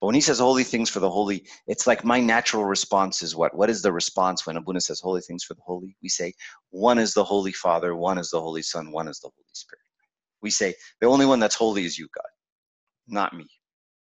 But 0.00 0.06
when 0.06 0.14
he 0.14 0.20
says 0.20 0.38
holy 0.38 0.62
things 0.64 0.88
for 0.88 1.00
the 1.00 1.10
holy, 1.10 1.44
it's 1.66 1.86
like 1.86 2.04
my 2.04 2.20
natural 2.20 2.64
response 2.64 3.22
is 3.22 3.34
what? 3.34 3.56
What 3.56 3.68
is 3.70 3.82
the 3.82 3.92
response 3.92 4.46
when 4.46 4.56
Abuna 4.56 4.80
says 4.80 5.00
holy 5.00 5.20
things 5.22 5.42
for 5.42 5.54
the 5.54 5.62
holy? 5.64 5.96
We 6.02 6.08
say, 6.08 6.34
one 6.70 6.98
is 6.98 7.14
the 7.14 7.24
Holy 7.24 7.52
Father, 7.52 7.96
one 7.96 8.18
is 8.18 8.30
the 8.30 8.40
Holy 8.40 8.62
Son, 8.62 8.92
one 8.92 9.08
is 9.08 9.18
the 9.18 9.30
Holy 9.34 9.46
Spirit. 9.52 9.82
We 10.40 10.50
say, 10.50 10.74
the 11.00 11.08
only 11.08 11.26
one 11.26 11.40
that's 11.40 11.56
holy 11.56 11.84
is 11.84 11.98
you, 11.98 12.08
God, 12.14 12.30
not 13.08 13.36
me. 13.36 13.48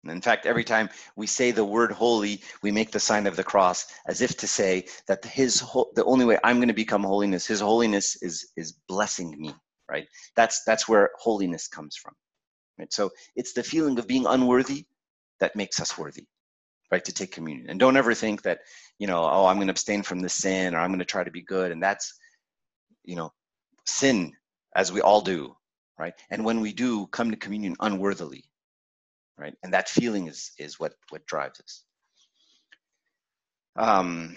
In 0.09 0.21
fact, 0.23 0.47
every 0.47 0.65
time 0.65 0.89
we 1.17 1.27
say 1.27 1.51
the 1.51 1.65
word 1.65 1.93
holy, 1.93 2.43
we 2.63 2.73
make 2.73 2.91
the 2.91 3.01
sign 3.01 3.27
of 3.27 3.37
the 3.37 3.45
cross 3.45 3.87
as 4.07 4.23
if 4.23 4.37
to 4.39 4.47
say 4.47 4.87
that 5.09 5.25
his 5.25 5.61
the 5.95 6.05
only 6.07 6.25
way 6.25 6.39
I'm 6.43 6.57
going 6.57 6.69
to 6.69 6.75
become 6.75 7.05
holiness, 7.05 7.47
his 7.47 7.61
holiness 7.61 8.23
is 8.23 8.51
is 8.57 8.73
blessing 8.89 9.39
me, 9.39 9.55
right? 9.91 10.07
That's 10.37 10.63
that's 10.65 10.89
where 10.89 11.11
holiness 11.19 11.69
comes 11.69 11.97
from. 11.97 12.15
Right? 12.79 12.91
So 12.93 13.11
it's 13.37 13.53
the 13.53 13.63
feeling 13.63 13.99
of 13.99 14.07
being 14.07 14.25
unworthy 14.25 14.87
that 15.41 15.57
makes 15.57 15.81
us 15.81 15.99
worthy, 15.99 16.27
right? 16.93 17.05
To 17.05 17.13
take 17.13 17.33
communion. 17.33 17.71
And 17.71 17.81
don't 17.81 17.97
ever 17.97 18.15
think 18.15 18.43
that, 18.43 18.61
you 18.99 19.07
know, 19.07 19.25
oh, 19.25 19.47
I'm 19.47 19.57
going 19.57 19.69
to 19.69 19.73
abstain 19.73 20.03
from 20.03 20.21
this 20.21 20.35
sin 20.35 20.75
or 20.75 20.79
I'm 20.81 20.91
going 20.91 21.01
to 21.01 21.05
try 21.05 21.25
to 21.25 21.31
be 21.31 21.43
good. 21.43 21.73
And 21.73 21.83
that's, 21.83 22.15
you 23.05 23.17
know, 23.17 23.33
sin 23.87 24.33
as 24.77 24.93
we 24.93 25.01
all 25.01 25.21
do, 25.21 25.57
right? 25.99 26.15
And 26.31 26.45
when 26.45 26.61
we 26.61 26.73
do 26.73 27.07
come 27.09 27.31
to 27.31 27.37
communion 27.37 27.77
unworthily, 27.81 28.45
right? 29.39 29.55
And 29.63 29.73
that 29.75 29.89
feeling 29.89 30.29
is 30.29 30.53
is 30.59 30.79
what 30.79 30.95
what 31.11 31.27
drives 31.27 31.61
us. 31.61 31.85
Um, 33.77 34.37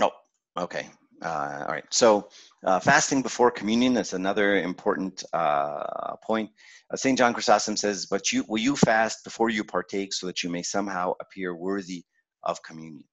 oh, 0.00 0.10
okay. 0.56 0.88
Uh, 1.22 1.64
all 1.66 1.72
right. 1.74 1.84
So 1.90 2.28
uh, 2.66 2.80
fasting 2.80 3.22
before 3.22 3.50
communion 3.50 3.96
is 3.96 4.12
another 4.12 4.60
important 4.60 5.22
uh, 5.32 6.16
point. 6.24 6.50
Uh, 6.92 6.96
St. 6.96 7.16
John 7.16 7.32
Chrysostom 7.32 7.76
says, 7.76 8.06
but 8.06 8.32
you 8.32 8.44
will 8.48 8.60
you 8.60 8.74
fast 8.74 9.22
before 9.22 9.50
you 9.50 9.62
partake 9.62 10.12
so 10.12 10.26
that 10.26 10.42
you 10.42 10.50
may 10.50 10.62
somehow 10.62 11.12
appear 11.20 11.54
worthy 11.54 12.04
of 12.42 12.62
communion. 12.64 13.04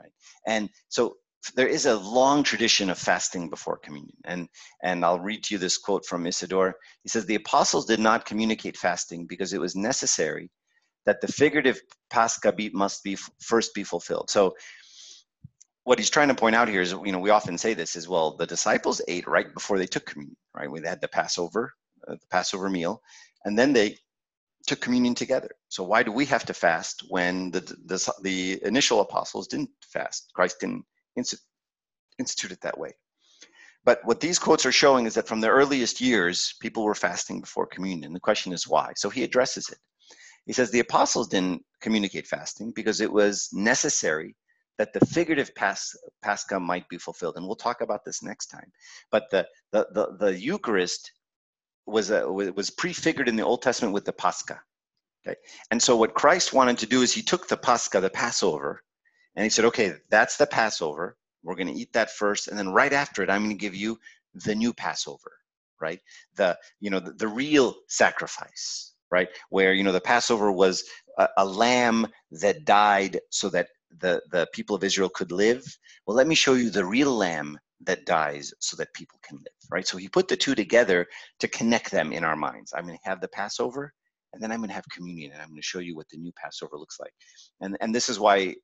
Right. 0.00 0.12
And 0.46 0.70
so 0.88 1.16
there 1.54 1.68
is 1.68 1.86
a 1.86 1.96
long 1.96 2.42
tradition 2.42 2.88
of 2.88 2.98
fasting 2.98 3.50
before 3.50 3.76
communion. 3.76 4.16
And, 4.24 4.48
and 4.82 5.04
I'll 5.04 5.20
read 5.20 5.44
to 5.44 5.54
you 5.54 5.58
this 5.58 5.76
quote 5.76 6.06
from 6.06 6.26
Isidore. 6.26 6.74
He 7.02 7.10
says, 7.10 7.26
The 7.26 7.34
apostles 7.34 7.84
did 7.84 8.00
not 8.00 8.24
communicate 8.24 8.78
fasting 8.78 9.26
because 9.26 9.52
it 9.52 9.60
was 9.60 9.76
necessary 9.76 10.50
that 11.04 11.20
the 11.20 11.28
figurative 11.28 11.80
Pascha 12.10 12.54
must 12.72 13.02
be 13.02 13.16
first 13.40 13.74
be 13.74 13.84
fulfilled. 13.84 14.30
So 14.30 14.54
what 15.84 15.98
he's 15.98 16.10
trying 16.10 16.28
to 16.28 16.34
point 16.34 16.54
out 16.54 16.68
here 16.68 16.80
is, 16.80 16.92
you 16.92 17.12
know, 17.12 17.18
we 17.18 17.30
often 17.30 17.58
say 17.58 17.74
this 17.74 17.96
as 17.96 18.08
well. 18.08 18.36
The 18.36 18.46
disciples 18.46 19.00
ate 19.08 19.26
right 19.26 19.52
before 19.52 19.78
they 19.78 19.86
took 19.86 20.06
communion, 20.06 20.36
right? 20.54 20.70
We 20.70 20.80
had 20.80 21.00
the 21.00 21.08
Passover, 21.08 21.72
uh, 22.06 22.14
the 22.14 22.26
Passover 22.30 22.70
meal, 22.70 23.02
and 23.44 23.58
then 23.58 23.72
they 23.72 23.96
took 24.66 24.80
communion 24.80 25.14
together. 25.14 25.50
So 25.68 25.82
why 25.82 26.04
do 26.04 26.12
we 26.12 26.24
have 26.26 26.44
to 26.46 26.54
fast 26.54 27.02
when 27.08 27.50
the 27.50 27.60
the, 27.60 28.12
the 28.22 28.64
initial 28.64 29.00
apostles 29.00 29.48
didn't 29.48 29.70
fast? 29.84 30.30
Christ 30.34 30.60
didn't 30.60 30.84
institute 32.18 32.52
it 32.52 32.60
that 32.60 32.78
way. 32.78 32.92
But 33.84 34.00
what 34.04 34.20
these 34.20 34.38
quotes 34.38 34.64
are 34.64 34.72
showing 34.72 35.06
is 35.06 35.14
that 35.14 35.26
from 35.26 35.40
the 35.40 35.48
earliest 35.48 36.00
years, 36.00 36.54
people 36.60 36.84
were 36.84 36.94
fasting 36.94 37.40
before 37.40 37.66
communion. 37.66 38.12
The 38.12 38.20
question 38.20 38.52
is 38.52 38.68
why. 38.68 38.92
So 38.94 39.10
he 39.10 39.24
addresses 39.24 39.68
it. 39.68 39.78
He 40.46 40.52
says 40.52 40.70
the 40.70 40.80
apostles 40.80 41.26
didn't 41.26 41.64
communicate 41.80 42.28
fasting 42.28 42.72
because 42.76 43.00
it 43.00 43.12
was 43.12 43.48
necessary 43.52 44.36
that 44.78 44.92
the 44.92 45.04
figurative 45.06 45.54
pas- 45.54 45.96
Pascha 46.22 46.58
might 46.58 46.88
be 46.88 46.98
fulfilled. 46.98 47.36
And 47.36 47.46
we'll 47.46 47.56
talk 47.56 47.80
about 47.80 48.04
this 48.04 48.22
next 48.22 48.46
time. 48.46 48.72
But 49.10 49.30
the, 49.30 49.46
the, 49.70 49.86
the, 49.92 50.16
the 50.18 50.40
Eucharist 50.40 51.12
was, 51.86 52.10
a, 52.10 52.30
was 52.30 52.70
prefigured 52.70 53.28
in 53.28 53.36
the 53.36 53.44
Old 53.44 53.62
Testament 53.62 53.94
with 53.94 54.04
the 54.04 54.12
Pascha. 54.12 54.60
Okay. 55.26 55.36
And 55.70 55.80
so 55.80 55.96
what 55.96 56.14
Christ 56.14 56.52
wanted 56.52 56.78
to 56.78 56.86
do 56.86 57.02
is 57.02 57.12
he 57.12 57.22
took 57.22 57.48
the 57.48 57.56
Pascha, 57.56 58.00
the 58.00 58.10
Passover, 58.10 58.82
and 59.36 59.44
he 59.44 59.50
said, 59.50 59.64
okay, 59.66 59.94
that's 60.10 60.36
the 60.36 60.46
Passover. 60.46 61.16
We're 61.42 61.54
going 61.54 61.72
to 61.72 61.78
eat 61.78 61.92
that 61.92 62.10
first. 62.10 62.48
And 62.48 62.58
then 62.58 62.72
right 62.72 62.92
after 62.92 63.22
it, 63.22 63.30
I'm 63.30 63.42
going 63.42 63.56
to 63.56 63.60
give 63.60 63.74
you 63.74 63.98
the 64.34 64.54
new 64.54 64.72
Passover, 64.72 65.32
right? 65.80 66.00
The, 66.36 66.58
you 66.80 66.90
know, 66.90 67.00
the, 67.00 67.12
the 67.12 67.28
real 67.28 67.74
sacrifice, 67.88 68.94
right? 69.10 69.28
Where, 69.50 69.74
you 69.74 69.84
know, 69.84 69.92
the 69.92 70.00
Passover 70.00 70.50
was 70.50 70.84
a, 71.18 71.28
a 71.38 71.44
lamb 71.44 72.06
that 72.32 72.64
died 72.64 73.20
so 73.30 73.48
that 73.50 73.68
the, 74.00 74.22
the 74.30 74.46
people 74.52 74.76
of 74.76 74.84
Israel 74.84 75.08
could 75.08 75.32
live. 75.32 75.64
Well, 76.06 76.16
let 76.16 76.26
me 76.26 76.34
show 76.34 76.54
you 76.54 76.70
the 76.70 76.84
real 76.84 77.14
lamb 77.14 77.58
that 77.84 78.06
dies 78.06 78.52
so 78.60 78.76
that 78.76 78.94
people 78.94 79.18
can 79.26 79.38
live, 79.38 79.70
right? 79.70 79.86
So 79.86 79.96
he 79.96 80.08
put 80.08 80.28
the 80.28 80.36
two 80.36 80.54
together 80.54 81.06
to 81.40 81.48
connect 81.48 81.90
them 81.90 82.12
in 82.12 82.24
our 82.24 82.36
minds. 82.36 82.72
I'm 82.74 82.86
going 82.86 82.98
to 82.98 83.08
have 83.08 83.20
the 83.20 83.28
Passover 83.28 83.92
and 84.32 84.42
then 84.42 84.50
I'm 84.50 84.58
going 84.58 84.68
to 84.68 84.74
have 84.74 84.84
communion 84.92 85.32
and 85.32 85.42
I'm 85.42 85.48
going 85.48 85.60
to 85.60 85.62
show 85.62 85.80
you 85.80 85.96
what 85.96 86.08
the 86.10 86.16
new 86.18 86.32
Passover 86.42 86.76
looks 86.76 86.98
like. 87.00 87.12
And, 87.60 87.76
and 87.80 87.94
this 87.94 88.08
is 88.08 88.18
why 88.18 88.54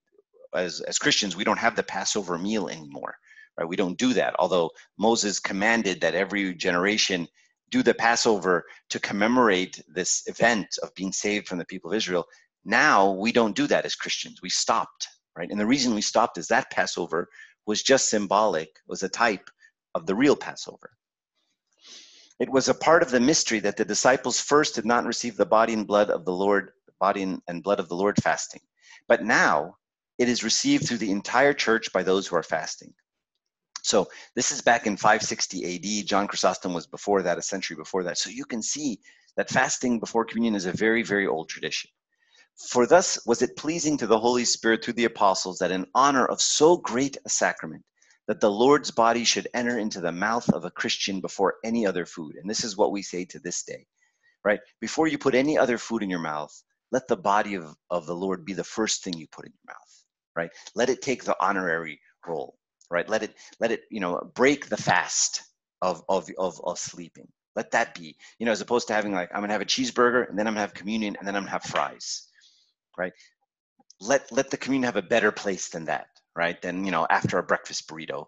as, 0.55 0.81
as 0.83 0.99
Christians, 0.99 1.37
we 1.37 1.45
don't 1.45 1.59
have 1.59 1.77
the 1.77 1.83
Passover 1.83 2.39
meal 2.39 2.69
anymore, 2.69 3.15
right? 3.59 3.69
We 3.69 3.77
don't 3.77 3.99
do 3.99 4.15
that. 4.15 4.35
Although 4.39 4.71
Moses 4.99 5.41
commanded 5.41 6.01
that 6.01 6.15
every 6.15 6.55
generation 6.55 7.29
do 7.71 7.83
the 7.83 7.95
Passover 7.95 8.65
to 8.91 9.01
commemorate 9.01 9.83
this 9.89 10.23
event 10.27 10.69
of 10.83 10.95
being 10.95 11.13
saved 11.13 11.49
from 11.49 11.59
the 11.59 11.67
people 11.67 11.91
of 11.91 11.97
Israel. 11.97 12.25
Now 12.65 13.13
we 13.13 13.33
don't 13.33 13.57
do 13.57 13.67
that 13.67 13.85
as 13.85 13.95
Christians. 13.95 14.41
We 14.43 14.51
stopped, 14.51 15.09
right? 15.39 15.51
And 15.51 15.61
the 15.61 15.67
reason 15.67 15.95
we 15.95 16.03
stopped 16.03 16.37
is 16.37 16.49
that 16.49 16.71
Passover 16.71 17.29
was 17.65 17.83
just 17.83 18.11
symbolic, 18.11 18.71
was 18.89 19.03
a 19.05 19.09
type 19.09 19.49
of 19.95 20.05
the 20.05 20.15
real 20.15 20.35
Passover. 20.35 20.91
It 22.41 22.51
was 22.51 22.69
a 22.69 22.75
part 22.75 23.03
of 23.03 23.11
the 23.11 23.21
mystery 23.21 23.61
that 23.61 23.77
the 23.77 23.85
disciples 23.85 24.41
first 24.41 24.75
did 24.75 24.85
not 24.85 25.07
receive 25.07 25.37
the 25.37 25.47
body 25.47 25.75
and 25.75 25.87
blood 25.87 26.11
of 26.11 26.25
the 26.25 26.33
Lord, 26.33 26.73
body 27.01 27.23
and 27.23 27.63
blood 27.63 27.81
of 27.81 27.89
the 27.89 27.97
Lord 27.97 28.17
fasting. 28.23 28.61
But 29.07 29.25
now 29.25 29.77
it 30.19 30.29
is 30.29 30.45
received 30.45 30.87
through 30.87 30.99
the 30.99 31.13
entire 31.13 31.53
church 31.53 31.93
by 31.93 32.03
those 32.03 32.27
who 32.27 32.37
are 32.37 32.43
fasting. 32.43 32.93
So 33.83 34.09
this 34.35 34.51
is 34.51 34.61
back 34.61 34.87
in 34.87 34.97
560 34.97 36.01
AD. 36.01 36.07
John 36.07 36.27
Chrysostom 36.27 36.75
was 36.75 36.87
before 36.87 37.23
that, 37.23 37.39
a 37.39 37.43
century 37.43 37.77
before 37.77 38.03
that. 38.05 38.19
So 38.19 38.29
you 38.29 38.45
can 38.45 38.61
see 38.61 38.99
that 39.37 39.51
fasting 39.51 40.01
before 40.01 40.25
communion 40.25 40.57
is 40.57 40.67
a 40.67 40.73
very, 40.73 41.03
very 41.03 41.27
old 41.27 41.49
tradition. 41.49 41.91
For 42.59 42.87
thus 42.87 43.25
was 43.27 43.43
it 43.43 43.57
pleasing 43.57 43.97
to 43.99 44.07
the 44.07 44.19
Holy 44.19 44.45
Spirit 44.45 44.85
through 44.85 44.95
the 44.95 45.05
apostles 45.05 45.59
that 45.59 45.71
in 45.71 45.87
honor 45.95 46.27
of 46.27 46.43
so 46.43 46.77
great 46.77 47.17
a 47.25 47.29
sacrament, 47.29 47.85
that 48.27 48.41
the 48.41 48.51
Lord's 48.51 48.91
body 48.91 49.25
should 49.25 49.49
enter 49.55 49.79
into 49.79 50.01
the 50.01 50.13
mouth 50.13 50.49
of 50.51 50.65
a 50.65 50.71
Christian 50.71 51.21
before 51.21 51.57
any 51.65 51.87
other 51.87 52.07
food. 52.07 52.37
And 52.37 52.51
this 52.51 52.65
is 52.65 52.77
what 52.77 52.93
we 52.93 53.03
say 53.03 53.25
to 53.27 53.39
this 53.39 53.63
day, 53.63 53.87
right? 54.45 54.61
Before 54.81 55.07
you 55.07 55.19
put 55.19 55.35
any 55.35 55.57
other 55.59 55.79
food 55.79 56.03
in 56.03 56.11
your 56.11 56.19
mouth, 56.21 56.53
let 56.93 57.09
the 57.09 57.17
body 57.17 57.55
of, 57.55 57.77
of 57.91 58.07
the 58.07 58.17
Lord 58.17 58.45
be 58.45 58.55
the 58.55 58.65
first 58.65 59.05
thing 59.05 59.15
you 59.15 59.29
put 59.29 59.47
in 59.47 59.53
your 59.53 59.75
mouth 59.75 59.99
right? 60.37 60.51
Let 60.75 60.89
it 60.89 61.03
take 61.03 61.25
the 61.25 61.37
honorary 61.41 62.01
role, 62.27 62.57
right? 62.91 63.09
Let 63.09 63.23
it 63.23 63.35
let 63.61 63.73
it 63.73 63.83
you 63.91 64.01
know 64.01 64.31
break 64.35 64.69
the 64.69 64.77
fast 64.77 65.43
of 65.83 66.03
of 66.09 66.29
of, 66.39 66.61
of 66.65 66.79
sleeping. 66.79 67.29
Let 67.57 67.73
that 67.73 67.95
be 67.95 68.17
you 68.39 68.47
know 68.47 68.53
as 68.53 68.61
opposed 68.61 68.87
to 68.89 68.95
having 68.95 69.13
like 69.13 69.31
I'm 69.35 69.41
gonna 69.43 69.53
have 69.53 69.63
a 69.63 69.67
cheeseburger 69.67 70.29
and 70.29 70.39
then 70.39 70.47
I'm 70.47 70.55
gonna 70.55 70.63
have 70.63 70.75
communion 70.75 71.17
and 71.19 71.27
then 71.27 71.37
I'm 71.37 71.43
gonna 71.43 71.53
have 71.53 71.65
fries, 71.65 72.29
right? 72.99 73.13
Let 74.01 74.31
let 74.33 74.51
the 74.51 74.57
communion 74.57 74.87
have 74.87 74.97
a 74.97 75.09
better 75.09 75.33
place 75.33 75.69
than 75.71 75.87
that, 75.87 76.09
right? 76.37 76.61
Then 76.61 76.85
you 76.85 76.91
know 76.91 77.07
after 77.09 77.39
a 77.39 77.43
breakfast 77.43 77.89
burrito, 77.89 78.27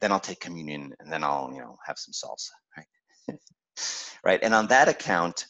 then 0.00 0.12
I'll 0.12 0.20
take 0.20 0.40
communion 0.40 0.94
and 1.00 1.12
then 1.12 1.24
I'll 1.24 1.50
you 1.52 1.60
know 1.60 1.78
have 1.86 1.98
some 1.98 2.12
salsa, 2.12 2.50
right? 2.76 3.38
right, 4.24 4.40
and 4.42 4.54
on 4.54 4.68
that 4.68 4.88
account. 4.88 5.46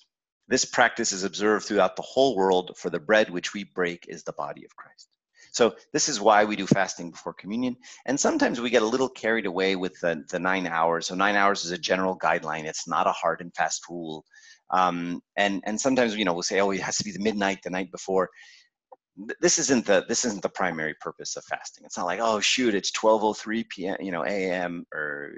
This 0.49 0.65
practice 0.67 1.13
is 1.13 1.25
observed 1.25 1.65
throughout 1.65 1.97
the 1.97 2.03
whole 2.03 2.37
world, 2.37 2.73
for 2.77 2.91
the 2.91 2.99
bread 2.99 3.31
which 3.31 3.55
we 3.55 3.65
break 3.65 4.07
is 4.09 4.25
the 4.25 4.35
body 4.35 4.65
of 4.67 4.77
Christ. 4.77 5.09
So 5.53 5.77
this 5.93 6.09
is 6.09 6.21
why 6.21 6.45
we 6.45 6.57
do 6.57 6.67
fasting 6.67 7.11
before 7.11 7.35
communion. 7.35 7.77
And 8.07 8.19
sometimes 8.19 8.61
we 8.61 8.71
get 8.71 8.83
a 8.83 8.87
little 8.87 9.09
carried 9.09 9.47
away 9.47 9.77
with 9.77 9.99
the, 10.01 10.25
the 10.31 10.39
nine 10.39 10.67
hours. 10.67 11.07
So 11.07 11.15
nine 11.15 11.37
hours 11.37 11.65
is 11.65 11.71
a 11.71 11.79
general 11.79 12.19
guideline. 12.19 12.65
It's 12.65 12.89
not 12.89 13.07
a 13.07 13.13
hard 13.13 13.43
and 13.43 13.55
fast 13.55 13.89
rule. 13.89 14.25
Um, 14.71 15.23
and 15.37 15.63
and 15.67 15.79
sometimes 15.79 16.17
you 16.17 16.25
know 16.25 16.33
we'll 16.33 16.43
say, 16.43 16.61
oh, 16.61 16.71
it 16.71 16.81
has 16.81 16.97
to 16.97 17.05
be 17.05 17.13
the 17.13 17.23
midnight 17.23 17.59
the 17.63 17.71
night 17.71 17.93
before. 17.93 18.31
This 19.41 19.59
isn't 19.59 19.87
the 19.87 20.05
this 20.09 20.25
isn't 20.25 20.43
the 20.43 20.49
primary 20.49 20.95
purpose 21.01 21.37
of 21.37 21.45
fasting. 21.45 21.85
It's 21.85 21.97
not 21.99 22.07
like 22.07 22.21
oh 22.23 22.41
shoot, 22.41 22.75
it's 22.75 22.91
12:03 22.93 23.69
p.m. 23.69 23.97
you 24.01 24.13
know 24.13 24.25
a.m. 24.25 24.87
or 24.95 25.33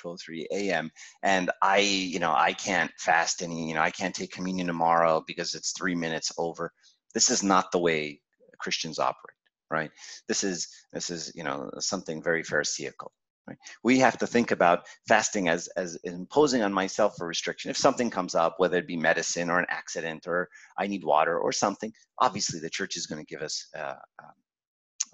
uh, 0.00 0.08
12:03 0.08 0.46
a.m. 0.52 0.90
and 1.22 1.50
I 1.62 1.78
you 1.78 2.18
know 2.20 2.32
I 2.32 2.52
can't 2.54 2.90
fast 2.98 3.42
any 3.42 3.68
you 3.68 3.74
know 3.74 3.82
I 3.82 3.90
can't 3.90 4.14
take 4.14 4.32
communion 4.32 4.66
tomorrow 4.66 5.22
because 5.26 5.54
it's 5.54 5.72
three 5.72 5.94
minutes 5.94 6.32
over 6.38 6.72
This 7.14 7.30
is 7.30 7.42
not 7.42 7.72
the 7.72 7.78
way 7.80 8.20
Christians 8.60 8.98
operate, 8.98 9.36
right? 9.70 9.90
This 10.28 10.44
is 10.44 10.68
this 10.92 11.10
is 11.10 11.32
you 11.34 11.44
know 11.44 11.70
something 11.80 12.22
very 12.22 12.42
pharisaical. 12.42 13.12
Right? 13.48 13.56
We 13.82 13.98
have 14.00 14.18
to 14.18 14.26
think 14.26 14.50
about 14.50 14.86
fasting 15.08 15.48
as 15.48 15.68
as 15.68 15.96
imposing 16.04 16.62
on 16.62 16.72
myself 16.72 17.14
a 17.20 17.24
restriction. 17.24 17.70
If 17.70 17.78
something 17.78 18.10
comes 18.10 18.34
up, 18.34 18.54
whether 18.58 18.76
it 18.76 18.86
be 18.86 18.96
medicine 18.96 19.48
or 19.48 19.58
an 19.58 19.66
accident 19.70 20.26
or 20.26 20.48
I 20.78 20.86
need 20.86 21.02
water 21.02 21.38
or 21.38 21.50
something, 21.50 21.90
obviously 22.18 22.60
the 22.60 22.68
church 22.68 22.96
is 22.96 23.06
going 23.06 23.24
to 23.24 23.32
give 23.32 23.42
us 23.42 23.66
uh, 23.74 23.94
um, 24.22 24.32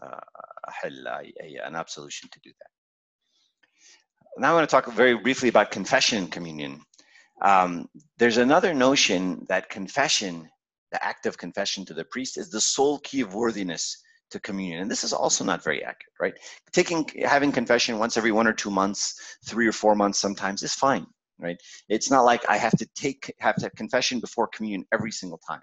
uh, 0.02 0.20
an 1.64 1.76
absolution 1.76 2.28
to 2.32 2.40
do 2.42 2.50
that. 2.58 2.70
Now 4.36 4.50
I 4.50 4.54
want 4.54 4.68
to 4.68 4.74
talk 4.74 4.92
very 4.92 5.16
briefly 5.16 5.48
about 5.48 5.70
confession 5.70 6.18
and 6.18 6.32
communion. 6.32 6.80
Um, 7.40 7.88
there's 8.18 8.38
another 8.38 8.74
notion 8.74 9.46
that 9.48 9.68
confession, 9.68 10.48
the 10.90 11.04
act 11.04 11.26
of 11.26 11.38
confession 11.38 11.84
to 11.86 11.94
the 11.94 12.04
priest, 12.04 12.36
is 12.36 12.50
the 12.50 12.60
sole 12.60 12.98
key 12.98 13.20
of 13.20 13.34
worthiness 13.34 14.03
to 14.30 14.40
communion. 14.40 14.82
And 14.82 14.90
this 14.90 15.04
is 15.04 15.12
also 15.12 15.44
not 15.44 15.62
very 15.62 15.82
accurate, 15.82 16.14
right? 16.20 16.34
Taking 16.72 17.08
having 17.24 17.52
confession 17.52 17.98
once 17.98 18.16
every 18.16 18.32
one 18.32 18.46
or 18.46 18.52
two 18.52 18.70
months, 18.70 19.14
three 19.46 19.66
or 19.66 19.72
four 19.72 19.94
months 19.94 20.18
sometimes 20.18 20.62
is 20.62 20.74
fine, 20.74 21.06
right? 21.38 21.56
It's 21.88 22.10
not 22.10 22.24
like 22.24 22.42
I 22.48 22.56
have 22.56 22.76
to 22.78 22.86
take 22.94 23.32
have 23.38 23.56
to 23.56 23.66
have 23.66 23.74
confession 23.74 24.20
before 24.20 24.48
communion 24.48 24.84
every 24.92 25.12
single 25.12 25.40
time, 25.48 25.62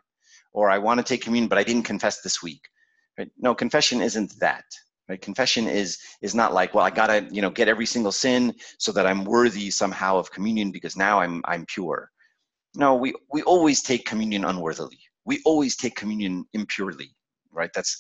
or 0.54 0.70
I 0.70 0.78
want 0.78 1.00
to 1.00 1.04
take 1.04 1.22
communion 1.22 1.50
but 1.50 1.58
I 1.58 1.64
didn't 1.64 1.84
confess 1.84 2.22
this 2.22 2.42
week. 2.42 2.62
Right? 3.18 3.30
No, 3.38 3.54
confession 3.54 4.02
isn't 4.02 4.40
that. 4.40 4.66
Right? 5.10 5.22
Confession 5.22 5.68
is 5.68 5.98
is 6.22 6.34
not 6.34 6.54
like, 6.54 6.74
well, 6.74 6.86
I 6.86 6.90
gotta 6.90 7.28
you 7.32 7.42
know 7.42 7.50
get 7.50 7.68
every 7.68 7.86
single 7.86 8.14
sin 8.14 8.54
so 8.80 8.92
that 8.94 9.06
I'm 9.06 9.26
worthy 9.26 9.70
somehow 9.70 10.18
of 10.18 10.32
communion 10.32 10.72
because 10.72 10.96
now 10.96 11.20
I'm 11.20 11.42
I'm 11.46 11.66
pure. 11.66 12.10
No, 12.76 12.96
we 12.96 13.14
we 13.34 13.42
always 13.44 13.82
take 13.82 14.06
communion 14.06 14.46
unworthily. 14.46 15.00
We 15.26 15.42
always 15.46 15.76
take 15.76 15.96
communion 15.96 16.46
impurely. 16.54 17.10
Right? 17.54 17.72
That's 17.76 17.98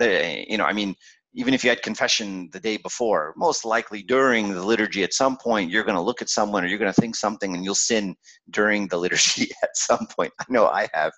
you 0.00 0.56
know, 0.56 0.64
I 0.64 0.72
mean, 0.72 0.94
even 1.34 1.54
if 1.54 1.62
you 1.62 1.70
had 1.70 1.82
confession 1.82 2.48
the 2.52 2.60
day 2.60 2.76
before, 2.78 3.34
most 3.36 3.64
likely 3.64 4.02
during 4.02 4.52
the 4.52 4.64
liturgy 4.64 5.02
at 5.02 5.12
some 5.12 5.36
point 5.36 5.70
you're 5.70 5.84
going 5.84 5.94
to 5.94 6.02
look 6.02 6.22
at 6.22 6.28
someone 6.28 6.64
or 6.64 6.66
you're 6.66 6.78
going 6.78 6.92
to 6.92 7.00
think 7.00 7.14
something 7.14 7.54
and 7.54 7.64
you'll 7.64 7.74
sin 7.74 8.16
during 8.50 8.88
the 8.88 8.96
liturgy 9.04 9.50
at 9.62 9.76
some 9.76 10.06
point. 10.16 10.32
I 10.40 10.44
know 10.48 10.66
I 10.66 10.88
have. 10.94 11.12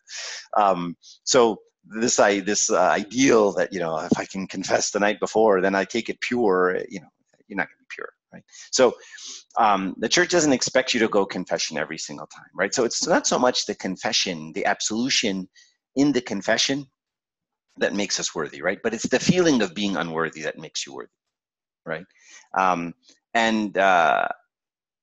Um, 0.56 0.96
so 1.24 1.58
this 1.84 2.20
I 2.20 2.40
this 2.40 2.70
uh, 2.70 2.78
ideal 2.78 3.52
that 3.52 3.72
you 3.72 3.80
know 3.80 3.98
if 3.98 4.18
I 4.18 4.26
can 4.26 4.46
confess 4.46 4.90
the 4.90 5.00
night 5.00 5.18
before, 5.18 5.60
then 5.60 5.74
I 5.74 5.84
take 5.84 6.08
it 6.08 6.20
pure. 6.20 6.78
You 6.88 7.00
know, 7.00 7.08
you're 7.48 7.56
not 7.56 7.68
going 7.68 7.78
to 7.78 7.84
be 7.84 7.94
pure, 7.94 8.08
right? 8.32 8.42
So 8.70 8.94
um, 9.58 9.94
the 9.98 10.08
church 10.08 10.30
doesn't 10.30 10.52
expect 10.52 10.92
you 10.92 11.00
to 11.00 11.08
go 11.08 11.24
confession 11.24 11.78
every 11.78 11.98
single 11.98 12.26
time, 12.26 12.50
right? 12.54 12.74
So 12.74 12.84
it's 12.84 13.06
not 13.06 13.26
so 13.26 13.38
much 13.38 13.66
the 13.66 13.74
confession, 13.74 14.52
the 14.54 14.66
absolution 14.66 15.48
in 15.96 16.12
the 16.12 16.20
confession 16.20 16.86
that 17.80 17.94
makes 17.94 18.20
us 18.20 18.34
worthy, 18.34 18.62
right? 18.62 18.78
But 18.82 18.94
it's 18.94 19.08
the 19.08 19.18
feeling 19.18 19.62
of 19.62 19.74
being 19.74 19.96
unworthy 19.96 20.42
that 20.42 20.58
makes 20.58 20.86
you 20.86 20.94
worthy, 20.94 21.10
right? 21.84 22.04
Um, 22.56 22.94
and 23.34 23.76
uh, 23.76 24.28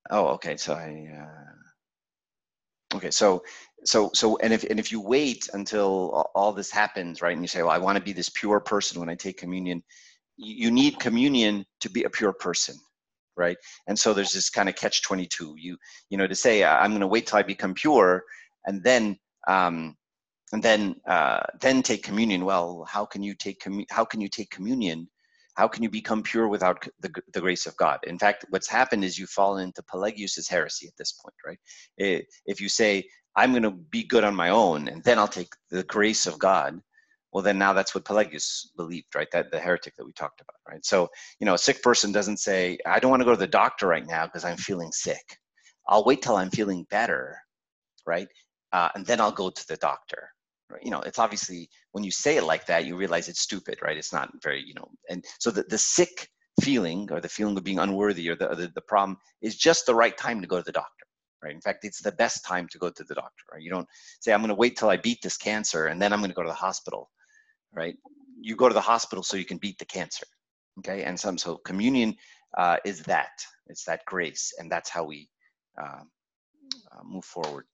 oh, 0.10 0.28
okay. 0.30 0.58
So 0.58 0.74
I 0.74 1.08
uh, 1.22 2.98
okay. 2.98 3.12
So 3.12 3.44
so 3.84 4.10
so 4.14 4.38
and 4.38 4.54
if 4.54 4.64
and 4.64 4.80
if 4.80 4.92
you 4.92 5.02
wait 5.02 5.50
until 5.54 6.30
all 6.34 6.54
this 6.54 6.72
happens, 6.72 7.22
right, 7.22 7.34
and 7.34 7.44
you 7.44 7.48
say, 7.48 7.62
well, 7.62 7.72
I 7.72 7.78
want 7.78 7.98
to 7.98 8.04
be 8.04 8.14
this 8.14 8.30
pure 8.30 8.60
person 8.60 9.00
when 9.00 9.10
I 9.10 9.16
take 9.16 9.38
communion, 9.38 9.84
you 10.38 10.72
need 10.72 11.00
communion 11.00 11.66
to 11.82 11.90
be 11.90 12.04
a 12.04 12.10
pure 12.10 12.34
person 12.34 12.76
right 13.38 13.58
and 13.88 13.98
so 13.98 14.14
there's 14.14 14.32
this 14.32 14.50
kind 14.50 14.68
of 14.68 14.76
catch 14.76 15.04
22 15.04 15.56
you 15.58 15.78
you 16.10 16.18
know 16.18 16.28
to 16.28 16.36
say 16.36 16.64
i'm 16.64 16.92
going 16.92 17.02
to 17.02 17.08
wait 17.08 17.28
till 17.28 17.38
i 17.38 17.44
become 17.44 17.74
pure 17.74 18.24
and 18.66 18.84
then 18.84 19.18
um, 19.48 19.96
and 20.54 20.64
then 20.64 20.96
uh, 21.08 21.44
then 21.62 21.82
take 21.84 22.04
communion. 22.04 22.46
Well, 22.46 22.86
how 22.90 23.06
can 23.06 23.22
you 23.22 23.36
take 23.36 23.60
commu- 23.60 23.86
how 23.90 24.06
can 24.06 24.22
you 24.22 24.30
take 24.30 24.50
communion? 24.50 25.10
How 25.56 25.68
can 25.68 25.82
you 25.82 25.90
become 25.90 26.22
pure 26.22 26.48
without 26.48 26.88
the, 27.00 27.12
the 27.34 27.42
grace 27.42 27.66
of 27.66 27.76
God? 27.78 28.00
In 28.06 28.20
fact, 28.20 28.46
what's 28.50 28.68
happened 28.68 29.04
is 29.04 29.18
you 29.18 29.26
fall 29.26 29.58
into 29.58 29.82
Pelagius's 29.82 30.48
heresy 30.48 30.88
at 30.88 30.96
this 30.98 31.14
point, 31.14 31.34
right? 31.46 31.60
If 32.46 32.62
you 32.62 32.70
say 32.70 33.06
I'm 33.36 33.52
going 33.52 33.64
to 33.64 33.72
be 33.72 34.04
good 34.04 34.24
on 34.24 34.36
my 34.36 34.50
own 34.50 34.88
and 34.88 35.04
then 35.04 35.18
I'll 35.18 35.28
take 35.28 35.52
the 35.72 35.84
grace 35.84 36.28
of 36.28 36.38
God, 36.38 36.80
well, 37.34 37.44
then 37.44 37.58
now 37.58 37.74
that's 37.74 37.96
what 37.96 38.06
Pelagius 38.06 38.72
believed, 38.78 39.16
right? 39.16 39.28
That 39.32 39.52
the 39.52 39.60
heretic 39.60 39.96
that 39.98 40.06
we 40.06 40.14
talked 40.14 40.42
about, 40.42 40.56
right? 40.70 40.86
So 40.86 41.10
you 41.40 41.46
know, 41.46 41.56
a 41.56 41.58
sick 41.58 41.82
person 41.82 42.12
doesn't 42.12 42.38
say 42.38 42.78
I 42.86 43.00
don't 43.00 43.12
want 43.12 43.22
to 43.22 43.26
go 43.26 43.32
to 43.32 43.38
the 43.38 43.48
doctor 43.48 43.88
right 43.88 44.06
now 44.06 44.26
because 44.28 44.46
I'm 44.46 44.58
feeling 44.58 44.92
sick. 44.92 45.38
I'll 45.90 46.06
wait 46.06 46.22
till 46.22 46.36
I'm 46.36 46.52
feeling 46.52 46.86
better, 46.92 47.38
right? 48.06 48.28
Uh, 48.72 48.90
and 48.96 49.06
then 49.06 49.20
I'll 49.20 49.32
go 49.32 49.50
to 49.50 49.68
the 49.68 49.78
doctor 49.78 50.30
you 50.82 50.92
know 50.92 51.02
it's 51.02 51.20
obviously 51.20 51.70
when 51.92 52.04
you 52.04 52.12
say 52.12 52.38
it 52.38 52.44
like 52.44 52.66
that 52.66 52.86
you 52.86 52.96
realize 52.96 53.28
it's 53.28 53.42
stupid 53.42 53.78
right? 53.82 53.98
It's 53.98 54.14
not 54.14 54.30
very 54.42 54.64
you 54.64 54.74
know 54.74 54.88
and 55.10 55.24
so 55.40 55.52
the, 55.52 55.64
the 55.64 55.78
sick 55.78 56.30
feeling 56.62 57.08
or 57.12 57.22
the 57.22 57.30
feeling 57.30 57.56
of 57.58 57.64
being 57.64 57.80
unworthy 57.80 58.30
or 58.30 58.36
the, 58.36 58.48
the, 58.50 58.72
the 58.74 58.82
problem 58.82 59.18
is 59.42 59.56
just 59.56 59.86
the 59.86 59.96
right 59.96 60.18
time 60.18 60.42
to 60.42 60.48
go 60.48 60.58
to 60.58 60.64
the 60.64 60.72
doctor 60.72 61.06
right? 61.44 61.54
In 61.54 61.62
fact 61.62 61.86
it's 61.86 62.02
the 62.02 62.12
best 62.12 62.44
time 62.46 62.68
to 62.72 62.78
go 62.78 62.90
to 62.90 63.04
the 63.04 63.16
doctor 63.16 63.44
right? 63.52 63.62
You 63.62 63.70
don't 63.70 63.88
say 64.20 64.34
i'm 64.34 64.42
going 64.42 64.50
to 64.50 64.56
wait 64.56 64.78
till 64.78 64.90
i 64.90 64.98
beat 64.98 65.20
this 65.22 65.38
cancer 65.38 65.88
and 65.88 66.02
then 66.02 66.12
i'm 66.12 66.20
going 66.20 66.32
to 66.32 66.36
go 66.36 66.44
to 66.44 66.50
the 66.50 66.56
hospital 66.56 67.10
right? 67.74 67.96
You 68.40 68.56
go 68.56 68.68
to 68.68 68.74
the 68.74 68.82
hospital 68.82 69.24
so 69.24 69.38
you 69.38 69.46
can 69.46 69.58
beat 69.58 69.78
the 69.80 69.86
cancer 69.86 70.26
okay? 70.80 71.04
And 71.04 71.20
some 71.20 71.38
so 71.38 71.58
communion 71.58 72.16
uh, 72.58 72.78
is 72.86 73.02
that 73.04 73.32
it's 73.68 73.84
that 73.86 74.02
grace 74.06 74.54
and 74.58 74.72
that's 74.72 74.90
how 74.90 75.04
we 75.04 75.30
uh, 75.82 76.02
uh, 76.92 77.04
move 77.04 77.26
forward 77.26 77.66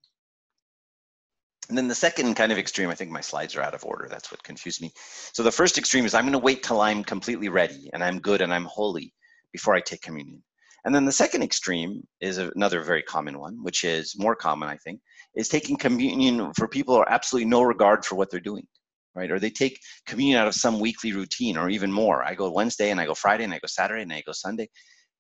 and 1.70 1.78
then 1.78 1.88
the 1.88 1.96
second 1.96 2.36
kind 2.36 2.52
of 2.52 2.58
extreme, 2.58 2.90
I 2.90 2.96
think 2.96 3.12
my 3.12 3.22
slides 3.22 3.56
are 3.56 3.62
out 3.62 3.74
of 3.74 3.86
order. 3.86 4.08
That's 4.10 4.32
what 4.32 4.44
confused 4.44 4.82
me. 4.82 4.92
So 5.32 5.44
the 5.44 5.52
first 5.52 5.78
extreme 5.78 6.06
is 6.06 6.14
I'm 6.14 6.26
going 6.26 6.34
to 6.34 6.40
wait 6.40 6.64
till 6.64 6.82
I'm 6.82 7.04
completely 7.04 7.50
ready 7.50 7.90
and 7.94 8.04
I'm 8.04 8.20
good 8.20 8.42
and 8.42 8.54
I'm 8.54 8.66
holy 8.66 9.14
before 9.52 9.74
I 9.74 9.80
take 9.80 10.02
communion. 10.02 10.44
And 10.86 10.94
then 10.94 11.06
the 11.06 11.12
second 11.12 11.44
extreme 11.44 12.06
is 12.20 12.38
another 12.38 12.82
very 12.84 13.04
common 13.04 13.40
one, 13.40 13.64
which 13.64 13.86
is 13.86 14.16
more 14.18 14.36
common, 14.36 14.68
I 14.68 14.76
think, 14.78 15.00
is 15.36 15.48
taking 15.48 15.78
communion 15.78 16.52
for 16.58 16.68
people 16.68 16.96
who 16.96 17.02
are 17.02 17.10
absolutely 17.10 17.50
no 17.50 17.62
regard 17.62 18.04
for 18.04 18.16
what 18.16 18.30
they're 18.30 18.42
doing, 18.42 18.68
right? 19.16 19.32
Or 19.32 19.40
they 19.40 19.50
take 19.50 19.80
communion 20.06 20.40
out 20.40 20.48
of 20.48 20.56
some 20.56 20.82
weekly 20.82 21.14
routine 21.14 21.56
or 21.58 21.70
even 21.70 21.92
more. 21.92 22.24
I 22.24 22.36
go 22.36 22.52
Wednesday 22.52 22.90
and 22.90 23.00
I 23.00 23.06
go 23.06 23.14
Friday 23.14 23.46
and 23.46 23.54
I 23.54 23.60
go 23.60 23.68
Saturday 23.68 24.02
and 24.02 24.12
I 24.12 24.24
go 24.26 24.34
Sunday. 24.34 24.70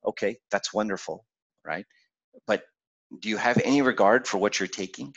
Okay, 0.05 0.37
that's 0.51 0.73
wonderful, 0.73 1.25
right? 1.65 1.85
But 2.45 2.63
do 3.21 3.29
you 3.29 3.37
have 3.37 3.61
any 3.63 3.81
regard 3.81 4.27
for 4.27 4.39
what 4.39 4.59
you're 4.59 4.67
taking? 4.67 5.15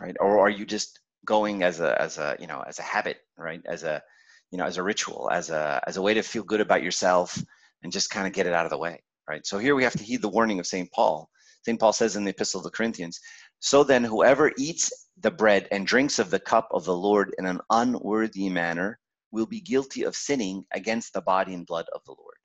Right? 0.00 0.16
Or 0.20 0.38
are 0.38 0.50
you 0.50 0.64
just 0.64 1.00
going 1.24 1.62
as 1.62 1.80
a 1.80 2.00
as 2.00 2.18
a 2.18 2.36
you 2.38 2.46
know 2.46 2.62
as 2.66 2.78
a 2.78 2.82
habit, 2.82 3.18
right? 3.36 3.60
As 3.66 3.82
a 3.82 4.02
you 4.50 4.58
know 4.58 4.64
as 4.64 4.76
a 4.76 4.82
ritual, 4.82 5.28
as 5.32 5.50
a 5.50 5.82
as 5.86 5.96
a 5.96 6.02
way 6.02 6.14
to 6.14 6.22
feel 6.22 6.42
good 6.42 6.60
about 6.60 6.82
yourself 6.82 7.40
and 7.82 7.92
just 7.92 8.10
kind 8.10 8.26
of 8.26 8.32
get 8.32 8.46
it 8.46 8.52
out 8.52 8.64
of 8.64 8.70
the 8.70 8.78
way, 8.78 9.02
right? 9.28 9.46
So 9.46 9.58
here 9.58 9.74
we 9.74 9.84
have 9.84 9.96
to 9.96 10.02
heed 10.02 10.22
the 10.22 10.28
warning 10.28 10.58
of 10.58 10.66
St. 10.66 10.90
Paul. 10.92 11.28
St. 11.64 11.78
Paul 11.78 11.92
says 11.92 12.16
in 12.16 12.24
the 12.24 12.30
Epistle 12.30 12.62
to 12.62 12.68
the 12.68 12.76
Corinthians, 12.76 13.20
"So 13.58 13.84
then, 13.84 14.04
whoever 14.04 14.52
eats 14.56 15.08
the 15.18 15.30
bread 15.30 15.68
and 15.70 15.86
drinks 15.86 16.18
of 16.18 16.30
the 16.30 16.40
cup 16.40 16.68
of 16.70 16.84
the 16.84 16.96
Lord 16.96 17.34
in 17.38 17.46
an 17.46 17.60
unworthy 17.70 18.48
manner 18.48 18.98
will 19.32 19.46
be 19.46 19.60
guilty 19.60 20.04
of 20.04 20.16
sinning 20.16 20.64
against 20.72 21.12
the 21.12 21.20
body 21.20 21.54
and 21.54 21.66
blood 21.66 21.86
of 21.94 22.04
the 22.04 22.12
Lord." 22.12 22.36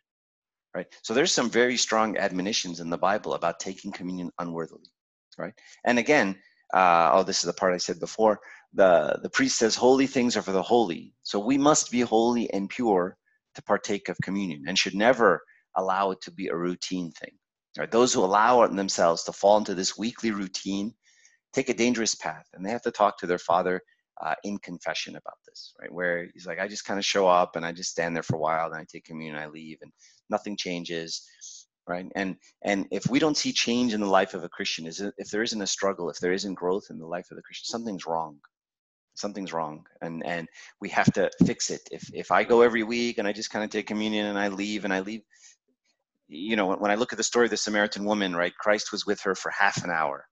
Right? 0.76 0.88
So 1.04 1.14
there's 1.14 1.32
some 1.32 1.52
very 1.52 1.78
strong 1.78 2.18
admonitions 2.18 2.80
in 2.80 2.90
the 2.90 2.98
Bible 2.98 3.36
about 3.36 3.60
taking 3.60 3.92
communion 3.92 4.32
unworthily, 4.40 4.92
right? 5.38 5.54
And 5.86 6.00
again, 6.00 6.42
uh, 6.74 7.12
oh, 7.14 7.24
this 7.24 7.38
is 7.40 7.44
the 7.44 7.54
part 7.54 7.74
I 7.74 7.78
said 7.78 8.00
before. 8.00 8.40
The, 8.74 9.20
the 9.22 9.30
priest 9.30 9.58
says, 9.58 9.76
Holy 9.76 10.08
things 10.08 10.36
are 10.36 10.42
for 10.42 10.52
the 10.52 10.62
holy. 10.62 11.14
So 11.22 11.40
we 11.40 11.58
must 11.58 11.92
be 11.92 12.02
holy 12.02 12.52
and 12.52 12.70
pure 12.70 13.16
to 13.56 13.62
partake 13.64 14.10
of 14.10 14.18
communion 14.24 14.64
and 14.68 14.78
should 14.78 14.96
never 14.96 15.42
allow 15.76 16.12
it 16.12 16.22
to 16.22 16.32
be 16.32 16.48
a 16.48 16.56
routine 16.56 17.12
thing. 17.12 17.32
Right? 17.78 17.92
Those 17.92 18.14
who 18.14 18.24
allow 18.24 18.66
themselves 18.68 19.24
to 19.24 19.32
fall 19.32 19.58
into 19.58 19.76
this 19.76 19.98
weekly 19.98 20.32
routine 20.32 20.94
take 21.54 21.70
a 21.70 21.74
dangerous 21.74 22.16
path 22.16 22.48
and 22.54 22.66
they 22.66 22.72
have 22.72 22.82
to 22.84 22.92
talk 22.92 23.18
to 23.20 23.28
their 23.28 23.40
father 23.40 23.82
uh, 24.24 24.36
in 24.44 24.58
confession 24.60 25.16
about 25.16 25.38
this, 25.48 25.74
right? 25.82 25.92
Where 25.92 26.28
he's 26.34 26.46
like, 26.46 26.60
I 26.60 26.68
just 26.68 26.86
kind 26.86 27.00
of 27.00 27.06
show 27.06 27.28
up 27.28 27.56
and 27.56 27.66
I 27.66 27.72
just 27.72 27.90
stand 27.90 28.16
there 28.16 28.24
for 28.24 28.36
a 28.36 28.40
while, 28.40 28.68
and 28.68 28.76
I 28.76 28.86
take 28.88 29.06
communion, 29.06 29.36
I 29.36 29.48
leave, 29.48 29.80
and 29.82 29.92
nothing 30.30 30.56
changes 30.56 31.24
right? 31.88 32.06
And 32.16 32.38
and 32.62 32.88
if 32.92 33.08
we 33.10 33.20
don't 33.20 33.38
see 33.38 33.52
change 33.52 33.94
in 33.94 34.02
the 34.02 34.08
life 34.08 34.34
of 34.34 34.44
a 34.44 34.50
christian 34.50 34.86
is 34.86 35.02
if 35.18 35.30
there 35.30 35.44
isn't 35.44 35.62
a 35.62 35.68
struggle 35.68 36.10
if 36.10 36.20
there 36.20 36.34
isn't 36.34 36.54
growth 36.56 36.88
in 36.90 36.98
the 36.98 37.06
life 37.06 37.30
of 37.32 37.38
the 37.38 37.44
christian 37.44 37.66
something's 37.66 38.06
wrong. 38.06 38.38
Something's 39.16 39.54
wrong. 39.54 39.86
And 40.02 40.26
and 40.26 40.48
we 40.82 40.90
have 40.90 41.12
to 41.14 41.30
fix 41.46 41.70
it. 41.70 41.82
If 41.92 42.10
if 42.14 42.32
i 42.32 42.44
go 42.44 42.62
every 42.62 42.84
week 42.84 43.18
and 43.18 43.28
i 43.28 43.34
just 43.34 43.52
kind 43.52 43.64
of 43.64 43.70
take 43.70 43.88
communion 43.88 44.28
and 44.28 44.40
i 44.40 44.48
leave 44.48 44.86
and 44.86 44.94
i 44.94 45.02
leave 45.02 45.22
you 46.28 46.56
know 46.56 46.76
when 46.76 46.92
i 46.92 46.96
look 46.96 47.14
at 47.14 47.18
the 47.18 47.24
story 47.24 47.46
of 47.46 47.52
the 47.52 47.58
samaritan 47.58 48.06
woman 48.06 48.36
right 48.36 48.56
christ 48.58 48.92
was 48.92 49.06
with 49.06 49.22
her 49.22 49.36
for 49.36 49.52
half 49.52 49.84
an 49.84 49.92
hour 49.92 50.26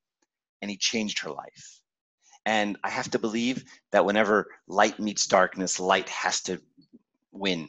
and 0.62 0.72
he 0.72 0.78
changed 0.78 1.20
her 1.20 1.30
life. 1.30 1.82
And 2.46 2.78
i 2.84 2.90
have 2.90 3.12
to 3.12 3.20
believe 3.20 3.64
that 3.92 4.06
whenever 4.06 4.48
light 4.68 5.00
meets 5.00 5.28
darkness 5.28 5.80
light 5.80 6.10
has 6.10 6.42
to 6.44 6.60
win 7.32 7.68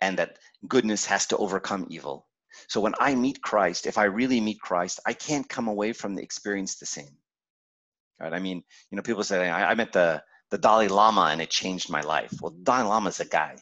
and 0.00 0.18
that 0.18 0.38
goodness 0.68 1.06
has 1.06 1.26
to 1.28 1.36
overcome 1.38 1.86
evil 1.88 2.26
so 2.68 2.80
when 2.80 2.94
I 2.98 3.14
meet 3.14 3.42
Christ, 3.42 3.86
if 3.86 3.98
I 3.98 4.04
really 4.04 4.40
meet 4.40 4.60
Christ, 4.60 5.00
I 5.06 5.12
can't 5.12 5.48
come 5.48 5.68
away 5.68 5.92
from 5.92 6.14
the 6.14 6.22
experience 6.22 6.76
the 6.76 6.86
same. 6.86 7.16
Right? 8.20 8.32
I 8.32 8.38
mean, 8.38 8.62
you 8.90 8.96
know, 8.96 9.02
people 9.02 9.24
say 9.24 9.48
I, 9.48 9.72
I 9.72 9.74
met 9.74 9.92
the 9.92 10.22
the 10.50 10.58
Dalai 10.58 10.88
Lama 10.88 11.28
and 11.32 11.40
it 11.40 11.50
changed 11.50 11.90
my 11.90 12.02
life. 12.02 12.32
Well, 12.40 12.52
mm-hmm. 12.52 12.62
Dalai 12.62 12.84
Lama 12.84 13.08
is 13.08 13.20
a 13.20 13.24
guy, 13.24 13.56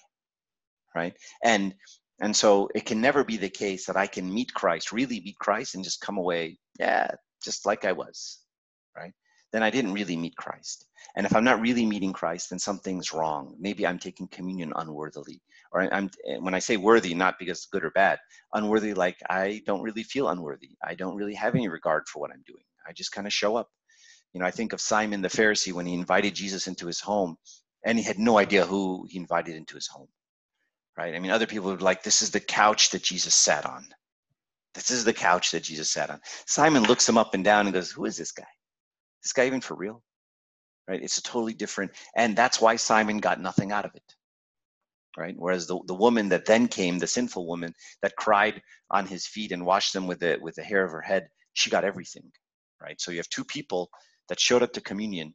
right? 0.94 1.14
And 1.42 1.74
and 2.20 2.34
so 2.36 2.68
it 2.74 2.84
can 2.86 3.00
never 3.00 3.24
be 3.24 3.36
the 3.36 3.48
case 3.48 3.86
that 3.86 3.96
I 3.96 4.06
can 4.06 4.32
meet 4.32 4.54
Christ, 4.54 4.92
really 4.92 5.20
meet 5.20 5.38
Christ, 5.38 5.74
and 5.74 5.82
just 5.82 6.00
come 6.00 6.16
away, 6.16 6.58
yeah, 6.78 7.08
just 7.42 7.66
like 7.66 7.84
I 7.84 7.92
was, 7.92 8.38
right? 8.96 9.12
Then 9.52 9.62
I 9.62 9.70
didn't 9.70 9.92
really 9.92 10.16
meet 10.16 10.36
Christ. 10.36 10.86
And 11.16 11.26
if 11.26 11.34
I'm 11.34 11.44
not 11.44 11.60
really 11.60 11.86
meeting 11.86 12.12
Christ, 12.12 12.50
then 12.50 12.58
something's 12.58 13.12
wrong. 13.12 13.56
Maybe 13.58 13.86
I'm 13.86 13.98
taking 13.98 14.28
communion 14.28 14.72
unworthily. 14.76 15.42
Or 15.74 15.92
I'm 15.92 16.10
eh, 16.26 16.38
when 16.38 16.54
I 16.54 16.60
say 16.60 16.78
worthy, 16.78 17.14
not 17.14 17.38
because 17.38 17.66
good 17.66 17.84
or 17.84 17.90
bad, 17.90 18.18
unworthy 18.54 18.94
like 18.94 19.18
I 19.28 19.62
don't 19.66 19.82
really 19.82 20.04
feel 20.04 20.28
unworthy. 20.28 20.70
I 20.82 20.94
don't 20.94 21.16
really 21.16 21.34
have 21.34 21.54
any 21.54 21.68
regard 21.68 22.08
for 22.08 22.20
what 22.20 22.30
I'm 22.30 22.44
doing. 22.46 22.64
I 22.88 22.92
just 22.92 23.12
kind 23.12 23.26
of 23.26 23.32
show 23.32 23.56
up. 23.56 23.68
You 24.32 24.40
know, 24.40 24.46
I 24.46 24.50
think 24.50 24.72
of 24.72 24.80
Simon 24.80 25.20
the 25.20 25.28
Pharisee 25.28 25.72
when 25.72 25.86
he 25.86 25.94
invited 25.94 26.34
Jesus 26.34 26.68
into 26.68 26.86
his 26.86 27.00
home 27.00 27.36
and 27.84 27.98
he 27.98 28.04
had 28.04 28.18
no 28.18 28.38
idea 28.38 28.64
who 28.64 29.06
he 29.10 29.18
invited 29.18 29.56
into 29.56 29.74
his 29.74 29.86
home 29.86 30.08
right? 30.96 31.14
I 31.14 31.18
mean, 31.18 31.30
other 31.30 31.46
people 31.46 31.70
would 31.70 31.82
like, 31.82 32.02
this 32.02 32.22
is 32.22 32.30
the 32.30 32.40
couch 32.40 32.90
that 32.90 33.02
Jesus 33.02 33.34
sat 33.34 33.66
on. 33.66 33.86
This 34.74 34.90
is 34.90 35.04
the 35.04 35.12
couch 35.12 35.50
that 35.52 35.62
Jesus 35.62 35.90
sat 35.90 36.10
on. 36.10 36.20
Simon 36.46 36.82
looks 36.84 37.08
him 37.08 37.18
up 37.18 37.34
and 37.34 37.44
down 37.44 37.66
and 37.66 37.74
goes, 37.74 37.90
who 37.90 38.04
is 38.04 38.16
this 38.16 38.32
guy? 38.32 38.46
This 39.22 39.32
guy 39.32 39.46
even 39.46 39.60
for 39.60 39.74
real? 39.74 40.02
Right? 40.88 41.02
It's 41.02 41.18
a 41.18 41.22
totally 41.22 41.54
different, 41.54 41.92
and 42.14 42.36
that's 42.36 42.60
why 42.60 42.76
Simon 42.76 43.18
got 43.18 43.40
nothing 43.40 43.72
out 43.72 43.84
of 43.84 43.94
it. 43.94 44.14
Right? 45.16 45.34
Whereas 45.36 45.66
the, 45.66 45.78
the 45.86 45.94
woman 45.94 46.28
that 46.30 46.44
then 46.44 46.66
came, 46.66 46.98
the 46.98 47.06
sinful 47.06 47.46
woman 47.46 47.74
that 48.02 48.16
cried 48.16 48.60
on 48.90 49.06
his 49.06 49.26
feet 49.26 49.52
and 49.52 49.64
washed 49.64 49.92
them 49.92 50.06
with 50.08 50.20
the 50.20 50.38
with 50.40 50.56
the 50.56 50.64
hair 50.64 50.84
of 50.84 50.90
her 50.90 51.00
head, 51.00 51.28
she 51.52 51.70
got 51.70 51.84
everything. 51.84 52.32
Right? 52.80 53.00
So 53.00 53.12
you 53.12 53.18
have 53.18 53.28
two 53.28 53.44
people 53.44 53.90
that 54.28 54.40
showed 54.40 54.62
up 54.62 54.72
to 54.72 54.80
communion. 54.80 55.34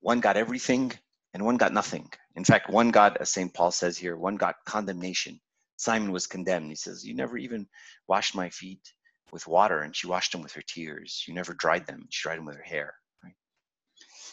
One 0.00 0.20
got 0.20 0.36
everything 0.36 0.92
and 1.34 1.44
one 1.44 1.56
got 1.56 1.72
nothing. 1.72 2.10
In 2.34 2.44
fact, 2.44 2.70
one 2.70 2.90
got, 2.90 3.18
as 3.18 3.30
St. 3.30 3.52
Paul 3.52 3.70
says 3.70 3.96
here, 3.96 4.16
one 4.16 4.36
got 4.36 4.56
condemnation. 4.64 5.40
Simon 5.76 6.12
was 6.12 6.26
condemned. 6.26 6.68
He 6.68 6.76
says, 6.76 7.06
You 7.06 7.14
never 7.14 7.38
even 7.38 7.66
washed 8.08 8.34
my 8.34 8.50
feet 8.50 8.92
with 9.32 9.46
water, 9.46 9.80
and 9.80 9.94
she 9.94 10.06
washed 10.06 10.32
them 10.32 10.42
with 10.42 10.52
her 10.52 10.62
tears. 10.62 11.24
You 11.26 11.34
never 11.34 11.54
dried 11.54 11.86
them. 11.86 12.06
She 12.10 12.22
dried 12.22 12.38
them 12.38 12.46
with 12.46 12.56
her 12.56 12.62
hair. 12.62 12.94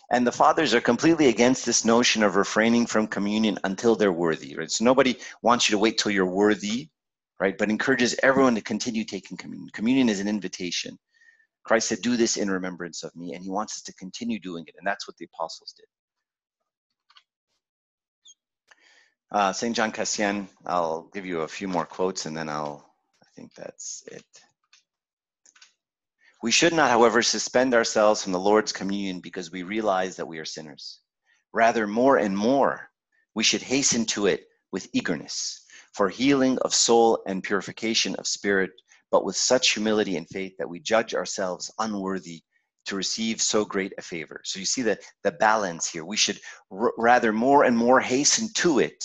And 0.10 0.26
the 0.26 0.32
fathers 0.32 0.74
are 0.74 0.82
completely 0.82 1.28
against 1.28 1.66
this 1.66 1.84
notion 1.84 2.24
of 2.24 2.36
refraining 2.36 2.86
from 2.86 3.08
communion 3.08 3.60
until 3.64 3.96
they're 3.96 4.12
worthy. 4.12 4.56
Right? 4.56 4.72
So 4.72 4.86
nobody 4.86 5.18
wants 5.42 5.68
you 5.70 5.74
to 5.74 5.80
wait 5.80 5.98
till 5.98 6.12
you're 6.12 6.26
worthy, 6.26 6.90
right? 7.40 7.58
But 7.58 7.70
encourages 7.70 8.16
everyone 8.24 8.56
to 8.56 8.62
continue 8.62 9.04
taking 9.04 9.38
communion. 9.38 9.70
Communion 9.74 10.10
is 10.10 10.20
an 10.20 10.28
invitation. 10.28 10.98
Christ 11.64 11.90
said, 11.90 12.02
Do 12.02 12.16
this 12.16 12.38
in 12.38 12.50
remembrance 12.50 13.04
of 13.04 13.14
me, 13.16 13.34
and 13.34 13.44
he 13.44 13.50
wants 13.50 13.78
us 13.78 13.82
to 13.84 13.94
continue 13.96 14.40
doing 14.40 14.64
it. 14.68 14.76
And 14.78 14.88
that's 14.88 15.08
what 15.08 15.18
the 15.18 15.26
apostles 15.26 15.74
did. 15.76 15.86
Uh, 19.30 19.52
St. 19.52 19.76
John 19.76 19.92
Cassian, 19.92 20.48
I'll 20.66 21.10
give 21.14 21.26
you 21.26 21.42
a 21.42 21.48
few 21.48 21.68
more 21.68 21.86
quotes 21.86 22.26
and 22.26 22.38
then 22.38 22.48
I'll, 22.48 22.86
I 23.22 23.28
think 23.36 23.54
that's 23.56 24.04
it. 24.08 24.24
We 26.44 26.52
should 26.52 26.74
not, 26.74 26.92
however, 26.92 27.24
suspend 27.24 27.74
ourselves 27.74 28.22
from 28.22 28.32
the 28.32 28.40
Lord's 28.40 28.72
communion 28.72 29.20
because 29.20 29.52
we 29.52 29.64
realize 29.64 30.16
that 30.16 30.28
we 30.28 30.38
are 30.38 30.46
sinners. 30.46 31.00
Rather, 31.54 31.88
more 31.88 32.18
and 32.18 32.38
more, 32.38 32.90
we 33.34 33.44
should 33.44 33.62
hasten 33.62 34.06
to 34.08 34.28
it 34.28 34.46
with 34.72 34.88
eagerness 34.94 35.66
for 35.94 36.10
healing 36.10 36.60
of 36.60 36.76
soul 36.76 37.24
and 37.26 37.44
purification 37.44 38.16
of 38.16 38.28
spirit, 38.28 38.70
but 39.12 39.26
with 39.26 39.36
such 39.36 39.74
humility 39.74 40.16
and 40.16 40.28
faith 40.30 40.54
that 40.60 40.70
we 40.70 40.80
judge 40.80 41.16
ourselves 41.16 41.72
unworthy 41.80 42.44
to 42.86 42.96
receive 42.96 43.42
so 43.42 43.66
great 43.66 43.94
a 43.98 44.02
favor. 44.02 44.42
So 44.44 44.60
you 44.60 44.66
see 44.66 44.84
the, 44.84 45.00
the 45.24 45.32
balance 45.32 45.90
here. 45.90 46.06
We 46.06 46.18
should 46.18 46.40
r- 46.72 46.94
rather 46.98 47.34
more 47.34 47.64
and 47.64 47.76
more 47.76 48.00
hasten 48.00 48.50
to 48.56 48.80
it 48.80 49.04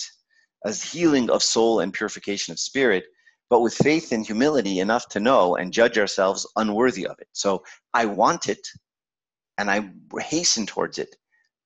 as 0.65 0.83
healing 0.83 1.29
of 1.29 1.41
soul 1.43 1.79
and 1.79 1.91
purification 1.91 2.51
of 2.51 2.59
spirit, 2.59 3.05
but 3.49 3.61
with 3.61 3.73
faith 3.73 4.11
and 4.11 4.25
humility 4.25 4.79
enough 4.79 5.07
to 5.09 5.19
know 5.19 5.55
and 5.55 5.73
judge 5.73 5.97
ourselves 5.97 6.47
unworthy 6.55 7.05
of 7.05 7.17
it. 7.19 7.27
So 7.33 7.63
I 7.93 8.05
want 8.05 8.47
it 8.47 8.67
and 9.57 9.69
I 9.69 9.89
hasten 10.19 10.65
towards 10.65 10.97
it, 10.97 11.15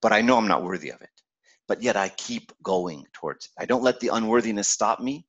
but 0.02 0.12
I 0.12 0.22
know 0.22 0.38
I'm 0.38 0.48
not 0.48 0.64
worthy 0.64 0.90
of 0.90 1.02
it. 1.02 1.10
But 1.68 1.82
yet 1.82 1.98
I 1.98 2.10
keep 2.10 2.52
going 2.64 3.06
towards 3.14 3.46
it. 3.46 3.52
I 3.60 3.66
don't 3.66 3.84
let 3.84 4.00
the 4.00 4.10
unworthiness 4.10 4.70
stop 4.70 5.00
me, 5.02 5.26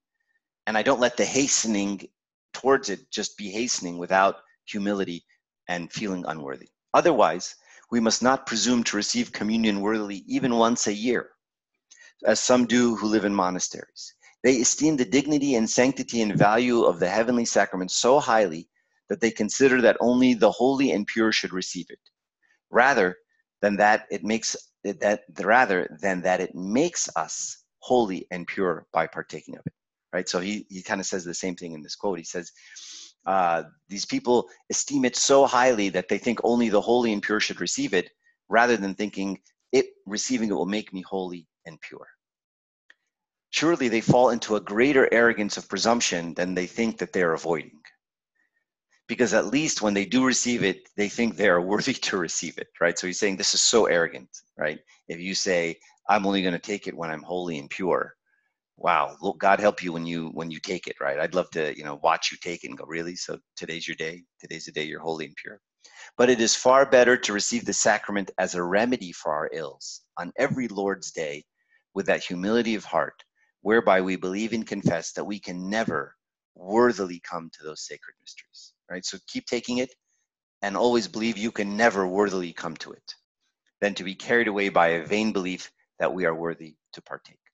and 0.66 0.78
I 0.78 0.82
don't 0.82 1.00
let 1.00 1.16
the 1.16 1.24
hastening 1.24 2.08
towards 2.52 2.90
it 2.90 3.10
just 3.10 3.36
be 3.36 3.50
hastening 3.50 3.98
without 3.98 4.36
humility 4.64 5.24
and 5.68 5.92
feeling 5.92 6.24
unworthy. 6.28 6.68
Otherwise, 6.94 7.56
we 7.90 8.00
must 8.00 8.22
not 8.22 8.46
presume 8.46 8.84
to 8.84 8.96
receive 8.96 9.32
communion 9.32 9.80
worthily 9.80 10.22
even 10.26 10.54
once 10.56 10.86
a 10.86 10.92
year 10.92 11.30
as 12.24 12.40
some 12.40 12.66
do 12.66 12.96
who 12.96 13.06
live 13.06 13.24
in 13.24 13.34
monasteries. 13.34 14.14
They 14.48 14.62
esteem 14.62 14.96
the 14.96 15.04
dignity 15.04 15.56
and 15.56 15.68
sanctity 15.68 16.22
and 16.22 16.34
value 16.34 16.84
of 16.84 17.00
the 17.00 17.08
heavenly 17.10 17.44
sacrament 17.44 17.90
so 17.90 18.18
highly 18.18 18.66
that 19.10 19.20
they 19.20 19.30
consider 19.30 19.82
that 19.82 19.98
only 20.00 20.32
the 20.32 20.50
holy 20.50 20.92
and 20.92 21.06
pure 21.06 21.32
should 21.32 21.52
receive 21.52 21.84
it, 21.90 21.98
rather 22.70 23.18
than 23.60 23.76
that 23.76 24.06
it 24.10 24.24
makes 24.24 24.56
that 24.84 25.20
rather 25.42 25.94
than 26.00 26.22
that 26.22 26.40
it 26.40 26.54
makes 26.54 27.10
us 27.14 27.62
holy 27.80 28.26
and 28.30 28.46
pure 28.46 28.86
by 28.90 29.06
partaking 29.06 29.54
of 29.58 29.66
it. 29.66 29.74
Right. 30.14 30.26
So 30.26 30.40
he 30.40 30.66
he 30.70 30.82
kind 30.82 31.02
of 31.02 31.06
says 31.06 31.26
the 31.26 31.34
same 31.34 31.54
thing 31.54 31.74
in 31.74 31.82
this 31.82 31.96
quote. 31.96 32.16
He 32.16 32.24
says. 32.24 32.50
Uh, 33.26 33.64
these 33.90 34.06
people 34.06 34.48
esteem 34.70 35.04
it 35.04 35.14
so 35.14 35.44
highly 35.44 35.90
that 35.90 36.08
they 36.08 36.16
think 36.16 36.38
only 36.42 36.70
the 36.70 36.80
holy 36.80 37.12
and 37.12 37.22
pure 37.22 37.40
should 37.40 37.60
receive 37.60 37.92
it, 37.92 38.08
rather 38.48 38.78
than 38.78 38.94
thinking 38.94 39.38
it 39.72 39.88
receiving 40.06 40.48
it 40.48 40.54
will 40.54 40.64
make 40.78 40.94
me 40.94 41.02
holy 41.02 41.46
and 41.66 41.78
pure. 41.82 42.08
Surely 43.58 43.88
they 43.88 44.00
fall 44.00 44.30
into 44.30 44.54
a 44.54 44.60
greater 44.60 45.12
arrogance 45.12 45.56
of 45.56 45.68
presumption 45.68 46.32
than 46.34 46.54
they 46.54 46.64
think 46.64 46.96
that 46.96 47.12
they're 47.12 47.32
avoiding. 47.32 47.80
Because 49.08 49.34
at 49.34 49.46
least 49.46 49.82
when 49.82 49.94
they 49.94 50.04
do 50.04 50.24
receive 50.24 50.62
it, 50.62 50.88
they 50.96 51.08
think 51.08 51.34
they 51.34 51.48
are 51.48 51.60
worthy 51.60 51.94
to 51.94 52.16
receive 52.18 52.56
it, 52.58 52.68
right? 52.80 52.96
So 52.96 53.08
he's 53.08 53.18
saying 53.18 53.36
this 53.36 53.54
is 53.54 53.60
so 53.60 53.86
arrogant, 53.86 54.28
right? 54.56 54.78
If 55.08 55.18
you 55.18 55.34
say, 55.34 55.76
I'm 56.08 56.24
only 56.24 56.40
going 56.40 56.52
to 56.52 56.60
take 56.60 56.86
it 56.86 56.96
when 56.96 57.10
I'm 57.10 57.24
holy 57.24 57.58
and 57.58 57.68
pure, 57.68 58.14
wow, 58.76 59.16
look, 59.20 59.38
God 59.40 59.58
help 59.58 59.82
you 59.82 59.92
when 59.92 60.06
you 60.06 60.28
when 60.34 60.52
you 60.52 60.60
take 60.60 60.86
it, 60.86 61.00
right? 61.00 61.18
I'd 61.18 61.34
love 61.34 61.50
to, 61.50 61.76
you 61.76 61.82
know, 61.82 61.98
watch 62.00 62.30
you 62.30 62.38
take 62.40 62.62
it 62.62 62.68
and 62.68 62.78
go, 62.78 62.84
really? 62.84 63.16
So 63.16 63.40
today's 63.56 63.88
your 63.88 63.96
day. 63.96 64.22
Today's 64.40 64.66
the 64.66 64.70
day 64.70 64.84
you're 64.84 65.00
holy 65.00 65.26
and 65.26 65.34
pure. 65.34 65.58
But 66.16 66.30
it 66.30 66.40
is 66.40 66.54
far 66.54 66.86
better 66.88 67.16
to 67.16 67.32
receive 67.32 67.64
the 67.64 67.72
sacrament 67.72 68.30
as 68.38 68.54
a 68.54 68.62
remedy 68.62 69.10
for 69.10 69.32
our 69.32 69.50
ills 69.52 70.02
on 70.16 70.32
every 70.36 70.68
Lord's 70.68 71.10
day 71.10 71.44
with 71.92 72.06
that 72.06 72.22
humility 72.22 72.76
of 72.76 72.84
heart, 72.84 73.24
whereby 73.68 74.00
we 74.00 74.16
believe 74.16 74.54
and 74.54 74.66
confess 74.66 75.12
that 75.12 75.30
we 75.32 75.38
can 75.38 75.68
never 75.68 76.14
worthily 76.54 77.20
come 77.30 77.50
to 77.52 77.62
those 77.62 77.86
sacred 77.90 78.14
mysteries. 78.22 78.72
Right? 78.90 79.04
So 79.04 79.18
keep 79.32 79.44
taking 79.44 79.76
it 79.84 79.90
and 80.62 80.74
always 80.74 81.06
believe 81.06 81.36
you 81.36 81.52
can 81.52 81.76
never 81.76 82.02
worthily 82.06 82.52
come 82.54 82.76
to 82.78 82.92
it, 82.92 83.08
than 83.82 83.92
to 83.94 84.04
be 84.04 84.14
carried 84.14 84.48
away 84.48 84.70
by 84.70 84.86
a 84.88 85.06
vain 85.06 85.32
belief 85.32 85.70
that 86.00 86.14
we 86.16 86.24
are 86.24 86.34
worthy 86.34 86.76
to 86.94 87.02
partake. 87.02 87.44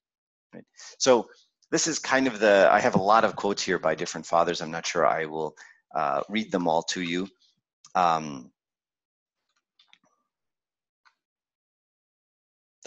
Right? 0.53 0.63
So 0.99 1.27
this 1.69 1.85
is 1.85 1.99
kind 1.99 2.27
of 2.27 2.39
the, 2.39 2.69
I 2.71 2.79
have 2.79 2.95
a 2.95 3.09
lot 3.13 3.25
of 3.25 3.35
quotes 3.35 3.61
here 3.61 3.79
by 3.87 3.93
different 3.93 4.25
fathers. 4.25 4.61
I'm 4.61 4.71
not 4.71 4.87
sure 4.87 5.05
I 5.05 5.25
will 5.25 5.51
uh, 5.93 6.21
read 6.29 6.49
them 6.49 6.65
all 6.65 6.83
to 6.93 7.01
you. 7.01 7.27
Um, 7.93 8.51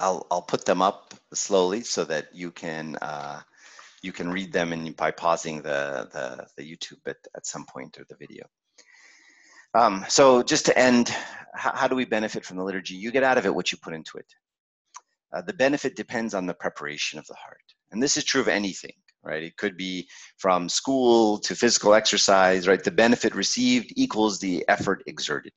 I'll 0.00 0.26
I'll 0.30 0.42
put 0.42 0.64
them 0.64 0.82
up 0.82 1.14
slowly 1.34 1.82
so 1.82 2.04
that 2.04 2.34
you 2.34 2.50
can 2.50 2.96
uh, 2.96 3.40
you 4.02 4.12
can 4.12 4.30
read 4.30 4.52
them 4.52 4.72
and 4.72 4.96
by 4.96 5.10
pausing 5.10 5.62
the 5.62 6.08
the, 6.12 6.46
the 6.56 6.62
YouTube 6.62 7.06
at, 7.06 7.16
at 7.36 7.46
some 7.46 7.66
point 7.66 7.98
or 7.98 8.04
the 8.08 8.16
video. 8.16 8.44
Um, 9.74 10.04
so 10.08 10.42
just 10.42 10.66
to 10.66 10.78
end, 10.78 11.14
how, 11.54 11.72
how, 11.74 11.88
do 11.88 11.94
we 11.94 12.06
benefit 12.06 12.44
from 12.44 12.56
the 12.56 12.64
liturgy? 12.64 12.94
You 12.94 13.10
get 13.10 13.22
out 13.22 13.36
of 13.36 13.44
it 13.44 13.54
what 13.54 13.70
you 13.70 13.76
put 13.76 13.92
into 13.92 14.16
it. 14.16 14.26
Uh, 15.32 15.42
the 15.42 15.52
benefit 15.52 15.94
depends 15.94 16.32
on 16.32 16.46
the 16.46 16.54
preparation 16.54 17.18
of 17.18 17.26
the 17.26 17.34
heart, 17.34 17.62
and 17.92 18.02
this 18.02 18.16
is 18.16 18.24
true 18.24 18.40
of 18.40 18.48
anything, 18.48 18.94
right? 19.22 19.42
It 19.42 19.58
could 19.58 19.76
be 19.76 20.08
from 20.38 20.70
school 20.70 21.38
to 21.40 21.54
physical 21.54 21.92
exercise, 21.92 22.66
right? 22.66 22.82
The 22.82 22.90
benefit 22.90 23.34
received 23.34 23.92
equals 23.94 24.38
the 24.38 24.64
effort 24.68 25.02
exerted. 25.06 25.52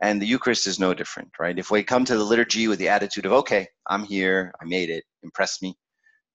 And 0.00 0.22
the 0.22 0.26
Eucharist 0.26 0.66
is 0.66 0.78
no 0.78 0.94
different, 0.94 1.30
right? 1.40 1.58
If 1.58 1.70
we 1.70 1.82
come 1.82 2.04
to 2.04 2.16
the 2.16 2.24
liturgy 2.24 2.68
with 2.68 2.78
the 2.78 2.88
attitude 2.88 3.26
of, 3.26 3.32
okay, 3.32 3.66
I'm 3.86 4.04
here, 4.04 4.52
I 4.60 4.64
made 4.64 4.90
it, 4.90 5.04
impress 5.22 5.60
me, 5.60 5.76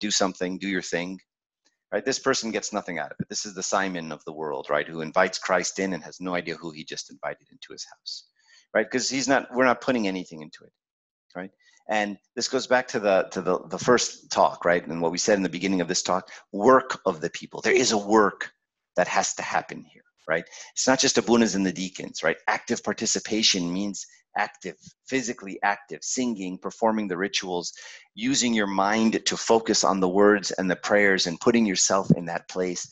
do 0.02 0.12
something, 0.12 0.58
do 0.58 0.68
your 0.68 0.82
thing, 0.82 1.20
right? 1.92 2.04
This 2.04 2.20
person 2.20 2.52
gets 2.52 2.74
nothing 2.74 3.00
out 3.00 3.12
of 3.12 3.18
it. 3.22 3.30
This 3.30 3.46
is 3.46 3.56
the 3.56 3.64
Simon 3.64 4.12
of 4.12 4.24
the 4.26 4.34
world, 4.34 4.68
right? 4.70 4.88
Who 4.88 5.02
invites 5.02 5.40
Christ 5.40 5.80
in 5.80 5.94
and 5.94 6.04
has 6.04 6.20
no 6.20 6.36
idea 6.36 6.56
who 6.56 6.72
he 6.72 6.84
just 6.84 7.10
invited 7.10 7.48
into 7.52 7.72
his 7.72 7.86
house, 7.86 8.26
right? 8.74 8.86
Because 8.86 9.10
he's 9.10 9.30
not, 9.30 9.48
we're 9.54 9.66
not 9.66 9.82
putting 9.82 10.08
anything 10.08 10.42
into 10.42 10.66
it, 10.66 10.74
right? 11.34 11.52
And 11.90 12.18
this 12.36 12.50
goes 12.50 12.68
back 12.68 12.90
to 12.90 13.00
the 13.00 13.28
to 13.32 13.42
the, 13.42 13.60
the 13.68 13.78
first 13.78 14.32
talk, 14.32 14.64
right? 14.64 14.86
And 14.86 15.02
what 15.02 15.12
we 15.12 15.18
said 15.18 15.38
in 15.38 15.44
the 15.44 15.50
beginning 15.50 15.82
of 15.82 15.90
this 15.90 16.02
talk, 16.02 16.30
work 16.54 17.02
of 17.06 17.20
the 17.20 17.30
people. 17.30 17.62
There 17.62 17.74
is 17.74 17.92
a 17.92 17.98
work 17.98 18.52
that 18.96 19.10
has 19.10 19.34
to 19.36 19.42
happen 19.42 19.84
here 19.84 20.03
right? 20.28 20.44
It's 20.74 20.88
not 20.88 21.00
just 21.00 21.16
the 21.16 21.22
abunas 21.22 21.56
and 21.56 21.66
the 21.66 21.74
deacons, 21.74 22.24
right? 22.24 22.38
Active 22.48 22.84
participation 22.84 23.72
means 23.72 24.06
active, 24.38 24.76
physically 25.08 25.60
active, 25.64 26.00
singing, 26.02 26.58
performing 26.58 27.08
the 27.08 27.18
rituals, 27.18 27.74
using 28.16 28.54
your 28.54 28.68
mind 28.68 29.26
to 29.26 29.38
focus 29.38 29.84
on 29.84 30.00
the 30.00 30.10
words 30.10 30.52
and 30.52 30.70
the 30.70 30.76
prayers 30.76 31.28
and 31.28 31.40
putting 31.40 31.66
yourself 31.66 32.10
in 32.16 32.26
that 32.26 32.48
place. 32.50 32.88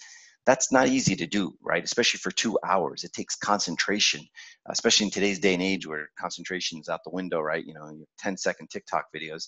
That's 0.45 0.71
not 0.71 0.87
easy 0.87 1.15
to 1.15 1.27
do, 1.27 1.53
right? 1.61 1.83
Especially 1.83 2.17
for 2.17 2.31
two 2.31 2.57
hours. 2.65 3.03
It 3.03 3.13
takes 3.13 3.35
concentration, 3.35 4.21
especially 4.69 5.05
in 5.05 5.11
today's 5.11 5.39
day 5.39 5.53
and 5.53 5.61
age 5.61 5.85
where 5.85 6.09
concentration 6.19 6.79
is 6.79 6.89
out 6.89 7.01
the 7.03 7.11
window, 7.11 7.39
right? 7.41 7.65
You 7.65 7.75
know, 7.75 7.91
10 8.19 8.37
second 8.37 8.69
TikTok 8.69 9.05
videos, 9.15 9.47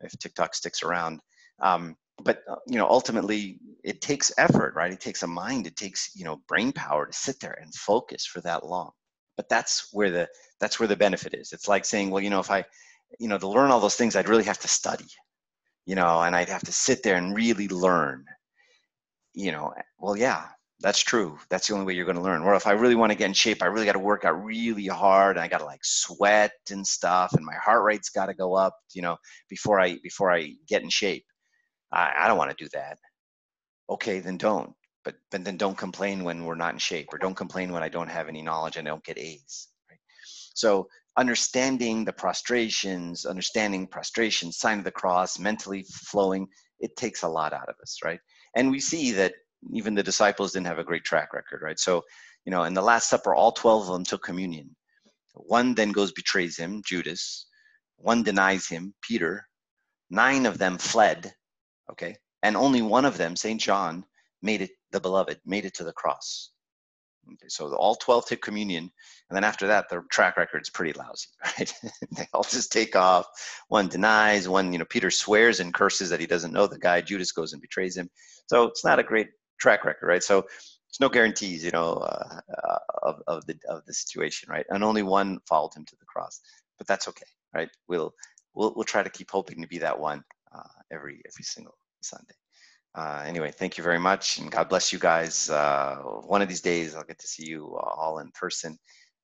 if 0.00 0.12
TikTok 0.18 0.54
sticks 0.54 0.82
around. 0.82 1.20
Um, 1.60 1.96
but 2.22 2.42
uh, 2.48 2.56
you 2.66 2.78
know 2.78 2.88
ultimately 2.88 3.58
it 3.82 4.00
takes 4.00 4.32
effort 4.38 4.74
right? 4.74 4.92
It 4.92 5.00
takes 5.00 5.22
a 5.22 5.26
mind 5.26 5.66
it 5.66 5.76
takes 5.76 6.10
you 6.14 6.24
know 6.24 6.40
brain 6.48 6.72
power 6.72 7.06
to 7.06 7.12
sit 7.12 7.40
there 7.40 7.58
and 7.60 7.74
focus 7.74 8.26
for 8.26 8.40
that 8.42 8.66
long. 8.66 8.90
But 9.36 9.48
that's 9.48 9.88
where 9.92 10.10
the 10.10 10.28
that's 10.60 10.78
where 10.78 10.88
the 10.88 10.96
benefit 10.96 11.34
is. 11.34 11.52
It's 11.52 11.68
like 11.68 11.84
saying 11.84 12.10
well 12.10 12.22
you 12.22 12.30
know 12.30 12.40
if 12.40 12.50
i 12.50 12.64
you 13.18 13.28
know 13.28 13.38
to 13.38 13.48
learn 13.48 13.70
all 13.70 13.80
those 13.80 13.96
things 13.96 14.16
i'd 14.16 14.28
really 14.28 14.44
have 14.44 14.58
to 14.58 14.68
study 14.68 15.06
you 15.86 15.94
know 15.94 16.20
and 16.22 16.34
i'd 16.34 16.48
have 16.48 16.64
to 16.64 16.72
sit 16.72 17.02
there 17.02 17.16
and 17.16 17.36
really 17.36 17.68
learn. 17.68 18.24
You 19.34 19.52
know 19.52 19.72
well 19.98 20.16
yeah 20.16 20.46
that's 20.80 21.00
true. 21.00 21.38
That's 21.48 21.68
the 21.68 21.74
only 21.74 21.86
way 21.86 21.94
you're 21.94 22.04
going 22.04 22.16
to 22.16 22.22
learn. 22.22 22.42
Or 22.42 22.54
if 22.54 22.66
i 22.66 22.72
really 22.72 22.94
want 22.94 23.10
to 23.10 23.18
get 23.18 23.26
in 23.26 23.32
shape 23.32 23.62
i 23.62 23.66
really 23.66 23.86
got 23.86 23.92
to 23.92 23.98
work 23.98 24.24
out 24.24 24.44
really 24.44 24.86
hard 24.86 25.36
and 25.36 25.44
i 25.44 25.48
got 25.48 25.58
to 25.58 25.64
like 25.64 25.84
sweat 25.84 26.52
and 26.70 26.86
stuff 26.86 27.32
and 27.34 27.44
my 27.44 27.54
heart 27.54 27.84
rate's 27.84 28.10
got 28.10 28.26
to 28.26 28.34
go 28.34 28.54
up 28.54 28.76
you 28.92 29.02
know 29.02 29.16
before 29.48 29.80
i 29.80 29.98
before 30.02 30.30
i 30.30 30.52
get 30.68 30.82
in 30.82 30.88
shape 30.88 31.24
I, 31.92 32.12
I 32.16 32.28
don't 32.28 32.38
want 32.38 32.56
to 32.56 32.64
do 32.64 32.68
that. 32.72 32.98
Okay, 33.90 34.20
then 34.20 34.36
don't. 34.36 34.72
But, 35.04 35.16
but 35.30 35.44
then 35.44 35.58
don't 35.58 35.76
complain 35.76 36.24
when 36.24 36.44
we're 36.44 36.54
not 36.54 36.72
in 36.72 36.78
shape 36.78 37.08
or 37.12 37.18
don't 37.18 37.36
complain 37.36 37.72
when 37.72 37.82
I 37.82 37.88
don't 37.90 38.08
have 38.08 38.28
any 38.28 38.40
knowledge 38.40 38.76
and 38.76 38.88
I 38.88 38.90
don't 38.90 39.04
get 39.04 39.18
A's. 39.18 39.68
Right? 39.90 39.98
So 40.54 40.88
understanding 41.16 42.04
the 42.04 42.12
prostrations, 42.12 43.26
understanding 43.26 43.86
prostration, 43.86 44.50
sign 44.50 44.78
of 44.78 44.84
the 44.84 44.90
cross, 44.90 45.38
mentally 45.38 45.84
flowing, 45.90 46.48
it 46.80 46.96
takes 46.96 47.22
a 47.22 47.28
lot 47.28 47.52
out 47.52 47.68
of 47.68 47.76
us, 47.82 47.98
right? 48.02 48.18
And 48.56 48.70
we 48.70 48.80
see 48.80 49.12
that 49.12 49.34
even 49.72 49.94
the 49.94 50.02
disciples 50.02 50.52
didn't 50.52 50.66
have 50.66 50.78
a 50.78 50.84
great 50.84 51.04
track 51.04 51.32
record, 51.32 51.60
right? 51.62 51.78
So, 51.78 52.02
you 52.44 52.50
know, 52.50 52.64
in 52.64 52.74
the 52.74 52.82
Last 52.82 53.08
Supper, 53.08 53.34
all 53.34 53.52
12 53.52 53.88
of 53.88 53.92
them 53.92 54.04
took 54.04 54.22
communion. 54.22 54.74
One 55.34 55.74
then 55.74 55.92
goes, 55.92 56.12
betrays 56.12 56.56
him, 56.56 56.82
Judas. 56.86 57.46
One 57.96 58.22
denies 58.22 58.68
him, 58.68 58.94
Peter. 59.02 59.46
Nine 60.10 60.46
of 60.46 60.58
them 60.58 60.78
fled, 60.78 61.32
okay? 61.90 62.16
And 62.42 62.56
only 62.56 62.82
one 62.82 63.04
of 63.04 63.16
them 63.16 63.36
saint 63.36 63.60
john 63.60 64.04
made 64.42 64.62
it 64.62 64.70
the 64.92 65.00
beloved 65.00 65.40
made 65.44 65.64
it 65.64 65.74
to 65.74 65.84
the 65.84 65.92
cross. 65.92 66.50
Okay 67.26 67.48
so 67.48 67.70
the, 67.70 67.76
all 67.76 67.94
12 67.96 68.26
take 68.26 68.42
communion 68.42 68.84
and 68.84 69.36
then 69.36 69.44
after 69.44 69.66
that 69.66 69.88
their 69.88 70.02
track 70.10 70.36
record's 70.36 70.70
pretty 70.70 70.92
lousy 70.92 71.28
right? 71.58 71.72
They 72.16 72.28
all 72.32 72.44
just 72.44 72.70
take 72.70 72.94
off. 72.94 73.26
One 73.68 73.88
denies 73.88 74.48
one 74.48 74.72
you 74.72 74.78
know 74.78 74.84
peter 74.84 75.10
swears 75.10 75.60
and 75.60 75.72
curses 75.72 76.10
that 76.10 76.20
he 76.20 76.26
doesn't 76.26 76.52
know 76.52 76.66
the 76.66 76.78
guy. 76.78 77.00
Judas 77.00 77.32
goes 77.32 77.52
and 77.52 77.62
betrays 77.62 77.96
him. 77.96 78.10
So 78.46 78.64
it's 78.64 78.84
not 78.84 78.98
a 78.98 79.02
great 79.02 79.28
track 79.58 79.84
record 79.84 80.06
right? 80.06 80.22
So 80.22 80.42
there's 80.42 81.00
no 81.00 81.08
guarantees 81.08 81.64
you 81.64 81.70
know 81.70 81.94
uh, 81.94 82.40
uh, 82.62 82.78
of, 83.02 83.22
of 83.26 83.46
the 83.46 83.56
of 83.68 83.84
the 83.86 83.94
situation 83.94 84.50
right? 84.50 84.66
And 84.68 84.84
only 84.84 85.02
one 85.02 85.38
followed 85.48 85.74
him 85.74 85.86
to 85.86 85.96
the 85.96 86.06
cross 86.06 86.40
but 86.76 86.86
that's 86.86 87.08
okay 87.08 87.26
right? 87.54 87.70
We'll 87.88 88.12
we'll, 88.54 88.74
we'll 88.76 88.84
try 88.84 89.02
to 89.02 89.10
keep 89.10 89.30
hoping 89.30 89.62
to 89.62 89.68
be 89.68 89.78
that 89.78 89.98
one 89.98 90.22
every 90.90 91.22
every 91.26 91.44
single 91.44 91.76
Sunday. 92.02 92.34
Uh, 92.94 93.24
anyway, 93.26 93.50
thank 93.50 93.76
you 93.76 93.82
very 93.82 93.98
much, 93.98 94.38
and 94.38 94.52
God 94.52 94.68
bless 94.68 94.92
you 94.92 94.98
guys. 95.00 95.50
Uh, 95.50 95.96
one 96.26 96.42
of 96.42 96.48
these 96.48 96.60
days, 96.60 96.94
I'll 96.94 97.02
get 97.02 97.18
to 97.18 97.26
see 97.26 97.44
you 97.44 97.76
all 97.76 98.20
in 98.20 98.30
person. 98.32 98.78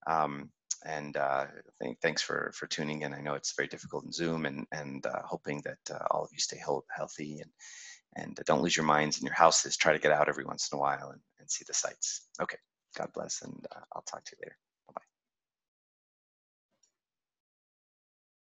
Um, 0.06 0.50
and 0.84 1.16
uh, 1.16 1.46
th- 1.82 1.96
thanks 2.02 2.22
for 2.22 2.52
for 2.54 2.66
tuning 2.66 3.02
in. 3.02 3.14
I 3.14 3.20
know 3.20 3.34
it's 3.34 3.54
very 3.54 3.68
difficult 3.68 4.04
in 4.04 4.12
Zoom, 4.12 4.46
and 4.46 4.66
and 4.72 5.04
uh, 5.06 5.22
hoping 5.24 5.62
that 5.64 5.94
uh, 5.94 6.04
all 6.10 6.24
of 6.24 6.30
you 6.32 6.38
stay 6.38 6.60
healthy 6.96 7.40
and 7.40 7.50
and 8.16 8.40
don't 8.46 8.62
lose 8.62 8.76
your 8.76 8.86
minds 8.86 9.18
in 9.20 9.26
your 9.26 9.34
houses. 9.34 9.76
Try 9.76 9.92
to 9.92 9.98
get 9.98 10.12
out 10.12 10.28
every 10.28 10.44
once 10.44 10.68
in 10.72 10.76
a 10.78 10.80
while 10.80 11.10
and, 11.10 11.20
and 11.38 11.50
see 11.50 11.64
the 11.66 11.74
sights. 11.74 12.28
Okay, 12.40 12.58
God 12.96 13.10
bless, 13.14 13.42
and 13.42 13.66
uh, 13.74 13.80
I'll 13.94 14.02
talk 14.02 14.24
to 14.24 14.36
you 14.36 14.44
later. 14.46 14.56